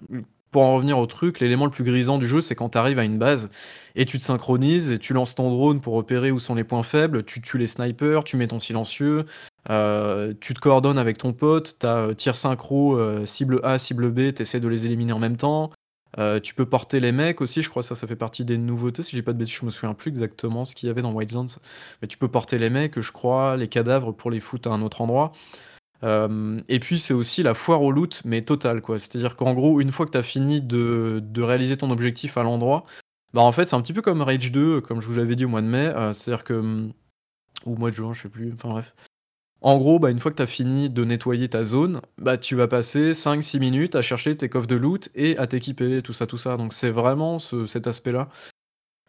[0.52, 3.00] pour en revenir au truc, l'élément le plus grisant du jeu, c'est quand tu arrives
[3.00, 3.50] à une base
[3.96, 6.84] et tu te synchronises et tu lances ton drone pour repérer où sont les points
[6.84, 9.26] faibles, tu tues les snipers, tu mets ton silencieux,
[9.70, 14.12] heu, tu te coordonnes avec ton pote, tu as, tir synchro, heu, cible A, cible
[14.12, 15.72] B, tu essaies de les éliminer en même temps.
[16.20, 19.04] Heu, tu peux porter les mecs aussi, je crois ça, ça fait partie des nouveautés,
[19.04, 21.14] si j'ai pas de bêtises, je me souviens plus exactement ce qu'il y avait dans
[21.14, 21.48] Wildlands.
[22.02, 24.82] Mais tu peux porter les mecs, je crois, les cadavres pour les foutre à un
[24.82, 25.32] autre endroit.
[26.04, 29.00] Hem et puis c'est aussi la foire au loot, mais totale quoi.
[29.00, 32.44] C'est-à-dire qu'en gros, une fois que tu as fini de de réaliser ton objectif à
[32.44, 32.86] l'endroit,
[33.34, 35.46] bah, en fait, c'est un petit peu comme Rage 2, comme je vous l'avais dit
[35.46, 36.94] au mois de mai, heu, c'est-à-dire que, mmh
[37.66, 38.96] ou au mois de juin, je sais plus, enfin bref.
[39.64, 42.56] En gros, bah, une fois que tu as fini de nettoyer ta zone, bah, tu
[42.56, 46.26] vas passer 5-6 minutes à chercher tes coffres de loot et à t'équiper, tout ça,
[46.26, 46.58] tout ça.
[46.58, 48.30] Donc c'est vraiment ce cet aspect-là.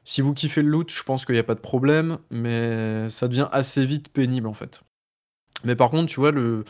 [0.05, 3.29] Si vous kiffez le loot, je pense qu'il y a pas de problème, mais ça
[3.29, 4.83] devient assez vite pénible, en fait.
[5.65, 6.65] Mais par contre, tu vois, le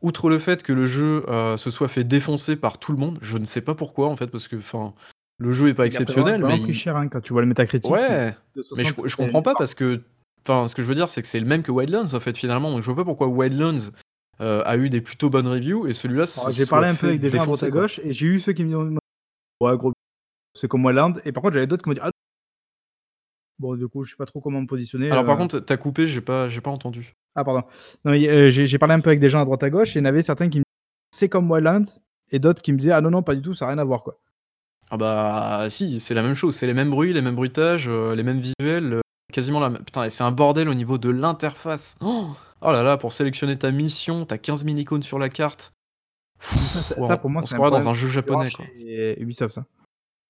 [0.00, 3.18] outre le fait que le jeu, heu, se soit fait défoncer par tout le monde,
[3.20, 4.94] je ne sais pas pourquoi, en fait, parce que, enfin,
[5.38, 7.20] le jeu est pas Il a pris vraiment exceptionnel, mais pris il cher, hein, quand
[7.20, 8.34] tu vois le métacritique, ouais,
[8.76, 10.00] mais je 60 je comprends pas parce que
[10.46, 12.36] enfin, ce que je veux dire, c'est que c'est le même que Wildlands, en fait,
[12.36, 13.90] finalement, donc je vois pas pourquoi Wildlands,
[14.40, 17.20] heu, a eu des plutôt bonnes reviews et celui-là Alors j'ai parlé un peu avec
[17.20, 18.98] des gens à droite à gauche et j'ai eu ceux qui me disent:
[19.60, 19.92] «Ouais gros,
[20.54, 22.10] c'est comme Wildlands» et par contre j'avais d'autres qui m'ont dit: «Ah»
[23.58, 25.72] bon du coup je sais pas trop comment me positionner, Alors par heu contre, tu
[25.72, 27.14] as coupé, j'ai pas j'ai pas entendu.
[27.34, 27.62] ah pardon.
[28.06, 30.06] Heu, j'ai parlé un peu avec des gens à droite à gauche et il y
[30.06, 30.64] en avait certains qui me
[31.14, 31.84] «C'est comme Wildlands»
[32.30, 33.84] et d'autres qui me disaient: «Ah non, non, pas du tout, ça a rien à
[33.84, 34.18] voir quoi».
[34.90, 38.14] Ah bah, si, c'est la même chose, c'est les mêmes bruits, les mêmes bruitages, heu,
[38.14, 39.00] les mêmes visuels,
[39.32, 41.96] quasiment la même putain et c'est un bordel au niveau de l'interface.
[42.00, 42.28] Oh
[42.64, 45.72] Oh là là, pour sélectionner ta mission, tu as 15 000 icônes sur la carte.
[46.38, 48.64] Ça pour moi c'est un dans un jeu japonais, quoi.
[49.18, 49.64] Ubisoft ça.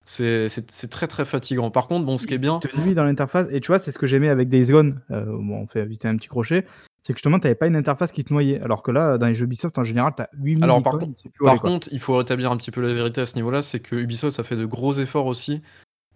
[0.05, 1.71] C'est c'est très, très fatigant.
[1.71, 3.93] Par contre, bon, ce qui est bien te nuit dans l'interface et tu vois, c'est
[3.93, 6.67] ce que j'aimais avec Days Gone, heu, bon on fait vite un petit crochet,
[7.03, 8.61] c'est que justement, tu avais pas une interface qui te noyait.
[8.61, 11.15] Alors que là, dans les jeux Ubisoft, en général, tu as 8000 Alors par, icônes,
[11.15, 13.81] contre, par contre, il faut rétablir un petit peu la vérité à ce niveau-là, c'est
[13.81, 15.59] que Ubisoft ça fait de gros efforts aussi euh,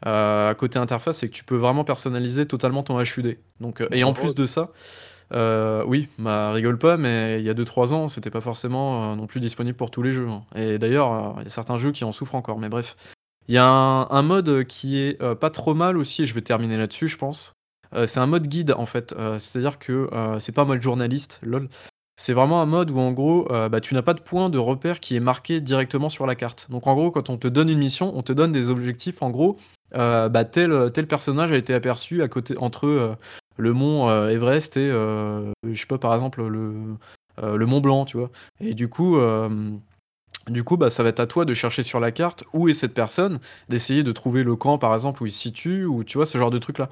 [0.03, 3.39] à côté interface, c'est que tu peux vraiment personnaliser totalement ton HUD.
[3.61, 4.71] Donc, euh, et en plus de ça,
[5.33, 9.17] euh, oui, bah rigole pas, mais il y a 2-3 ans, c'était pas forcément euh,
[9.17, 10.29] non plus disponible pour tous les jeux.
[10.29, 10.45] hein.
[10.55, 12.97] Et d'ailleurs, euh, il y a certains jeux qui en souffrent encore, mais bref.
[13.49, 16.35] Il y a un, un mode qui est euh, pas trop mal aussi, et je
[16.35, 17.53] vais terminer là-dessus, je pense.
[17.95, 20.83] Euh, c'est un mode guide en fait, Euh, c'est-à-dire que euh, c'est pas un mode
[20.83, 21.69] journaliste, lol.
[22.19, 24.59] C'est vraiment un mode où en gros, euh, bah, tu n'as pas de point de
[24.59, 26.67] repère qui est marqué directement sur la carte.
[26.71, 29.21] Donc en gros, quand on te donne une mission, on te donne des objectifs.
[29.23, 29.59] En gros,
[29.95, 33.15] euh, bah, tel, personnage a été aperçu à côté entre euh,
[33.59, 38.31] le mont Everest et je sais pas par exemple le, Mont Blanc, tu vois.
[38.61, 39.19] Et du coup,
[40.49, 42.75] du coup, bah, ça va être à toi de chercher sur la carte où est
[42.75, 46.19] cette personne, d'essayer de trouver le camp par exemple où il se situe, ou tu
[46.19, 46.89] vois ce genre de truc là.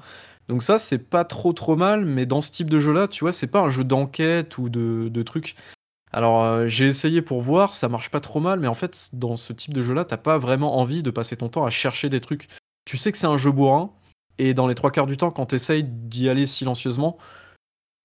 [0.47, 3.33] Donc ça, c'est pas trop trop mal, mais dans ce type de jeu-là, tu vois,
[3.33, 5.55] c'est pas un jeu d'enquête ou de, trucs.
[6.11, 9.35] Alors euh, j'ai essayé pour voir, ça marche pas trop mal, mais en fait, dans
[9.35, 12.21] ce type de jeu-là, t'as pas vraiment envie de passer ton temps à chercher des
[12.21, 12.47] trucs.
[12.85, 13.91] Tu sais que c'est un jeu bourrin,
[14.37, 17.17] et dans les trois quarts du temps, quand t'essayes d'y aller silencieusement,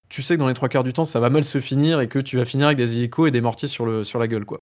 [0.09, 2.09] tu sais que dans les trois quarts du temps, ça va mal se finir et
[2.09, 4.59] que tu vas finir avec des hélicos et des mortiers sur la gueule, quoi.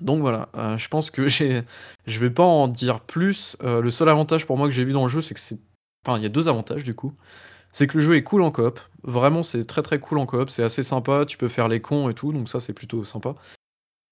[0.00, 1.62] Donc voilà, euh, je pense que j'ai,
[2.06, 3.56] je vais pas en dire plus.
[3.62, 5.60] Euh, le seul avantage pour moi que j'ai vu dans le jeu, c'est que c'est,
[6.06, 7.12] enfin, il y a deux avantages du coup.
[7.72, 8.80] C'est que le jeu est cool en coop.
[9.02, 10.48] Vraiment, c'est très très cool en coop.
[10.50, 11.24] C'est assez sympa.
[11.26, 13.34] Tu peux faire les cons et tout, donc ça c'est plutôt sympa.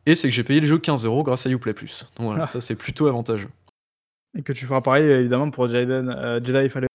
[0.07, 2.07] Et c'est que j'ai payé le jeu 15 euros grâce à Uplay Plus.
[2.17, 2.47] Donc voilà, Ah.
[2.47, 3.49] ça c'est plutôt avantageux.
[4.37, 6.89] Et que tu feras pareil, évidemment, pour euh, Jedi Fallen,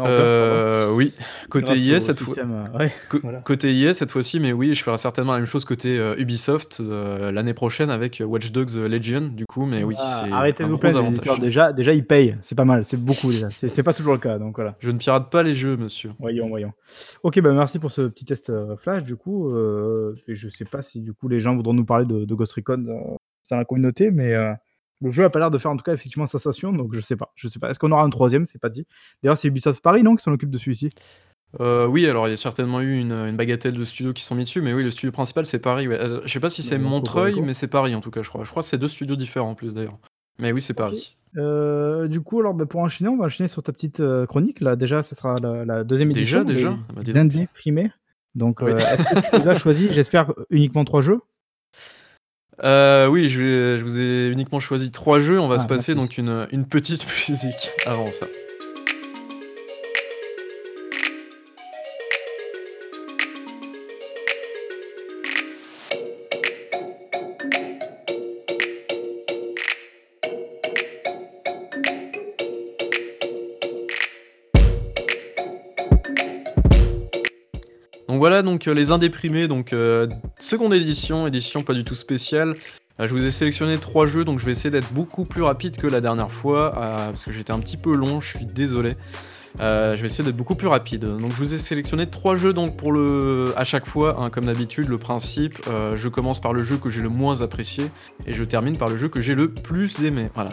[0.00, 0.12] Order.
[0.12, 1.12] Euh, oui,
[1.50, 2.34] côté au cette fois.
[2.38, 3.40] euh, ouais, Co- voilà.
[3.40, 6.78] Côté IS cette fois-ci, mais oui, je ferai certainement la même chose côté euh, Ubisoft
[6.80, 10.78] euh, l'année prochaine avec Watch Dogs Legion, du coup, mais oui, Ah, Arrêtez un vous.
[11.40, 12.36] Déjà, déjà, ils payent.
[12.40, 12.84] C'est pas mal.
[12.84, 13.48] C'est beaucoup déjà.
[13.50, 14.38] C'est pas toujours le cas.
[14.38, 14.76] Donc voilà.
[14.80, 16.10] Je ne pirate pas les jeux, monsieur.
[16.18, 16.72] Voyons, voyons.
[17.22, 19.02] Ok, bah merci pour ce petit test flash.
[19.02, 19.54] Du coup,
[20.28, 22.52] et je sais pas si du coup les gens voudront nous parler de, de Ghost
[22.54, 22.78] Recon
[23.50, 24.34] dans la communauté, mais
[25.00, 26.72] le jeu a pas l'air de faire en tout cas effectivement sensation.
[26.72, 27.32] Donc je sais pas.
[27.34, 27.70] Je sais pas.
[27.70, 28.46] Est-ce qu'on aura un troisième?
[28.46, 28.86] C'est pas dit.
[29.22, 30.90] D'ailleurs, c'est Ubisoft Paris, non, qui s'en occupe de celui-ci?
[31.60, 34.34] Euh, oui, alors il y a certainement eu une, une bagatelle de studios qui sont
[34.34, 35.86] mis dessus, mais oui, le studio principal c'est Paris.
[35.86, 36.00] Ouais.
[36.00, 38.42] Euh, je sais pas si c'est Montreuil, mais c'est Paris en tout cas, je crois.
[38.44, 39.98] Je crois que c'est deux studios différents en plus d'ailleurs.
[40.40, 41.16] Mais oui, c'est Paris.
[41.36, 44.60] Euh, du coup, alors bah, pour enchaîner, on va enchaîner sur ta petite chronique.
[44.60, 46.54] Là, déjà, ce sera la, la deuxième Déjà, édition.
[46.72, 47.88] déjà Ah bah, dis les
[48.34, 48.60] donc.
[48.60, 48.72] Oui.
[48.72, 51.20] euh, est-ce que tu as choisi, j'espère, uniquement trois jeux
[52.62, 55.40] Euh, oui, je, vous ai uniquement choisi trois jeux.
[55.40, 56.08] On va Ah, se passer merci.
[56.08, 58.26] donc une, une petite musique avant ça.
[78.66, 80.06] Euh, les indéprimés, donc euh,
[80.38, 82.54] seconde édition, édition pas du tout spéciale.
[83.00, 85.76] Euh, je vous ai sélectionné trois jeux, donc je vais essayer d'être beaucoup plus rapide
[85.76, 88.96] que la dernière fois, parce que j'étais un petit peu long, je suis désolé.
[89.58, 91.02] Je vais essayer d'être beaucoup plus rapide.
[91.02, 94.46] Donc je vous ai sélectionné trois jeux donc pour le à chaque fois, hein, comme
[94.46, 95.56] d'habitude, le principe.
[95.66, 97.90] je commence par le jeu que j'ai le moins apprécié
[98.26, 100.28] et je termine par le jeu que j'ai le plus aimé.
[100.34, 100.50] Voilà.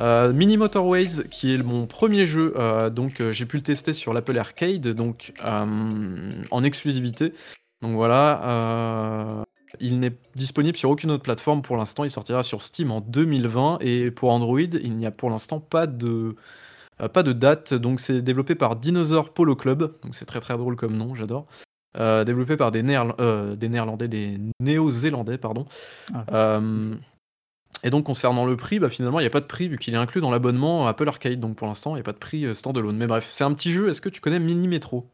[0.00, 3.92] Euh, Mini Motorways, qui est mon premier jeu, euh, donc euh, j'ai pu le tester
[3.92, 7.32] sur l'Apple Arcade, donc en exclusivité.
[7.82, 9.44] Donc voilà,
[9.80, 12.04] il n'est disponible sur aucune autre plateforme pour l'instant.
[12.04, 15.86] Il sortira sur Steam en 2020 et pour Android, il n'y a pour l'instant pas
[15.86, 16.34] de
[17.12, 17.74] pas de date.
[17.74, 19.94] Donc c'est développé par Dinosaur Polo Club.
[20.02, 21.46] Donc c'est très très drôle comme nom, j'adore.
[21.94, 25.66] Développé par des, Néerla- des Néerlandais, des Néo-Zélandais, pardon.
[26.14, 26.60] Ah.
[27.82, 29.94] Et donc concernant le prix, bah, finalement il n'y a pas de prix vu qu'il
[29.94, 31.38] est inclus dans l'abonnement Apple Arcade.
[31.40, 32.96] Donc pour l'instant il n'y a pas de prix euh, standalone.
[32.96, 33.88] Mais bref, c'est un petit jeu.
[33.88, 35.06] Est-ce que tu connais Mini Metro?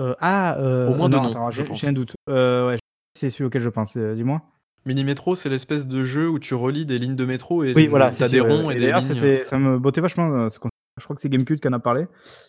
[0.00, 2.14] Euh, Ah, euh, Au moins de nom, j'ai un doute.
[2.28, 2.76] Euh, ouais,
[3.18, 3.96] c'est celui auquel je pense.
[3.96, 4.42] Dis-moi.
[4.84, 7.86] Mini Metro, c'est l'espèce de jeu où tu relis des lignes de métro et Oui,
[7.86, 8.10] voilà.
[8.10, 9.44] t'as si, des ronds et, et des lignes.
[9.44, 10.48] ça me bottait vachement.
[10.48, 12.06] je crois que c'est Gamecube qui en a parlé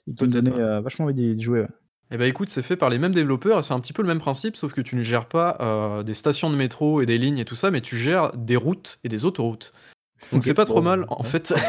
[0.07, 1.61] et qui me donnait vachement envie d'y d'y jouer.
[1.61, 1.67] ouais.
[2.13, 4.07] Eh bah écoute, c'est fait par les mêmes développeurs et c'est un petit peu le
[4.07, 7.17] même principe, sauf que tu ne gères pas euh, des stations de métro et des
[7.17, 9.73] lignes et tout ça, mais tu gères des routes et des autoroutes.
[10.31, 11.05] Donc c'est pas trop bon, mal.
[11.09, 11.53] En ouais, fait.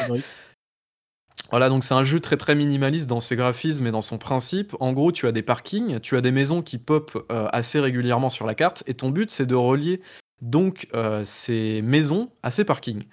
[1.51, 4.75] Voilà, donc c'est un jeu très très minimaliste dans ses graphismes et dans son principe.
[4.81, 8.29] En gros, tu as des parkings, tu as des maisons qui pop euh, assez régulièrement
[8.29, 10.01] sur la carte, et ton but c'est de relier
[10.43, 13.05] donc euh, ces maisons à ces parkings.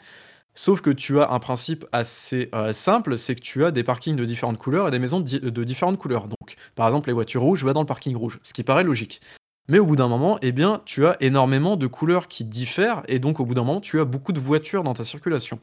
[0.53, 4.15] Sauf que tu as un principe assez euh, simple, c'est que tu as des parkings
[4.15, 6.27] de différentes couleurs et des maisons de, di- de différentes couleurs.
[6.27, 9.21] Donc, par exemple, les voitures rouges, va dans le parking rouge, ce qui paraît logique.
[9.69, 13.19] Mais au bout d'un moment, eh bien, tu as énormément de couleurs qui diffèrent, et
[13.19, 15.59] donc au bout d'un moment, tu as beaucoup de voitures dans ta circulation.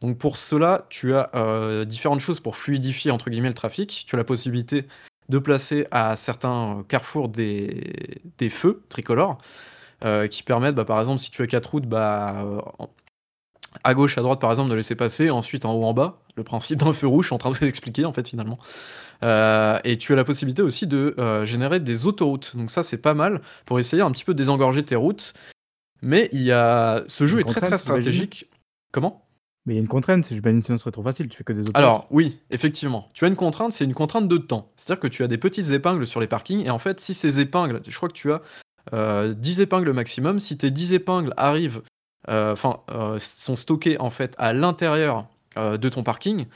[0.00, 4.04] Donc pour cela, tu as euh, différentes choses pour fluidifier entre guillemets le trafic.
[4.06, 4.86] Tu as la possibilité
[5.28, 7.84] de placer à certains carrefours des,
[8.48, 9.38] feux tricolores
[10.04, 12.60] euh, qui permettent, bah, par exemple, si tu as quatre routes, bah, euh,
[13.84, 16.18] à gauche, à droite, par exemple, de laisser passer, ensuite en haut, en bas.
[16.36, 18.58] Le principe d'un feu rouge, je suis en train de vous expliquer, en fait, finalement.
[19.22, 22.56] Euh, et tu as la possibilité aussi de euh, générer des autoroutes.
[22.56, 25.34] Donc ça, c'est pas mal pour essayer un petit peu de désengorger tes routes.
[26.02, 27.02] Mais il y a...
[27.06, 28.48] ce jeu est très très stratégique.
[28.92, 29.26] Comment?
[29.66, 31.52] Mais il y a une contrainte, j'imagine sinon ce serait trop facile, tu fais que
[31.52, 31.72] des autres.
[31.74, 33.10] Alors oui, effectivement.
[33.12, 34.72] Tu as une contrainte, c'est une contrainte de temps.
[34.74, 37.40] C'est-à-dire que tu as des petites épingles sur les parkings, et en fait, si ces
[37.40, 38.40] épingles, je crois que tu as
[38.94, 41.82] euh, 10 épingles maximum, si tes 10 épingles arrivent,
[42.30, 45.26] enfin, euh, sont stockées en fait à l'intérieur
[45.58, 46.46] euh, de ton parking,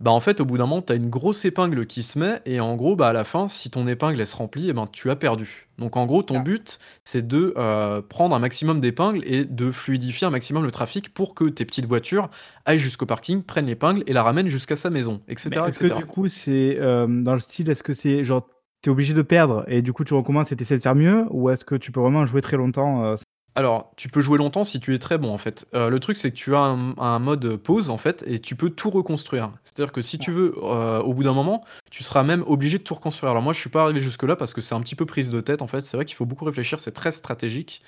[0.00, 2.40] bah en fait, au bout d'un moment, tu as une grosse épingle qui se met,
[2.46, 4.86] et en gros, bah à la fin, si ton épingle elle se remplit, eh ben,
[4.86, 5.66] tu as perdu.
[5.78, 10.26] Donc en gros, ton but, c'est de euh, prendre un maximum d'épingles et de fluidifier
[10.26, 12.30] un maximum le trafic pour que tes petites voitures
[12.64, 15.62] aillent jusqu'au parking, prennent l'épingle et la ramènent jusqu'à sa maison, etc.
[15.66, 18.48] Est-ce que du coup, c'est euh, dans le style, est-ce que c'est genre,
[18.82, 21.50] t'es obligé de perdre et du coup tu recommences et t'essaies de faire mieux ou
[21.50, 23.16] est-ce que tu peux vraiment jouer très longtemps euh,
[23.58, 25.66] Alors, tu peux jouer longtemps si tu es très bon en fait.
[25.74, 28.70] Euh, le truc c'est que tu as un, mode pause en fait et tu peux
[28.70, 29.50] tout reconstruire.
[29.64, 32.84] C'est-à-dire que si tu veux, euh, au bout d'un moment, tu seras même obligé de
[32.84, 33.32] tout reconstruire.
[33.32, 35.30] Alors moi je suis pas arrivé jusque là parce que c'est un petit peu prise
[35.30, 35.80] de tête en fait.
[35.80, 37.82] C'est vrai qu'il faut beaucoup réfléchir, c'est très stratégique.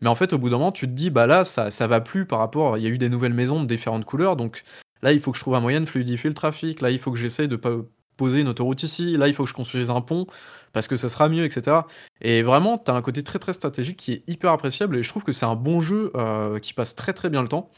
[0.00, 2.00] Mais en fait au bout d'un moment tu te dis bah là ça, ça va
[2.00, 4.64] plus par rapport, il y a eu des nouvelles maisons de différentes couleurs donc
[5.02, 7.12] là il faut que je trouve un moyen de fluidifier le trafic, là il faut
[7.12, 7.70] que j'essaye de pas
[8.16, 10.26] poser une autoroute ici, là il faut que je construise un pont
[10.74, 11.78] parce que ça sera mieux etc.
[12.20, 15.08] Et vraiment, tu as un côté très très stratégique qui est hyper appréciable et je
[15.08, 17.70] trouve que c'est un bon jeu euh, qui passe très très bien le temps.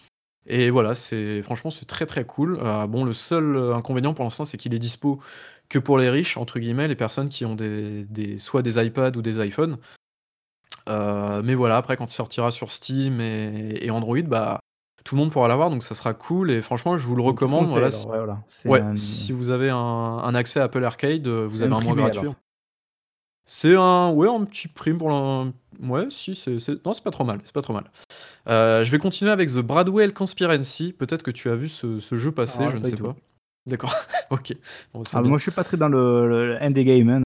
[0.49, 2.59] Et voilà, c'est franchement c'est très très cool.
[2.63, 5.21] Euh, bon, le seul euh, inconvénient pour l'instant, c'est qu'il est dispo
[5.69, 9.17] que pour les riches entre guillemets, les personnes qui ont des, des soit des iPads
[9.17, 9.79] ou des iPhones.
[10.89, 14.61] Euh, mais voilà, après quand il sortira sur Steam et, et Android, bah
[15.05, 16.51] tout le monde pourra l'avoir, donc ça sera cool.
[16.51, 17.67] Et franchement, je vous le recommande.
[17.67, 18.39] conseilles, Voilà, alors, ouais, voilà.
[18.49, 21.77] C'est Ouais, un- si vous avez un, un accès à Apple Arcade, vous avez un
[21.77, 22.21] un mois gratuit.
[22.21, 22.35] alors.
[23.47, 25.53] C'est un, ouais, un petit prime pour l'un.
[25.81, 27.85] Ouais, si, c'est, c'est- non, c'est pas trop mal, c'est pas trop mal.
[28.49, 30.93] Euh, je vais continuer avec The Bradwell Conspiracy.
[30.93, 33.05] Peut-être que tu as vu ce, ce jeu passer, Ah, je ne pas sais tout.
[33.05, 33.17] pas.
[33.67, 33.95] D'accord,
[34.31, 34.57] ok.
[34.93, 35.29] Bon, c'est Ah, bien.
[35.31, 37.09] moi je suis pas très dans le, le, le indie game.
[37.09, 37.23] hein.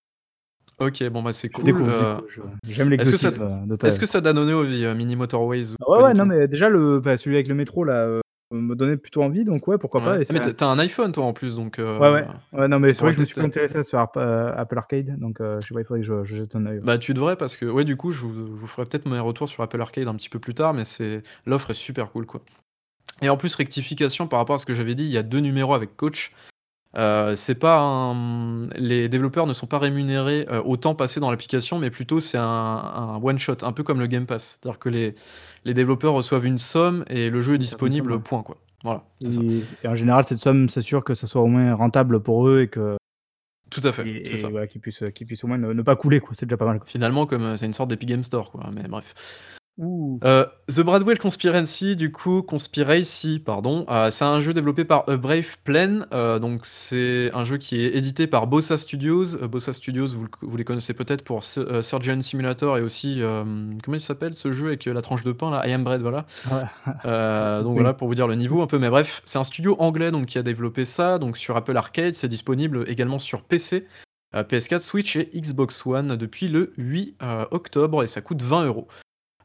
[0.79, 1.65] Ok, bon bah c'est Je cool.
[1.65, 4.07] découvre, Euh, je découvre, je- J'aime est-ce que ça, l'exotisme euh, de ta- est-ce que
[4.07, 6.49] ça t'a donné envie, euh, Mini Motorways ou Ouais, pas ouais, du non, tout mais
[6.49, 8.21] déjà le, bah, celui avec le métro là euh,
[8.53, 10.07] me donnait plutôt envie, donc ouais, pourquoi Ouais.
[10.07, 10.21] pas.
[10.21, 11.79] et Ah, mais t'as un- iPhone toi en plus, donc.
[11.79, 12.27] euh, Ouais, ouais.
[12.53, 15.19] Ouais, non, mais c'est vrai que je me suis intéressé sur App- euh, Apple Arcade,
[15.19, 16.81] donc euh, je sais pas, il faudrait que je, je jette un œil.
[16.83, 19.19] Bah tu devrais parce que ouais du coup je vous, je vous ferai peut-être mes
[19.21, 22.27] retours sur Apple Arcade un petit peu plus tard mais c'est l'offre est super cool
[22.27, 22.41] quoi.
[23.23, 25.41] Et en plus rectification par rapport à ce que j'avais dit, il y a deux
[25.41, 26.33] numéros avec coach.
[26.97, 28.67] Euh, c'est pas un...
[28.71, 32.37] les développeurs ne sont pas rémunérés euh, au temps passé dans l'application mais plutôt c'est
[32.37, 34.59] un, un one shot un peu comme le Game Pass.
[34.61, 35.15] C'est-à-dire que les,
[35.65, 38.19] les développeurs reçoivent une somme et le jeu est Une certaine disponible ouais.
[38.19, 38.57] point quoi.
[38.83, 39.41] Voilà, c'est ça.
[39.43, 42.63] Et, et en général, cette somme s'assure que ça soit au moins rentable pour eux
[42.63, 42.97] et que
[43.71, 44.49] Tout à fait, c'est et ça.
[44.49, 46.31] voilà, qu'ils puissent, qu'ils puissent au moins ne, ne pas couler, quoi.
[46.35, 46.79] C'est déjà pas mal.
[46.79, 46.87] Quoi.
[46.89, 49.15] Finalement comme euh, c'est une sorte d'Epic Game Store quoi, mais bref.
[50.25, 55.17] Euh, The Bradwell Conspiracy, du coup, Conspiracy, pardon, euh, c'est un jeu développé par A
[55.17, 56.01] Brave Plan.
[56.13, 59.39] euh, donc, c'est un jeu qui est édité par Bossa Studios.
[59.49, 63.97] Bossa Studios, vous, le- vous les connaissez peut-être pour Su- Surgeon Simulator et aussi, comment
[63.97, 66.27] il s'appelle ce jeu avec la tranche de pain là I Am Bread, voilà.
[66.51, 66.63] Ouais.
[67.63, 67.75] Donc Oui.
[67.75, 70.27] voilà pour vous dire le niveau un peu, mais bref, c'est un studio anglais donc
[70.27, 71.19] qui a développé ça.
[71.19, 73.87] Donc sur Apple Arcade, c'est disponible également sur PC,
[74.35, 78.67] euh, PS4, Switch et Xbox One depuis le 8 euh, octobre et ça coûte 20
[78.67, 78.87] euros.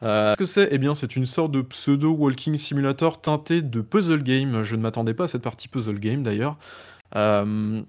[0.06, 0.68] Euh, Ce que c'est?
[0.72, 4.64] Eh bien, c'est une sorte de pseudo walking simulator teinté de puzzle game.
[4.64, 6.58] Je ne m'attendais pas à cette partie puzzle game d'ailleurs.
[7.16, 7.82] Euh,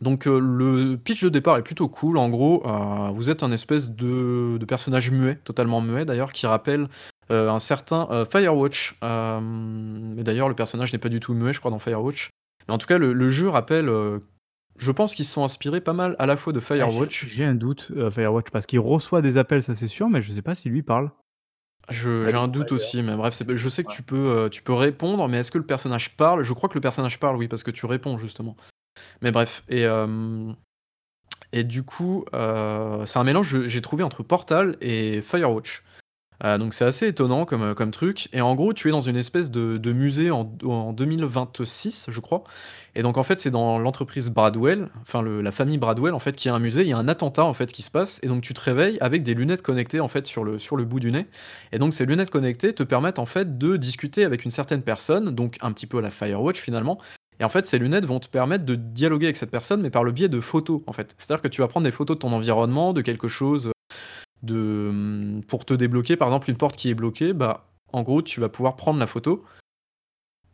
[0.00, 2.18] donc euh, le pitch de départ est plutôt cool.
[2.18, 6.46] En gros, euh, vous êtes un espèce de, de personnage muet, totalement muet d'ailleurs, qui
[6.46, 6.88] rappelle
[7.30, 8.96] euh, un certain Firewatch.
[9.02, 12.30] Mais d'ailleurs, le personnage n'est pas du tout muet, je crois, dans Firewatch.
[12.66, 13.88] Mais en tout cas, le, le jeu rappelle.
[14.78, 17.22] je pense qu'ils se sont inspirés pas mal à la fois de Ah, Firewatch.
[17.26, 20.32] j'ai- J'ai un doute, Firewatch, parce qu'il reçoit des appels, ça c'est sûr, mais je
[20.32, 21.10] sais pas si lui parle.
[21.88, 23.94] Je- J'ai un doute aussi, mais bref, c'est- je sais que Ouais.
[23.94, 26.42] tu peux, euh, tu peux répondre, mais est-ce que le personnage parle?
[26.44, 28.56] Je crois que le personnage parle, oui, parce que tu réponds justement.
[29.20, 30.52] Mais bref, et, euh,
[31.52, 35.82] et du coup, euh, c'est un mélange, je- j'ai trouvé, entre Portal et Firewatch.
[36.44, 38.28] Euh, donc c'est assez étonnant comme, euh, comme truc.
[38.32, 42.20] Et en gros, tu es dans une espèce de, de musée en, en 2026, je
[42.20, 42.42] crois.
[42.94, 46.48] Et donc en fait, c'est dans l'entreprise Bradwell, enfin la famille Bradwell, en fait, qui
[46.48, 46.82] a un musée.
[46.82, 48.20] Il y a un attentat en fait qui se passe.
[48.22, 50.84] Et donc tu te réveilles avec des lunettes connectées en fait sur le, sur le
[50.84, 51.26] bout du nez.
[51.72, 55.34] Et donc ces lunettes connectées te permettent en fait de discuter avec une certaine personne,
[55.34, 56.98] donc un petit peu à la Firewatch finalement.
[57.40, 60.04] Et en fait, ces lunettes vont te permettre de dialoguer avec cette personne, mais par
[60.04, 61.14] le biais de photos en fait.
[61.18, 63.72] C'est-à-dire que tu vas prendre des photos de ton environnement, de quelque chose
[64.48, 68.40] hum, pour te débloquer par exemple une porte qui est bloquée bah en gros tu
[68.40, 69.44] vas pouvoir prendre la photo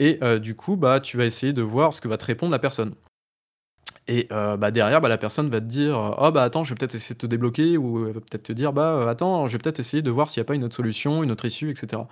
[0.00, 2.50] et euh, du coup bah tu vas essayer de voir ce que va te répondre
[2.52, 2.94] la personne
[4.06, 6.76] Et euh, bah, derrière, bah, la personne va te dire, «Oh bah, attends, je vais
[6.76, 9.52] peut-être essayer de te débloquer» ou elle va peut-être te dire: «Bah, heu, attends, je
[9.52, 11.70] vais peut-être essayer de voir s'il y a pas une autre solution, une autre issue»
[11.70, 12.08] et cetera.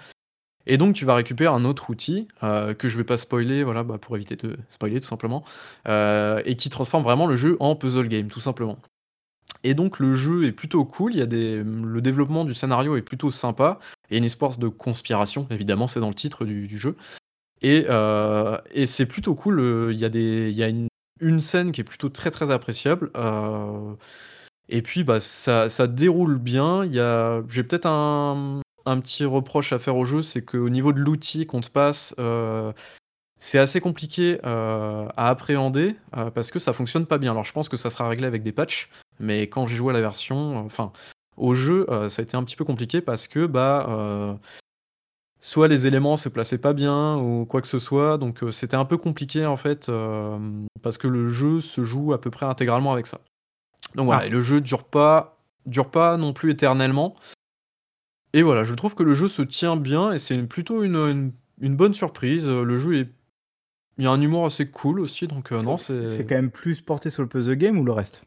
[0.66, 4.16] Et donc tu vas récupérer un autre outil, que je vais pas spoiler, bah, pour
[4.16, 5.44] éviter de spoiler tout simplement,
[5.86, 8.78] et qui transforme vraiment le jeu en puzzle game, tout simplement.
[9.64, 13.02] Et donc le jeu est plutôt cool, y a des le développement du scénario est
[13.02, 13.78] plutôt sympa,
[14.10, 16.96] a une histoire de conspiration, évidemment, c'est dans le titre du jeu.
[17.62, 20.68] Et heu et c'est plutôt cool, heu, il y a des y a
[21.20, 23.96] une scène qui est plutôt très, très appréciable, heu
[24.68, 26.84] et puis, bah, ça déroule bien.
[27.48, 31.46] J'ai peut-être un un petit reproche à faire au jeu, c'est qu'au niveau de l'outil
[31.46, 32.14] qu'on te passe,
[33.38, 37.32] c'est assez compliqué, heu, à appréhender, heu, parce que ça fonctionne pas bien.
[37.32, 38.88] Alors je pense que ça sera réglé avec des patchs,
[39.20, 40.92] mais quand j'ai joué à la version, enfin,
[41.36, 44.38] au jeu, heu, ça a été un petit peu compliqué parce que, bah,
[45.40, 48.84] soit les éléments se plaçaient pas bien ou quoi que ce soit, donc c'était un
[48.84, 49.90] peu compliqué en fait,
[50.82, 53.20] parce que le jeu se joue à peu près intégralement avec ça.
[53.94, 54.26] Donc voilà Ah.
[54.26, 57.14] et le jeu dure pas dure pas non plus éternellement
[58.32, 61.32] et voilà, je trouve que le jeu se tient bien et c'est plutôt une, une
[61.60, 63.08] une bonne surprise, le jeu est
[63.98, 66.34] il y a un humour assez cool aussi donc heu, non, C'est c'est c'est quand
[66.36, 68.24] même plus porté sur le puzzle game ou le reste?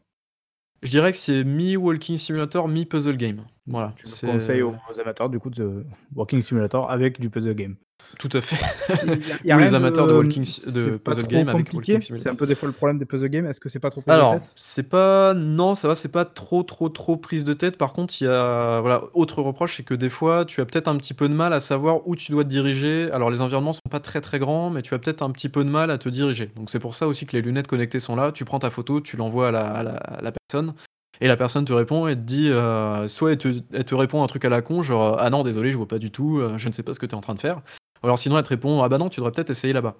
[0.82, 3.44] je dirais que c'est mi-walking simulator, mi-puzzle game.
[3.70, 5.84] Voilà, Tu c'est conseilles aux amateurs du coup de
[6.14, 7.76] walking simulator avec du puzzle game?
[8.18, 8.56] tout à fait.
[9.04, 11.26] Il y a il y a Ou les amateurs de de, walking c'est de puzzle
[11.26, 12.32] game avec walking C'est simulator.
[12.32, 14.16] un peu des fois le problème des puzzle games, est-ce que c'est pas trop prise
[14.16, 14.52] de Alors, tête?
[14.56, 17.76] c'est pas non, ça va, c'est pas trop, trop, trop prise de tête.
[17.78, 20.88] Par contre, il y a voilà, autre reproche, c'est que des fois, tu as peut-être
[20.88, 23.10] un petit peu de mal à savoir où tu dois te diriger.
[23.12, 25.62] Alors, les environnements sont pas très, très grands, mais tu as peut-être un petit peu
[25.64, 26.46] de mal à te diriger.
[26.56, 28.32] Donc, c'est pour ça aussi que les lunettes connectées sont là.
[28.32, 30.74] Tu prends ta photo, tu l'envoies à la, à la- à la personne,
[31.20, 34.22] et la personne te répond et te dit, euh, soit elle te, elle te répond
[34.22, 36.56] un truc à la con, genre ah non, désolé, je vois pas du tout, euh,
[36.56, 37.62] je ne sais pas ce que tu es en train de faire.
[38.02, 39.96] Ou alors sinon, elle te répond ah bah non, tu devrais peut-être essayer là-bas.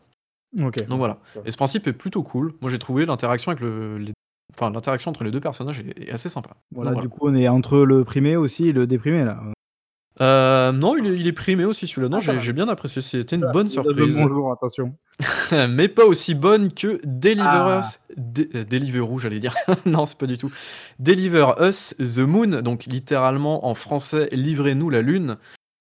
[0.60, 0.86] OK.
[0.86, 1.18] Donc voilà.
[1.44, 2.54] Et ce principe est plutôt cool.
[2.60, 4.12] Moi, j'ai trouvé l'interaction avec le, les-
[4.54, 6.50] enfin, l'interaction entre les deux personnages est, assez sympa.
[6.72, 9.40] Voilà, Donc du coup, on est entre le primé aussi et le déprimé là.
[10.20, 12.08] Euh, non, il est, il est primé aussi celui-là.
[12.08, 13.00] Non, Ah, j'ai bien apprécié.
[13.00, 14.18] C'était une bonne surprise.
[14.18, 14.94] bonjour, attention.
[15.70, 17.80] mais pas aussi bonne que Deliver Ah.
[17.82, 18.00] Us.
[18.16, 19.54] Dé- euh, j'allais dire.
[19.86, 20.50] non, c'est pas du tout.
[20.98, 25.36] Deliver Us the Moon, donc littéralement en français, Livrez-nous la Lune,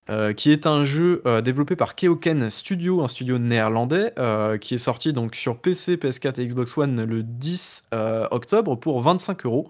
[0.10, 4.14] euh, qui est un jeu développé par Keoken Studio, un studio néerlandais,
[4.62, 9.02] qui est sorti donc sur PC, PS4 et Xbox One le 10 euh, octobre pour
[9.02, 9.70] 25 euros.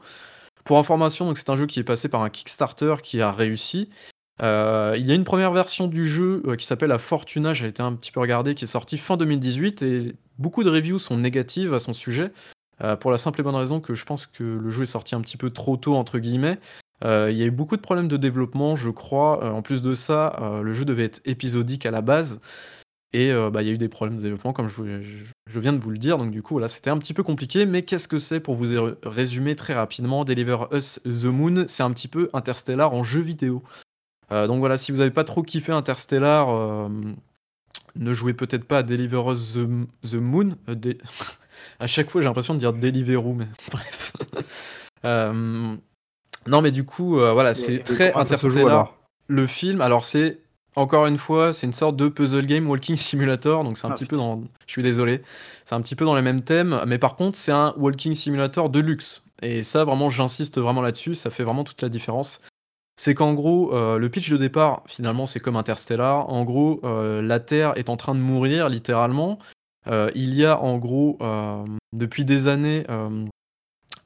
[0.64, 3.90] Pour information, donc c'est un jeu qui est passé par un Kickstarter qui a réussi.
[4.42, 7.68] Euh, il y a une première version du jeu euh, qui s'appelle la Fortuna, j'ai
[7.68, 11.18] été un petit peu regardé, qui est sortie fin 2018 et beaucoup de reviews sont
[11.18, 12.32] négatives à son sujet.
[12.82, 15.14] euh, pour la simple et bonne raison que je pense que le jeu est sorti
[15.14, 16.58] un petit peu trop tôt, entre guillemets.
[17.04, 19.54] Il y a eu beaucoup de problèmes de développement, je crois.
[19.54, 22.42] En plus de ça, le jeu devait être épisodique à la base.
[23.14, 24.84] Et bah, il y a eu des problèmes de développement, comme je,
[25.60, 26.18] viens de vous le dire.
[26.18, 27.66] Donc du coup, voilà, c'était un petit peu compliqué.
[27.66, 30.26] Mais qu'est-ce que c'est pour vous er- résumer très rapidement?
[30.26, 33.64] Deliver Us the Moon, c'est un petit peu Interstellar en jeu vidéo.
[34.32, 36.90] Euh, donc voilà, si vous n'avez pas trop kiffé Interstellar, euh,
[37.96, 39.68] ne jouez peut-être pas à Deliver Us the,
[40.08, 40.56] the Moon.
[40.70, 40.98] euh, dé-
[41.80, 44.14] à chaque fois, j'ai l'impression de dire Deliveroo, mais bref.
[45.04, 48.96] Non, mais du coup, voilà, c'est très Interstellar.
[49.28, 50.40] Le film, alors c'est
[50.76, 53.94] encore une fois, c'est une sorte de puzzle game walking simulator, donc c'est un Ah,
[53.94, 54.42] petit peu dans.
[54.66, 55.22] Je suis désolé,
[55.66, 58.70] c'est un petit peu dans les mêmes thèmes, mais par contre, c'est un walking simulator
[58.70, 59.24] de luxe.
[59.42, 62.42] Et ça, vraiment, j'insiste vraiment là-dessus, ça fait vraiment toute la différence.
[63.00, 66.30] C'est qu'en gros, euh, le pitch de départ, finalement, c'est comme Interstellar.
[66.30, 69.40] En gros, euh, la Terre est en train de mourir, littéralement.
[69.88, 71.18] Euh, il y a en gros,
[71.94, 72.86] depuis des années,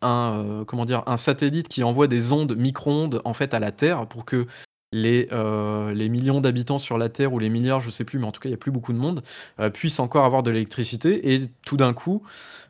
[0.04, 4.06] un, comment dire, un satellite qui envoie des ondes micro-ondes en fait à la Terre
[4.06, 4.46] pour que
[4.94, 8.28] les, euh, les millions d'habitants sur la Terre ou les milliards, je sais plus, mais
[8.28, 9.24] en tout cas il y a plus beaucoup de monde,
[9.60, 12.22] euh, puissent encore avoir de l'électricité et tout d'un coup,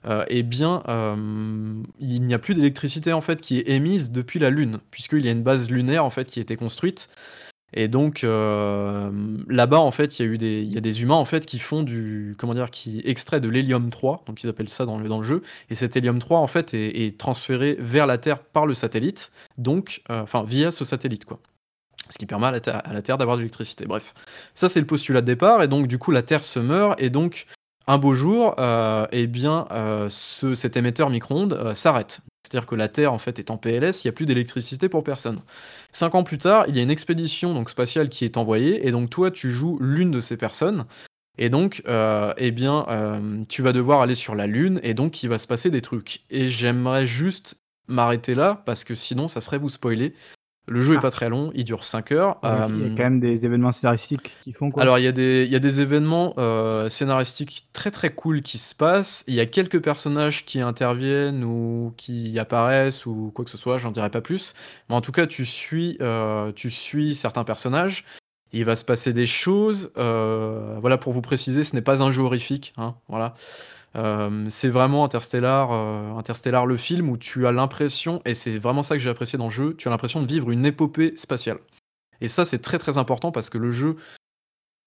[0.06, 0.84] euh, eh bien,
[2.00, 5.28] il n'y a plus d'électricité en fait qui est émise depuis la Lune, puisqu'il y
[5.28, 7.10] a une base lunaire en fait qui a été construite.
[7.76, 11.46] Et donc là-bas en fait, il y a eu des, y des humains en fait
[11.46, 14.98] qui font du, comment dire, qui extraient de l'hélium 3, donc ils appellent ça dans
[14.98, 15.42] le, dans le jeu.
[15.70, 20.02] Et cet hélium 3 en fait est, transféré vers la Terre par le satellite, donc,
[20.10, 21.40] enfin via ce satellite quoi.
[22.10, 22.60] Ce qui permet à la
[23.02, 23.86] Terre, d'avoir de l'électricité.
[23.86, 24.14] Bref,
[24.54, 27.10] ça c'est le postulat de départ, et donc du coup la Terre se meurt, et
[27.10, 27.46] donc
[27.88, 32.22] un beau jour, euh, eh bien euh, ce, cet émetteur micro-ondes euh, s'arrête.
[32.44, 35.04] C'est-à-dire que la Terre en fait est en PLS, il n'y a plus d'électricité pour
[35.04, 35.40] personne.
[35.92, 38.92] Cinq ans plus tard, il y a une expédition donc spatiale qui est envoyée, et
[38.92, 40.86] donc toi tu joues l'une de ces personnes.
[41.40, 42.86] Et donc, eh bien,
[43.50, 46.22] tu vas devoir aller sur la Lune, et donc il va se passer des trucs.
[46.30, 47.56] Et j'aimerais juste
[47.88, 50.14] m'arrêter là, parce que sinon ça serait vous spoiler.
[50.68, 51.02] Le jeu est Ah.
[51.02, 52.38] pas très long, il dure 5 heures.
[52.44, 54.82] Il y a Hem, quand même des événements scénaristiques qui font quoi?
[54.84, 58.42] alors il y a des il y a des événements, heu, scénaristiques très, très cool
[58.42, 59.26] qui se passent.
[59.28, 63.78] Il y a quelques personnages qui interviennent ou qui apparaissent ou quoi que ce soit,
[63.78, 64.54] j'en dirai pas plus.
[64.90, 68.06] Mais en tout cas, tu suis, heu, tu suis certains personnages.
[68.54, 72.22] Il va se passer des choses, voilà, pour vous préciser, ce n'est pas un jeu
[72.24, 73.34] horrifique, hein, voilà.
[73.96, 78.84] Hem, c'est vraiment Interstellar, heu, Interstellar le film où tu as l'impression et c'est vraiment
[78.84, 81.60] ça que j'ai apprécié dans le jeu, tu as l'impression de vivre une épopée spatiale.
[82.22, 83.98] Et ça, c'est très, très important parce que le jeu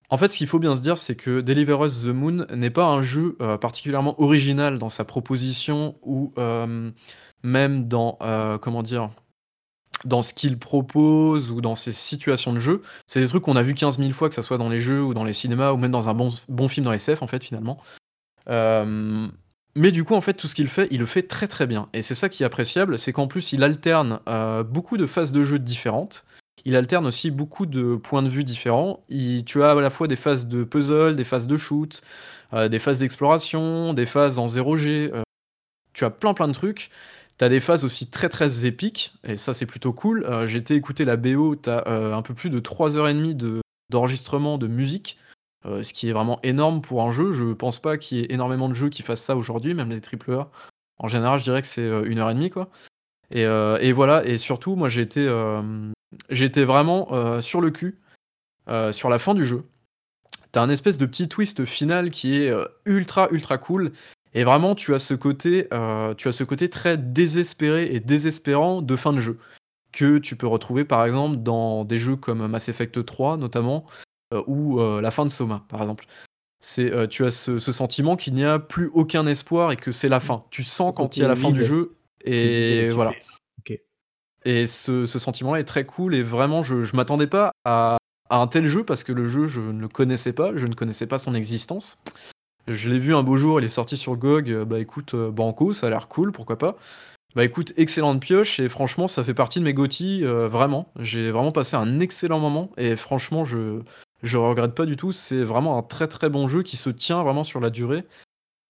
[0.09, 2.71] en fait, ce qu'il faut bien se dire, c'est que Deliver Us the Moon n'est
[2.71, 6.33] pas un jeu, heu, particulièrement original dans sa proposition ou,
[7.43, 8.19] même dans,
[8.63, 9.11] comment dire?
[10.05, 12.83] Dans ce qu'il propose ou dans ses situations de jeu.
[13.07, 15.03] C'est des trucs qu'on a vu 15 000 fois, que ça soit dans les jeux
[15.03, 17.43] ou dans les cinémas ou même dans un bon bon film dans SF, en fait,
[17.43, 17.79] finalement.
[18.49, 19.33] Hem,
[19.75, 21.89] mais du coup, en fait, tout ce qu'il fait, il le fait très, très bien
[21.93, 25.33] et c'est ça qui est appréciable, c'est qu'en plus, il alterne, heu, beaucoup de phases
[25.33, 26.25] de jeu différentes.
[26.65, 29.05] Il alterne aussi beaucoup de points de vue différents.
[29.47, 32.01] Tu as à la fois des phases de puzzle, des phases de shoot,
[32.55, 35.23] heu, des phases d'exploration, des phases en 0G, heu,
[35.93, 36.91] tu as plein, plein de trucs.
[37.39, 40.27] Tu as des phases aussi très, très épiques et ça, c'est plutôt cool.
[40.47, 43.35] J'ai été écouter la BO, tu as, un peu plus de 3 heures et demie
[43.35, 43.61] de
[43.91, 45.17] d'enregistrement de musique,
[45.65, 47.33] heu, ce qui est vraiment énorme pour un jeu.
[47.33, 50.01] Je pense pas qu'il y ait énormément de jeux qui fassent ça aujourd'hui, même les
[50.01, 50.51] triple A.
[50.99, 52.71] En général, je dirais que c'est, heu, 1 heure et demie, quoi
[53.31, 55.27] et et voilà et surtout, moi, j'étais
[56.65, 58.01] vraiment, sur le cul,
[58.93, 59.65] sur la fin du jeu.
[60.53, 62.53] Tu as un espèce de petit twist final qui est,
[62.87, 63.93] ultra, ultra cool
[64.35, 65.69] et vraiment tu as ce côté,
[66.71, 69.39] très désespéré et désespérant de fin de jeu,
[69.93, 73.87] que tu peux retrouver, par exemple, dans des jeux comme Mass Effect 3 notamment,
[74.47, 76.07] ou, heu, la fin de Soma, par exemple.
[76.61, 79.93] C'est, heu, tu as ce ce sentiment qu'il n'y a plus aucun espoir et que
[79.93, 80.45] c'est la fin.
[80.51, 83.13] Tu sens quand il y a la fin du jeu et voilà.
[84.45, 87.99] Et ce ce sentiment-là est très cool et vraiment je je m'attendais pas à
[88.31, 90.75] à un tel jeu parce que le jeu, je ne le connaissais pas, je ne
[90.75, 92.03] connaissais pas son existence.
[92.67, 95.87] Je l'ai vu un beau jour, il est sorti sur GOG, bah, écoute, banco, ça
[95.87, 96.77] a l'air cool, pourquoi pas.
[97.37, 100.91] Bah, écoute, excellente pioche et franchement, ça fait partie de mes GOTY, vraiment.
[100.99, 103.83] J'ai vraiment passé un excellent moment et franchement, je
[104.23, 105.13] je regrette pas du tout.
[105.13, 108.05] C'est vraiment un très, très bon jeu qui se tient vraiment sur la durée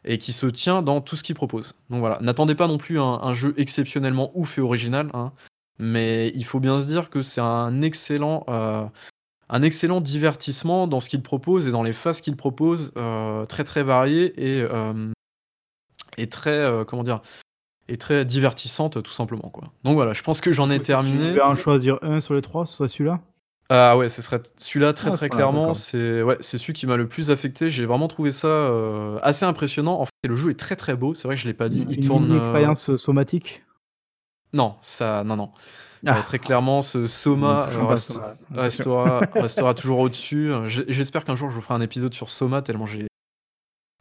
[0.04, 1.74] et qui se tient dans tout ce qu'il propose.
[1.90, 5.32] Donc voilà, n'attendez pas non plus un un jeu exceptionnellement ouf et original, hein,
[5.78, 8.86] mais il faut bien se dire que c'est un excellent, heu,
[9.50, 13.64] un excellent divertissement dans ce qu'il propose et dans les phases qu'il propose, heu, très,
[13.64, 14.64] très variées et
[16.18, 17.20] et très, comment dire?
[17.88, 19.72] Et très divertissante, tout simplement, quoi.
[19.84, 21.18] Donc voilà, je pense que j'en ai Si tu terminé.
[21.30, 23.20] devais en choisir un sur les 3, ce serait celui-là?
[23.70, 25.74] Ah ouais, ce serait celui-là très, Ah, très voilà, clairement, d'accord.
[25.74, 27.68] c'est ouais, c'est celui qui m'a le plus affecté.
[27.68, 30.00] J'ai vraiment trouvé ça, heu, assez impressionnant.
[30.00, 31.80] En fait, le jeu est très, très beau, c'est vrai que je l'ai pas dit.
[31.80, 33.64] Une Il une tourne, mini heu expérience, heu, somatique?
[34.52, 35.52] Non, ça non, non.
[36.12, 36.24] Heu, Ah!
[36.24, 38.46] très clairement, ce Ne Soma, touchons heu, pas à reste Soma, attention.
[38.54, 40.52] restera restera toujours au-dessus.
[40.88, 43.06] J'espère qu'un jour je vous ferai un épisode sur Soma tellement j'ai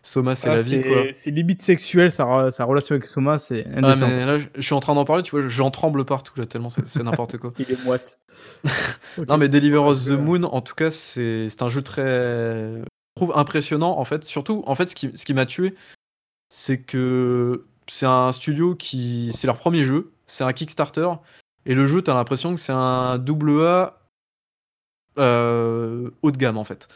[0.05, 1.03] Soma, c'est Ah, la vie, quoi.
[1.13, 4.79] c'est limite sexuel sa sa relation avec Soma, c'est Ah mais là, je suis en
[4.79, 7.53] train d'en parler, tu vois, j'en tremble partout là, tellement c'est n'importe quoi.
[7.59, 8.19] Il est moite.
[9.27, 13.31] Non mais Deliver Us the Moon, en tout cas, c'est un jeu très je trouve
[13.35, 14.25] impressionnant, en fait.
[14.25, 15.73] Surtout, en fait, ce qui ce qui m'a tué,
[16.49, 21.07] c'est que c'est un studio qui c'est leur 1er jeu, c'est un Kickstarter
[21.65, 23.97] et le jeu, tu as l'impression que c'est un double A
[25.17, 26.87] heu, haut de gamme, en fait.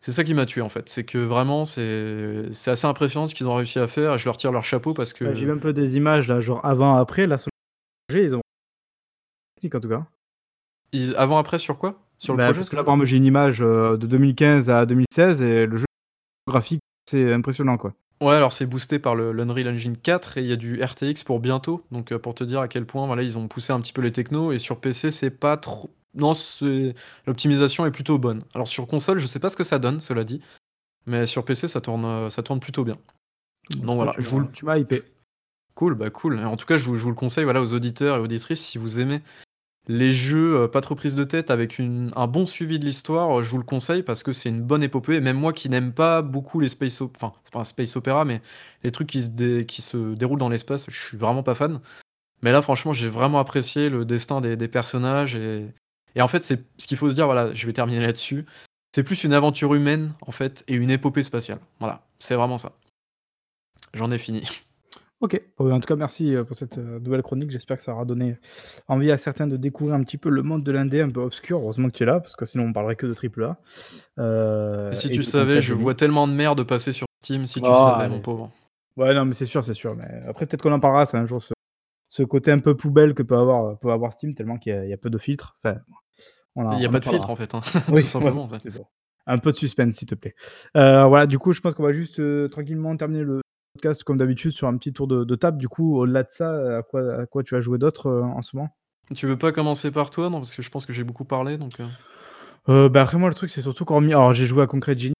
[0.00, 0.88] C'est ça qui m'a tué, en fait.
[0.88, 4.24] C'est que vraiment, c'est c'est assez impressionnant ce qu'ils ont réussi à faire et je
[4.24, 6.64] leur tire leur chapeau parce Ouais, j'ai que vu un peu des images là, genre
[6.64, 8.40] avant, après, là, sur le projet, ils ont
[9.74, 10.06] en tout cas.
[10.92, 11.98] Ils avant après sur quoi?
[12.18, 14.70] Sur le Bah, projet, parce que là, par exemple, j'ai une image, heu, de 2015
[14.70, 15.84] à 2016 et le jeu
[16.48, 17.94] graphique, c'est impressionnant, quoi.
[18.22, 21.24] Ouais, alors c'est boosté par le l'Unreal Engine 4 et il y a du RTX
[21.24, 21.82] pour bientôt.
[21.90, 24.02] Donc, heu, pour te dire à quel point, voilà, ils ont poussé un petit peu
[24.02, 26.94] les technos et sur PC, c'est pas trop non, c'est
[27.26, 28.42] l'optimisation est plutôt bonne.
[28.54, 30.40] Alors sur console, je sais pas ce que ça donne, cela dit,
[31.06, 32.98] mais sur PC, ça tourne, heu, ça tourne plutôt bien.
[33.70, 35.02] Donc voilà, tu je vous le m'as tu m'as hypé.
[35.74, 38.16] cool, bah, cool en tout cas, je vous je vous le conseille, voilà, aux auditeurs
[38.16, 39.22] et auditrices, si vous aimez
[39.88, 43.40] les jeux, heu, pas trop prise de tête avec une un bon suivi de l'histoire,
[43.40, 45.68] heu, je vous le conseille parce que c'est une bonne épopée et même moi qui
[45.68, 48.40] n'aime pas beaucoup les space op enfin, c'est pas un space opéra, mais
[48.84, 51.80] les trucs qui se dé qui se déroulent dans l'espace, je suis vraiment pas fan.
[52.42, 55.66] Mais là, franchement, j'ai vraiment apprécié le destin des des personnages et
[56.16, 58.46] et en fait, c'est ce qu'il faut se dire, voilà, je vais terminer là-dessus,
[58.94, 61.58] c'est plus une aventure humaine, en fait et une épopée spatiale.
[61.78, 62.72] Voilà, c'est vraiment ça.
[63.94, 64.42] J'en ai fini.
[65.20, 65.38] OK.
[65.58, 67.50] Bah, en tout cas, merci, heu, pour cette, heu, nouvelle chronique.
[67.50, 68.38] J'espère que ça aura donné
[68.88, 71.58] envie à certains de découvrir un petit peu le monde de l'indé un peu obscur.
[71.58, 73.58] Heureusement que tu es là, parce que sinon on parlerait que de triple A.
[74.92, 77.66] Et si et tu savais, je vois tellement de merde passer sur Steam, si tu
[77.68, 78.50] Oh, savais, mon c'est pauvre.
[78.96, 81.26] ouais, non, mais c'est sûr, c'est sûr, mais après peut-être qu'on en parlera ça un
[81.26, 81.52] jour ce
[82.10, 84.84] ce côté un peu poubelle que peut avoir, peut avoir Steam, tellement qu'il y, a-
[84.84, 85.56] il y a peu de filtres.
[85.64, 85.78] Enfin,
[86.56, 87.60] on Il y a pas de filtre en fait, hein,
[87.90, 88.42] Oui, tout simplement.
[88.42, 88.58] en fait.
[88.60, 88.84] c'est bon.
[89.26, 90.34] Un peu de suspense, s'il te plaît.
[90.76, 93.40] Euh, voilà, du coup, je pense qu'on va juste euh, tranquillement terminer le
[93.74, 95.56] podcast comme d'habitude sur un petit tour de, de table.
[95.58, 98.42] Du coup, au-delà de ça, à quoi, à quoi tu as joué d'autre euh, en
[98.42, 98.70] ce moment?
[99.14, 101.58] Tu veux pas commencer par toi, non Parce que je pense que j'ai beaucoup parlé,
[101.58, 101.80] donc.
[102.66, 105.14] bah, Après, moi, le truc, c'est surtout qu'en Alors, j'ai joué à Concrete Genie.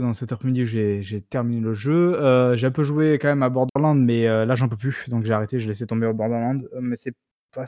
[0.00, 2.20] Dans cet après-midi, j'ai terminé le jeu.
[2.20, 5.08] Euh, j'ai un peu joué quand même à Borderlands, mais euh, là, j'en peux plus.
[5.08, 6.62] Donc, j'ai arrêté, j'ai laissé tomber au Borderlands.
[6.74, 7.14] Euh, mais c'est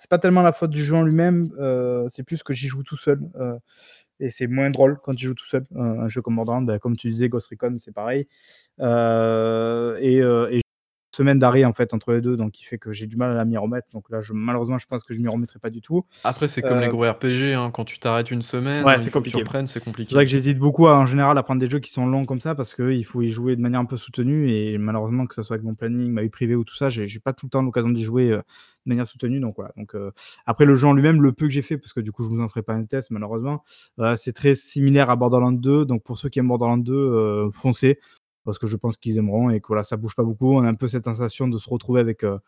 [0.09, 1.53] pas, tellement la faute du jeu en lui-même,
[2.11, 3.21] c'est plus que j'y joue tout seul.
[4.19, 5.65] et c'est moins drôle quand tu joues tout seul.
[5.77, 8.27] Un jeu comme Borderlands, bah, comme tu disais, Ghost Recon, c'est pareil.
[8.81, 10.61] Et, et
[11.17, 13.45] semaine d'arrêt en fait entre les deux, donc qui fait que j'ai du mal à
[13.45, 13.89] m'y remettre.
[13.93, 16.05] Donc là, je, malheureusement, je pense que je m'y remettrai pas du tout.
[16.25, 19.03] Après, c'est comme les Euh, gros RPG, hein, quand tu t'arrêtes une semaine, Ouais, il
[19.03, 19.39] c'est compliqué.
[19.45, 20.15] c'est C'est compliqué.
[20.15, 22.41] vrai que j'hésite beaucoup à, en général à prendre des jeux qui sont longs comme
[22.41, 25.43] ça parce qu'il faut y jouer de manière un peu soutenue et malheureusement que ce
[25.43, 27.63] soit avec mon planning, ma vie privée ou tout ça, j'ai pas tout le temps
[27.63, 29.41] l'occasion d'y jouer euh, de manière soutenue.
[29.41, 29.73] Donc voilà.
[29.77, 30.11] Donc euh,
[30.47, 32.29] après le jeu en lui-même, le peu que j'ai fait parce que du coup je
[32.29, 33.65] vous en ferai pas un test malheureusement,
[34.17, 35.85] c'est très similaire à Borderlands 2.
[35.85, 37.99] Donc pour ceux qui aiment Borderlands 2, euh, foncez
[38.47, 40.55] parce que je pense qu'ils aimeront et que voilà ça bouge pas beaucoup.
[40.55, 42.39] On a un peu cette sensation de se retrouver avec euh,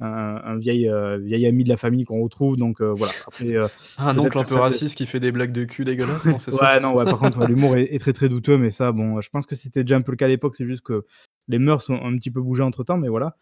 [0.00, 2.56] un, un vieil, euh, vieil ami de la famille qu'on retrouve.
[2.56, 3.12] Donc euh, voilà.
[3.26, 3.68] Après euh,
[3.98, 6.74] Un oncle un peu raciste qui fait des blagues de cul dégueulasses, non C'est ça
[6.74, 9.20] Ouais, non, ouais, par contre, ouais, l'humour est, est très très douteux, mais ça, bon,
[9.20, 11.04] je pense que c'était déjà un peu le cas à l'époque, c'est juste que
[11.46, 13.36] les mœurs ont un petit peu bougé entre temps, mais voilà.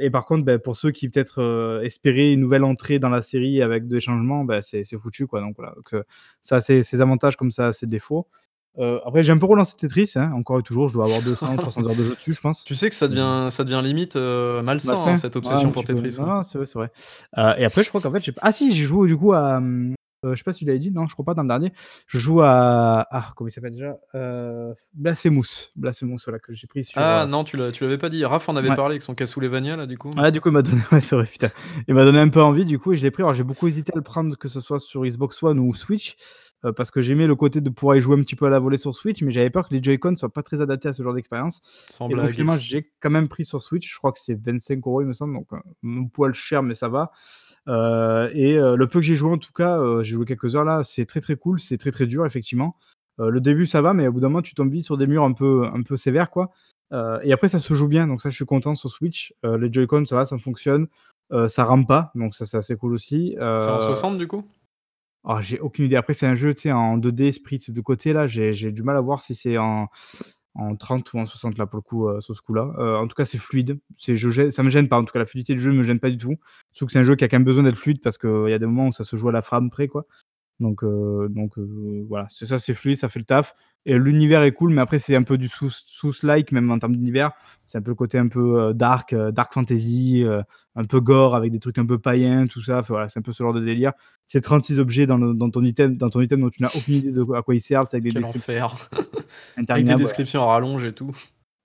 [0.00, 3.62] Et par contre, ben, pour ceux qui peut-être espéraient une nouvelle entrée dans la série
[3.62, 5.40] avec des changements, ben, c'est foutu, quoi.
[5.40, 5.94] Donc voilà, Donc,
[6.42, 8.26] ça a ses, ses avantages comme ça a ses défauts.
[8.78, 11.56] Euh, après, j'ai un peu relancé Tetris, hein, encore et toujours, je dois avoir 200,
[11.56, 12.64] 300 heures de jeu dessus, je pense.
[12.64, 15.10] Tu sais que ça devient, ça devient limite euh, malsain, Malsain.
[15.12, 15.84] hein, cette obsession pour.
[15.84, 16.16] Tetris.
[16.20, 16.42] Non, ouais.
[16.44, 16.90] c'est vrai, c'est vrai.
[17.38, 19.60] Euh, et après, je crois qu'en fait, j'ai ah si, j'ai joué du coup à,
[20.24, 21.72] euh, je sais pas si tu l'avais dit, non, je crois pas dans le dernier.
[22.06, 25.44] Je joue à, ah, comment il s'appelle déjà euh, Blasphemous,
[25.76, 27.00] Blasphemous, voilà, que j'ai pris sur.
[27.00, 28.24] Ah euh, non, tu l'as- tu l'avais pas dit.
[28.24, 28.74] Raph en avait Ouais.
[28.76, 30.10] parlé avec son Castlevania, là, du coup.
[30.16, 31.50] Ouais, du coup, il m'a donné, ouais, c'est vrai, putain.
[31.86, 33.22] Il m'a donné un peu envie, du coup, et je l'ai pris.
[33.22, 36.16] Alors, j'ai beaucoup hésité à le prendre, que ce soit sur Xbox One ou Switch,
[36.64, 38.58] euh, parce que j'aimais le côté de pouvoir y jouer un petit peu à la
[38.58, 41.02] volée sur Switch, mais j'avais peur que les Joy-Con soient pas très adaptés à ce
[41.02, 41.60] genre d'expérience.
[41.90, 43.92] Sans Et donc, finalement, j'ai quand même pris sur Switch.
[43.92, 45.34] Je crois que c'est 25 euros, il me semble.
[45.34, 47.10] Donc, euh, un poil cher, mais ça va.
[47.68, 50.54] Euh, et euh, le peu que j'ai joué, en tout cas, euh, j'ai joué quelques
[50.56, 50.82] heures là.
[50.84, 51.60] C'est très, très cool.
[51.60, 52.76] C'est très, très dur, effectivement.
[53.18, 55.06] Euh, le début, ça va, mais au bout d'un moment, tu tombes vite sur des
[55.06, 56.50] murs un peu, un peu sévères, quoi.
[56.92, 58.06] Euh, et après, ça se joue bien.
[58.06, 59.34] Donc, ça, je suis content sur Switch.
[59.44, 60.86] Euh, les Joy-Con, ça va, ça fonctionne.
[61.32, 62.12] Euh, ça rame pas.
[62.14, 63.34] Donc, ça, c'est assez cool aussi.
[63.36, 64.44] C'est en Euh, 60, du coup?
[65.28, 65.96] Ah, j'ai aucune idée.
[65.96, 68.28] Après, c'est un jeu, en 2D, spritz de côté, là.
[68.28, 69.88] J'ai du mal à voir si c'est en,
[70.54, 72.72] en 30 ou en 60, là, pour le coup, euh, sur ce coup-là.
[72.78, 73.80] Euh, en tout cas, c'est fluide.
[73.98, 74.98] C'est, je, ça me gêne pas.
[74.98, 76.36] En tout cas, la fluidité du jeu me gêne pas du tout.
[76.72, 78.52] Surtout que c'est un jeu qui a quand même besoin d'être fluide parce qu'il y
[78.52, 80.06] a des moments où ça se joue à la frame près, quoi.
[80.58, 83.54] Donc, euh, donc euh, voilà, c'est ça, c'est fluide, ça fait le taf.
[83.84, 86.96] Et l'univers est cool, mais après, c'est un peu du sous- sous-like, même en termes
[86.96, 87.30] d'univers.
[87.66, 90.42] C'est un peu le côté un peu euh, dark, dark fantasy, euh,
[90.74, 92.78] un peu gore, avec des trucs un peu païens, tout ça.
[92.78, 93.92] Enfin, voilà, c'est un peu ce genre de délire.
[94.24, 96.94] C'est 36 objets dans, le- dans ton item, dans ton item dont tu n'as aucune
[96.94, 98.54] idée de quoi- à quoi ils servent, avec des Quel descriptions.
[99.74, 101.14] Avec des descriptions en rallonge et tout.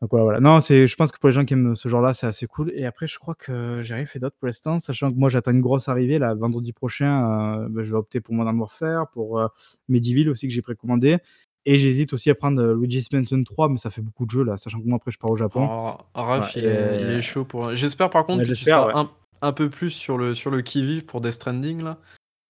[0.02, 0.40] Donc voilà, voilà.
[0.40, 2.72] Non, c'est, je pense que pour les gens qui aiment ce genre-là, c'est assez cool.
[2.76, 5.52] Et après, je crois que j'ai rien fait d'autre pour l'instant, sachant que moi, j'attends
[5.52, 7.60] une grosse arrivée là, vendredi prochain.
[7.61, 9.48] euh, ben, je vais opter pour Modern Warfare, pour euh,
[9.90, 11.18] Medieval aussi que j'ai précommandé.
[11.65, 14.44] Et j'hésite aussi à prendre euh, Luigi's Mansion 3, mais ça fait beaucoup de jeux
[14.44, 15.68] là, sachant que moi après je pars au Japon.
[15.69, 17.76] Oh, Raph, Ouais, il, est, il et- est chaud pour.
[17.76, 18.94] J'espère par contre Ouais, que tu seras ouais.
[18.95, 19.11] un,
[19.44, 21.99] un peu plus sur le, sur le qui-vive pour Death Stranding là.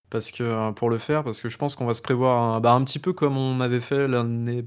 [0.10, 2.61] Parce que, euh, pour le faire, parce que je pense qu'on va se prévoir un,
[2.61, 4.64] bah, un petit peu comme on avait fait l'année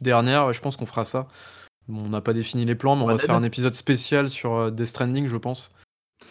[0.00, 0.52] dernière.
[0.52, 1.26] Je pense qu'on fera ça.
[1.88, 3.42] Bon, on n'a pas défini les plans, mais on Ouais, va se faire Dead.
[3.42, 5.72] un épisode spécial sur euh, Death Stranding, je pense.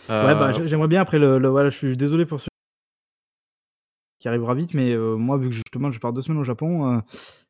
[0.10, 2.48] Ouais, bah Euh, j'ai- j'aimerais bien après le, le- voilà, je suis désolé pour ceux
[4.19, 6.95] qui arrivera vite, mais euh, moi, vu que justement je pars deux semaines au Japon,
[6.95, 6.99] euh,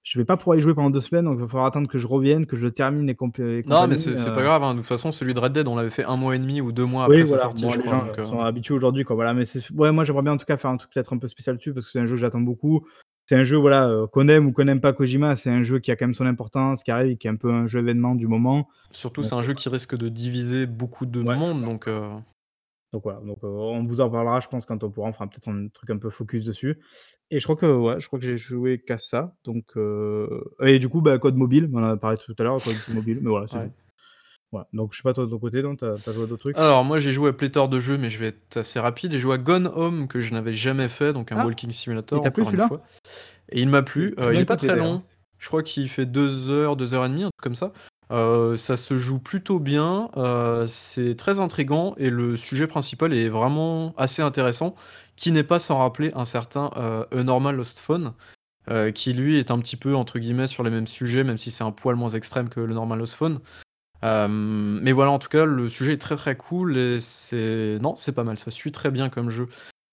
[0.03, 1.98] je vais pas pouvoir y jouer pendant deux semaines, donc il va falloir attendre que
[1.98, 4.64] je revienne, que je termine et, compl- et Non, mais c'est euh, pas grave.
[4.64, 4.73] hein.
[4.73, 6.72] De toute façon, celui de Red Dead, on l'avait fait un mois et demi ou
[6.72, 7.44] deux mois après Oui, sa voilà.
[7.44, 7.94] sortie, Bon, je les crois.
[7.99, 9.15] gens donc, euh, euh, sont habitués aujourd'hui, quoi.
[9.15, 11.18] Voilà, mais c'est, ouais, moi j'aimerais bien en tout cas faire un truc peut-être un
[11.18, 12.88] peu spécial dessus parce que c'est un jeu que j'attends beaucoup.
[13.27, 15.80] C'est un jeu, voilà, euh, qu'on aime ou qu'on n'aime pas Kojima, c'est un jeu
[15.80, 18.15] qui a quand même son importance, qui arrive, qui est un peu un jeu événement
[18.15, 18.68] du moment.
[18.91, 21.88] Surtout, c'est un jeu qui risque de diviser beaucoup de Ouais, monde, donc.
[21.88, 22.10] euh,
[22.91, 25.27] Donc voilà, donc euh, on vous en parlera, je pense, quand on pourra, on fera
[25.27, 26.77] peut-être un truc un peu focus dessus.
[27.30, 29.34] Et je crois que ouais, je crois que j'ai joué qu'à ça.
[29.45, 29.77] Donc
[30.61, 33.19] et du coup, bah, code mobile, on en a parlé tout à l'heure, code mobile,
[33.22, 33.68] mais voilà, c'est Ouais.
[33.68, 33.73] tout.
[34.52, 34.68] Voilà.
[34.73, 36.57] Donc je sais pas toi de ton côté, donc t'as as joué à d'autres trucs?
[36.57, 39.11] Alors, moi, j'ai joué à pléthore de jeux, mais je vais être assez rapide.
[39.14, 41.45] J'ai joué à Gone Home, que je n'avais jamais fait, donc un Ah.
[41.45, 42.19] walking simulator.
[42.19, 42.69] Il t'a plu, celui-là?
[43.49, 44.14] Et il m'a plu.
[44.19, 45.03] Euh, il bien est pas très long.
[45.40, 47.72] Je crois qu'il fait 2 heures, 2 heures et demie, un truc comme ça.
[48.11, 50.10] Euh, ça se joue plutôt bien.
[50.18, 54.76] euh, c'est très intriguant et le sujet principal est vraiment assez intéressant,
[55.15, 58.14] qui n'est pas sans rappeler un certain euh, A Normal Lost Phone.
[58.69, 61.49] euh, qui lui est un petit peu entre guillemets sur les mêmes sujets, même si
[61.49, 63.40] c'est un poil moins extrême que le Normal Lost Phone.
[64.03, 67.95] Hem, mais voilà, en tout cas, le sujet est très, très cool et c'est non,
[67.95, 69.48] c'est pas mal, ça suit très bien comme jeu.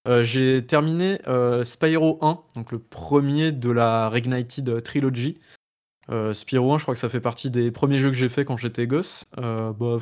[0.09, 5.39] Heu, j'ai terminé, heu, Spyro 1, donc le premier de la Reignited Trilogy.
[6.33, 8.57] Spyro 1, je crois que ça fait partie des premiers jeux que j'ai fait quand
[8.57, 9.27] j'étais gosse.
[9.37, 9.99] Bah,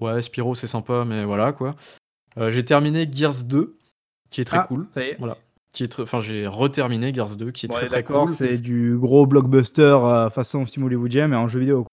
[0.00, 1.76] ouais, Spyro, c'est sympa, mais voilà, quoi.
[2.38, 3.76] J'ai terminé Gears 2,
[4.30, 4.86] qui est très Ah, cool.
[4.88, 5.16] ça y est.
[5.18, 5.36] Voilà,
[5.74, 8.30] qui est très enfin, j'ai reterminé Gears 2, qui est très, très cool.
[8.30, 9.98] c'est du gros blockbuster,
[10.34, 11.86] façon film hollywoodien, mais en jeu vidéo,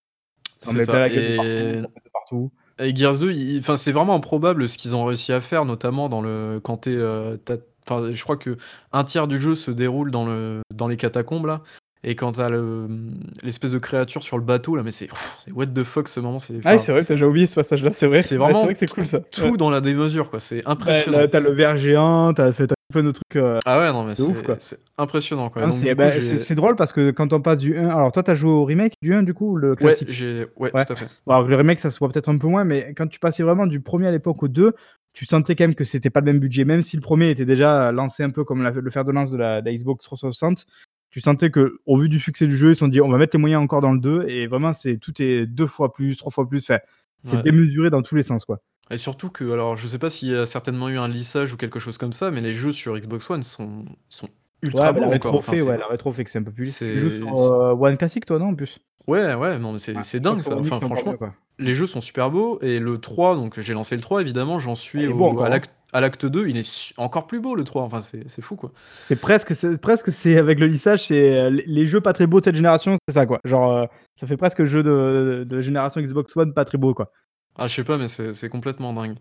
[0.66, 1.82] la et
[2.14, 5.42] partout, de et Gears 2, il enfin, c'est vraiment improbable ce qu'ils ont réussi à
[5.42, 7.58] faire, notamment dans le quand tu es, heu, tu as
[7.88, 11.62] enfin, je crois qu'un tiers du jeu se déroule dans le dans les catacombes, là
[12.04, 15.08] et quand tu as le, mmh, l'espèce de créature sur le bateau, là, mais c'est
[15.40, 17.94] c'est what the fuck ce moment, c'est Ah c'est vrai, putain, j'avais oublié ce passage-là,
[17.94, 18.24] c'est vrai.
[18.24, 19.20] c'est Ouais, vraiment vrai que c'est cool ça.
[19.20, 19.58] tout Ouais.
[19.58, 21.20] dans la démesure, quoi, c'est impressionnant.
[21.20, 23.92] là, tu as le ver géant, tu as fait plein de trucs, heu, Ah ouais,
[23.94, 24.60] non, mais de ouf, quoi.
[24.60, 27.90] c'est impressionnant, quoi, c'est coup, bah, c'est drôle parce que quand on passe du 1
[27.90, 30.10] alors toi, tu as joué au remake du 1 du coup ou le Ouais, classique?
[30.10, 30.86] j'ai ouais, Ouais.
[30.86, 31.10] tout à fait.
[31.28, 33.44] Bon, alors le remake, ça se voit peut-être un peu moins, mais quand tu passais
[33.44, 34.74] vraiment du 1er à l'époque au 2,
[35.14, 36.66] tu sentais quand même que c'était pas le même budget.
[36.66, 39.32] Même si le 1er était déjà lancé un peu comme la le fer de lance
[39.32, 40.66] de la de la Xbox 360,
[41.12, 43.36] tu sentais qu'au vu du succès du jeu, ils se sont dit: «On va mettre
[43.38, 46.32] les moyens encore dans le 2» et vraiment c'est tout est 2 fois plus, 3
[46.32, 46.80] fois plus, enfin,
[47.22, 47.44] c'est Ouais.
[47.44, 48.62] démesuré dans tous les sens, quoi.
[48.92, 51.58] Et surtout que alors je sais pas s'il y a certainement eu un lissage ou
[51.58, 54.28] quelque chose comme ça, mais les jeux sur Xbox One sont sont
[54.62, 56.66] ultra Ouais, beaux la rétro enfin, ouais, la rétro fait que c'est un peu plus
[56.66, 56.78] lisse.
[56.80, 58.80] Tu joues sur, heu, One classique toi, non, en plus?
[59.08, 61.16] Ouais, ouais, non, mais c'est crois dingue ça, enfin franchement,
[61.58, 64.76] les jeux sont super beaux et le 3 donc j'ai lancé le 3 évidemment, j'en
[64.76, 65.50] Ah, suis au encore, à hein.
[65.50, 68.72] l'acte à l'acte 2, il est encore plus beau le 3, enfin c'est fou, quoi.
[69.10, 72.40] C'est presque c'est presque c'est avec le lissage, c'est, heu, les jeux pas très beaux
[72.40, 73.40] de cette génération, c'est ça, quoi.
[73.44, 77.12] Genre, heu, ça fait presque jeu de de génération Xbox One pas très beau, quoi.
[77.58, 79.18] Ah, je sais pas, mais c'est complètement dingue.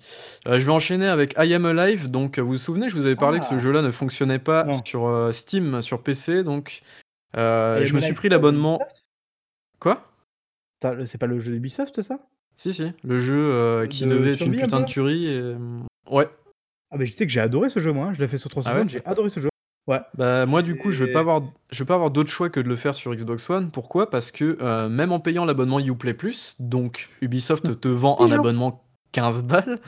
[0.46, 3.16] Heu, je vais enchaîner avec I Am Alive, donc vous vous souvenez, je vous avais
[3.16, 3.60] parlé que ce Ah!
[3.60, 4.80] jeu-là ne fonctionnait pas Non.
[4.84, 6.80] sur, heu, Steam, sur PC, donc
[7.36, 8.78] heu, je me suis pris c'est pas l'abonnement
[9.80, 10.06] quoi?
[11.06, 12.20] C'est pas le jeu d'Ubisoft, ça?
[12.56, 15.54] Si, si, le jeu, qui De devait être une survie un putain de tuerie et
[16.10, 16.28] ouais.
[16.90, 18.48] Ah, mais je sais que j'ai adoré ce jeu, moi, hein, je l'ai fait sur
[18.64, 18.80] Ah ouais?
[18.80, 19.49] 360, j'ai adoré ce jeu.
[19.86, 20.00] Ouais.
[20.16, 22.50] Bah, moi, du coup, je vais pas Et avoir je vais pas avoir d'autre choix
[22.50, 23.70] que de le faire sur Xbox One.
[23.70, 24.10] Pourquoi?
[24.10, 26.16] Parce que, heu, même en payant l'abonnement Uplay+,
[26.60, 28.34] donc Ubisoft te vend un Toujours.
[28.34, 29.80] abonnement 15 balles,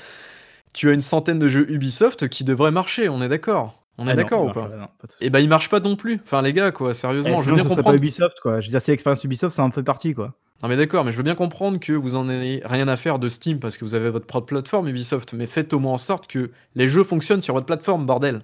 [0.74, 3.84] tu as une centaine de jeux Ubisoft qui devraient marcher, on est d'accord?
[3.98, 4.68] On est Ah non, d'accord il ou marche pas?
[4.68, 5.16] pas, non, pas tous.
[5.20, 6.20] Et bah, ils marchent pas non plus.
[6.24, 8.36] Enfin les gars, quoi, Eh, sérieusement, je veux sinon bien ce serait pas comprendre Ubisoft,
[8.42, 8.60] quoi.
[8.60, 10.34] Je veux dire, c'est l'expérience Ubisoft, ça en fait partie, quoi.
[10.62, 13.18] non mais d'accord, mais je veux bien comprendre que vous en ayez rien à faire
[13.18, 15.98] de Steam parce que vous avez votre propre plateforme Ubisoft, mais faites au moins en
[15.98, 18.42] sorte que les jeux fonctionnent sur votre plateforme, bordel.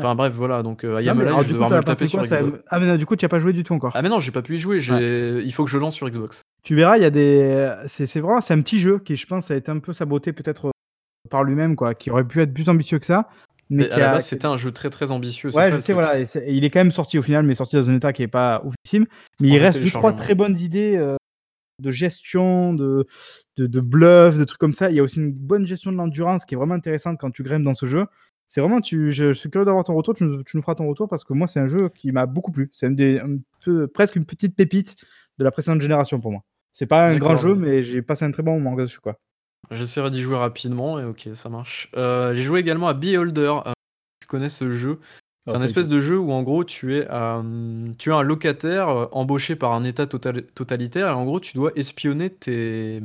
[0.00, 2.22] Enfin bref, voilà, donc heu, I Am Alive, je vais devoir me le taper sur
[2.22, 2.62] Xbox.
[2.68, 3.92] ah mais non, du coup, tu as pas joué du tout encore?
[3.94, 5.42] Ah mais non, j'ai pas pu y jouer, Ouais.
[5.44, 6.42] il faut que je lance sur Xbox.
[6.64, 9.50] Tu verras, il y a des c'est vraiment c'est un petit jeu qui, je pense,
[9.50, 10.70] a été un peu saboté peut-être, heu,
[11.30, 13.28] par lui-même, quoi, qui aurait pu être plus ambitieux que ça,
[13.70, 15.70] mais Mais à qui la a base, a c'était un jeu très, très ambitieux, Ouais,
[15.70, 17.54] ça je sais, voilà et c'est et il est quand même sorti au final, mais
[17.54, 19.06] sorti dans un état qui est pas oufissime,
[19.40, 20.16] mais En il reste 2-3 téléchargement.
[20.16, 21.16] très bonnes idées, heu,
[21.82, 23.06] de gestion, de
[23.56, 24.90] de de bluff, de trucs comme ça.
[24.90, 27.42] Il y a aussi une bonne gestion de l'endurance qui est vraiment intéressante quand tu
[27.42, 28.06] grimpes dans ce jeu.
[28.48, 30.74] C'est vraiment tu je je suis curieux d'avoir ton retour, tu nous tu nous feras
[30.74, 32.70] ton retour parce que moi, c'est un jeu qui m'a beaucoup plu.
[32.72, 33.36] C'est un
[33.92, 34.96] presque une petite pépite
[35.38, 36.42] de la précédente génération pour moi.
[36.72, 39.18] C'est pas un grand jeu, mais j'ai passé un très bon moment dessus, quoi.
[39.70, 41.90] J'essaierai d'y jouer rapidement et OK, ça marche.
[41.96, 43.72] Heu, j'ai joué également à Beholder, heu,
[44.20, 44.98] tu connais ce jeu?
[45.46, 47.06] C'est un du espèce de jeu où en gros tu es,
[47.98, 51.72] tu es un locataire, embauché par un état total totalitaire et en gros tu dois
[51.74, 53.00] espionner tes,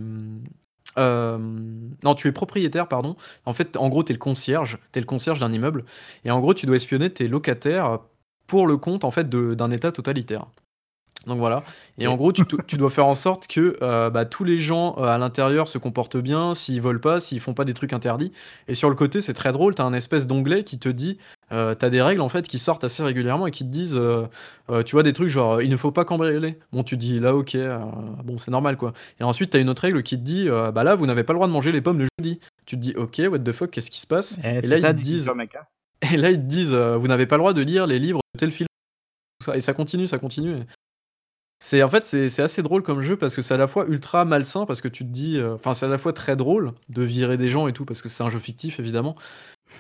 [0.98, 3.16] hem, non, tu es propriétaire, pardon.
[3.46, 5.86] En fait, en gros, tu es le concierge, tu es le concierge d'un immeuble.
[6.26, 8.00] Et en gros tu dois espionner tes locataires
[8.48, 10.46] pour le compte en fait d'un état totalitaire.
[11.26, 11.64] Donc voilà.
[11.98, 15.04] Et en gros tu dois faire en sorte que, heu, bah, tous les gens, heu,
[15.04, 18.34] à l'intérieur se comportent bien, s'ils volent pas, s'ils font pas des trucs interdits.
[18.68, 21.18] Et sur le côté, c'est très drôle, tu as un espèce d'onglet qui te dit,
[21.54, 23.96] heu, tu as des règles en fait qui sortent assez régulièrement et qui te disent,
[23.96, 24.28] heu
[24.70, 26.60] heu, tu vois des trucs genre, «Il ne faut pas cambrioler».
[26.72, 27.58] Bon tu dis là OK,
[28.24, 30.84] bon c'est normal quoi et ensuite tu as une autre règle qui te dit, bah,
[30.84, 32.40] là vous n'avez pas le droit de manger les pommes le jeudi.
[32.66, 34.82] Tu te dis: «OK, what the fuck, qu'est-ce qui se passe?» Eh, et là ils
[34.82, 35.36] ça disent hein.
[36.14, 38.40] et là ils te disent, «Vous n'avez pas le droit de lire les livres de
[38.40, 38.68] tel film».
[39.54, 40.64] Et ça continue, ça continue
[41.66, 44.26] c'est en fait, c'est assez drôle comme jeu parce que c'est à la fois ultra
[44.26, 47.38] malsain parce que tu te dis, enfin, c'est à la fois très drôle de virer
[47.38, 49.16] des gens et tout parce que c'est un jeu fictif évidemment,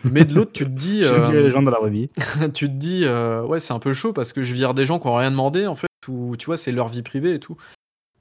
[0.03, 2.09] mais de l'autre tu te dis, J'aime virer les hem, gens dans la vraie vie.
[2.53, 4.99] tu te dis, heu: «Ouais, c'est un peu chaud parce que je vire des gens
[4.99, 7.55] qui ont rien demandé en fait» ou tu vois, c'est leur vie privée et tout.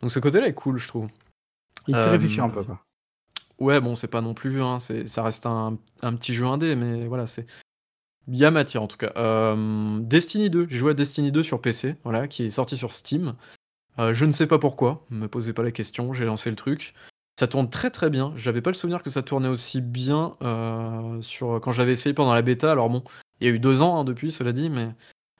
[0.01, 1.09] Donc ce côté-là est cool, je trouve.
[1.89, 2.81] Il te fait réfléchir un peu, quoi.
[3.59, 6.77] ouais, bon, c'est pas non plus, hein, c'est ça reste un un petit jeu indé,
[6.77, 7.47] mais voilà, c'est
[8.29, 9.13] il y a matière en tout cas.
[10.01, 13.35] Destiny 2, j'ai joué à Destiny 2 sur PC, voilà, qui est sorti sur Steam.
[13.99, 16.95] Je ne sais pas pourquoi, me posez pas la question, j'ai lancé le truc.
[17.39, 18.33] Ça tourne très, très bien.
[18.37, 22.35] J'avais pas le souvenir que ça tournait aussi bien, heu, sur quand j'avais essayé pendant
[22.35, 22.71] la bêta.
[22.71, 23.03] Alors bon,
[23.41, 24.89] il y a eu 2 ans, hein, depuis, cela dit, mais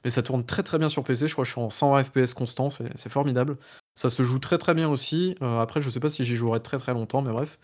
[0.05, 1.29] mais ça tourne très, très bien sur PC.
[1.29, 3.59] Je crois que je suis en 120 FPS constant, c'est c'est formidable.
[3.95, 5.37] Ça se joue très, très bien aussi.
[5.43, 7.59] Heu, après je sais pas si j'y jouerai très, très longtemps, mais bref.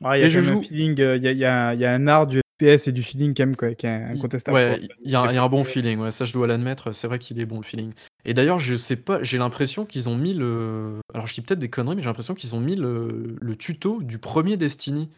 [0.00, 1.32] Ouais, il y a Et je quand même un joue feeling, heu, il y a
[1.32, 3.56] il y a il y a un art du FPS et du feeling quand même
[3.56, 5.98] quoi, qui est incontestable ouais, il y a un il y a un bon feeling,
[5.98, 7.92] ouais, ça je dois l'admettre, c'est vrai qu'il est bon le feeling.
[8.24, 11.58] Et d'ailleurs, je sais pas, j'ai l'impression qu'ils ont mis le alors je dis peut-être
[11.58, 15.10] des conneries, mais j'ai l'impression qu'ils ont mis le le tuto du 1er Destiny.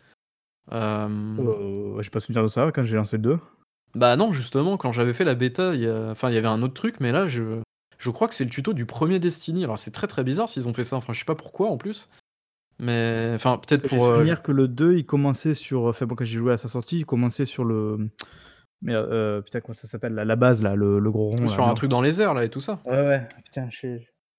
[0.71, 3.39] Hem Heu, j'ai pas souvenir de ça quand j'ai lancé le 2.
[3.95, 6.49] Bah non, justement, quand j'avais fait la bêta, il y a enfin, il y avait
[6.49, 7.61] un autre truc, mais là, je
[7.99, 9.65] je crois que c'est le tuto du 1er Destiny.
[9.65, 11.77] Alors c'est très, très bizarre s'ils ont fait ça, enfin, je sais pas pourquoi en
[11.79, 12.09] plus.
[12.79, 16.05] Mais enfin, peut-être J'ai pour, heu, j souvenir que le 2 il commençait sur, enfin
[16.07, 18.11] bon quand j'ai joué à sa sortie, il commençait sur le,
[18.83, 20.25] mais heu, putain comment ça s'appelle là?
[20.25, 21.75] La base là, le le gros rond là, sur un non?
[21.75, 22.81] truc dans les airs là et tout ça?
[22.85, 23.69] Ouais, ouais, putain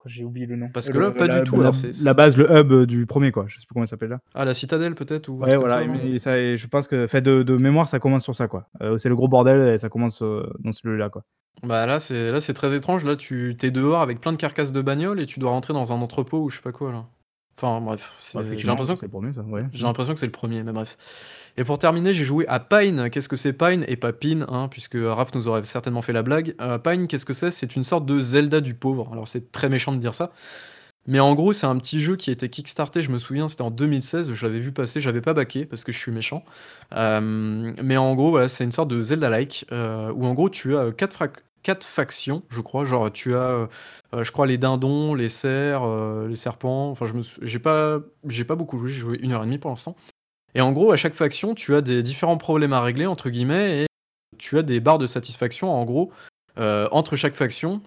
[0.09, 0.69] j'ai oublié le nom.
[0.73, 3.05] Parce que là, le pas du la tout, la alors la base, le hub, du
[3.05, 4.19] 1er quoi, je sais plus comment il s'appelle là.
[4.33, 7.21] Ah la citadelle peut-être ou Ouais voilà, ça, mais ça et je pense que enfin
[7.21, 8.69] de de mémoire ça commence sur ça quoi.
[8.97, 11.23] C'est le gros bordel et ça commence, heu, dans celui-là quoi.
[11.63, 14.37] Bah là, c'est là c'est très étrange, là tu tu es dehors avec plein de
[14.37, 16.91] carcasses de bagnoles et tu dois rentrer dans un entrepôt ou je sais pas quoi
[16.91, 17.07] là.
[17.59, 19.63] Enfin bref, Bah c'est j'ai effectivement, l'impression c'est que le 1er ça, ouais.
[19.71, 20.97] j'ai l'impression que c'est le 1er, mais bref.
[21.57, 23.09] Et pour terminer, j'ai joué à Pine.
[23.09, 23.83] Qu'est-ce que c'est Pine?
[23.87, 26.53] Et pas Pin, hein, puisque Raph nous aurait certainement fait la blague.
[26.61, 27.49] Heu, Pine, qu'est-ce que c'est?
[27.49, 29.09] C'est une sorte de Zelda du pauvre.
[29.11, 30.31] Alors c'est très méchant de dire ça,
[31.07, 33.63] mais en gros, c'est un petit jeu qui a été kickstarté, je me souviens, c'était
[33.63, 36.43] en 2016, je l'avais vu passer, j'avais pas backé parce que je suis méchant.
[36.95, 40.91] Hem, mais en gros, voilà, c'est une sorte de Zelda-like, où en gros tu as
[40.91, 41.23] 4
[41.67, 43.67] 4 factions, je crois, genre tu as, heu
[44.13, 47.59] heu, je crois les dindons, les cerfs, heu, les serpents, enfin je me sou j'ai
[47.59, 49.97] pas j'ai pas beaucoup joué, j'ai joué 1 heure et demie pour l'instant.
[50.55, 53.83] Et en gros, à chaque faction, tu as des différents «problèmes à régler» entre guillemets
[53.83, 53.87] et
[54.37, 56.11] tu as des barres de satisfaction en gros,
[56.57, 57.81] entre chaque faction.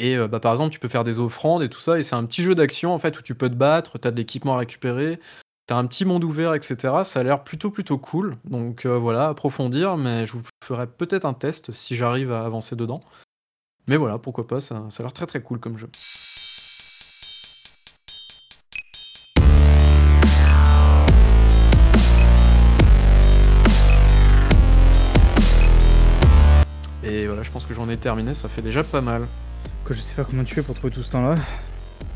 [0.00, 2.24] Et bah, par exemple, tu peux faire des offrandes et tout ça et c'est un
[2.26, 4.58] petit jeu d'action en fait où tu peux te battre, tu as de l'équipement à
[4.58, 5.20] récupérer,
[5.70, 7.04] tu as un petit monde ouvert et cetera.
[7.04, 8.36] Ça a l'air plutôt, plutôt cool.
[8.42, 12.74] Donc heu, voilà, approfondir, mais je vous ferai peut-être un test si j'arrive à avancer
[12.74, 13.00] dedans.
[13.86, 15.88] Mais voilà, pourquoi pas, ça ça a l'air très, très cool comme jeu.
[27.04, 29.22] Et voilà, je pense que j'en ai terminé, ça fait déjà pas mal.
[29.84, 31.36] Que je sais pas comment tu fais pour trouver tout ce temps là.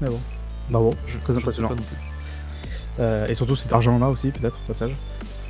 [0.00, 0.18] Mais bon,
[1.06, 1.68] Je très je sais impressionnant.
[3.00, 4.92] Heu, et surtout cet argent là aussi peut-être au passage.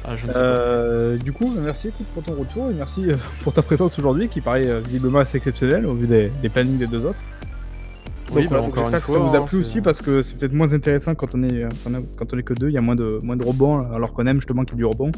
[0.07, 0.45] Ah, je ne sais pas.
[0.45, 4.29] Heu, du coup, merci écoute pour ton retour et merci, heu, pour ta présence aujourd'hui
[4.29, 7.21] qui paraît, visiblement assez exceptionnelle au vu des des plannings des 2 autres.
[8.33, 9.81] Oui, Donc bah, voilà, encore une j'espère que fois, ça vous a hein, plu aussi
[9.81, 11.67] parce que c'est peut-être moins intéressant quand on est,
[12.17, 14.27] quand on est que 2, il y a moins de moins de rebonds alors qu'on
[14.27, 15.11] aime justement qu'il y ait du rebond.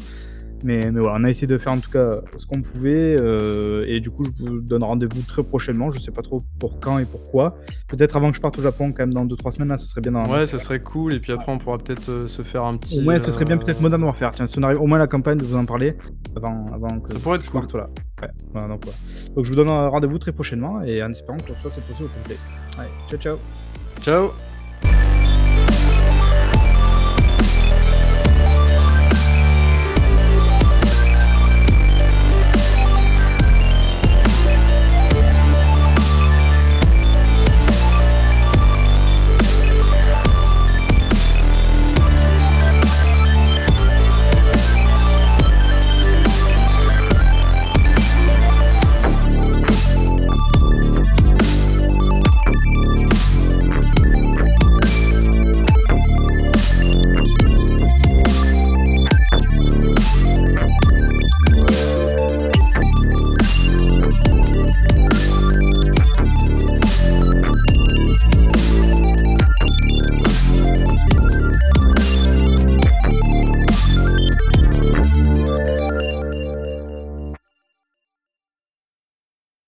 [0.63, 3.83] Mais mais voilà, on a essayé de faire en tout cas ce qu'on pouvait, heu,
[3.87, 5.91] et du coup je vous donne rendez-vous très prochainement.
[5.91, 7.57] Je sais pas trop pour quand et pourquoi.
[7.87, 10.01] Peut-être avant que je parte au Japon quand même dans 2-3 semaines là, ce serait
[10.01, 12.65] bien dans Ouais, ça serait cool et puis après on pourra peut-être, heu, se faire
[12.65, 14.97] un petit, moins ce serait bien peut-être Modern Warfare, tiens, si on arrive au moins
[14.97, 15.95] à la campagne de vous en parler
[16.35, 17.61] avant avant que Ça pourrait être je cool.
[17.61, 17.89] parte là.
[18.23, 18.97] Ouais, voilà donc voilà.
[19.35, 22.07] Donc je vous donne, rendez-vous très prochainement et en espérant que soit cette fois-ci au
[22.07, 22.37] complet.
[22.79, 23.35] Allez, ciao ciao!
[24.01, 24.46] Ciao!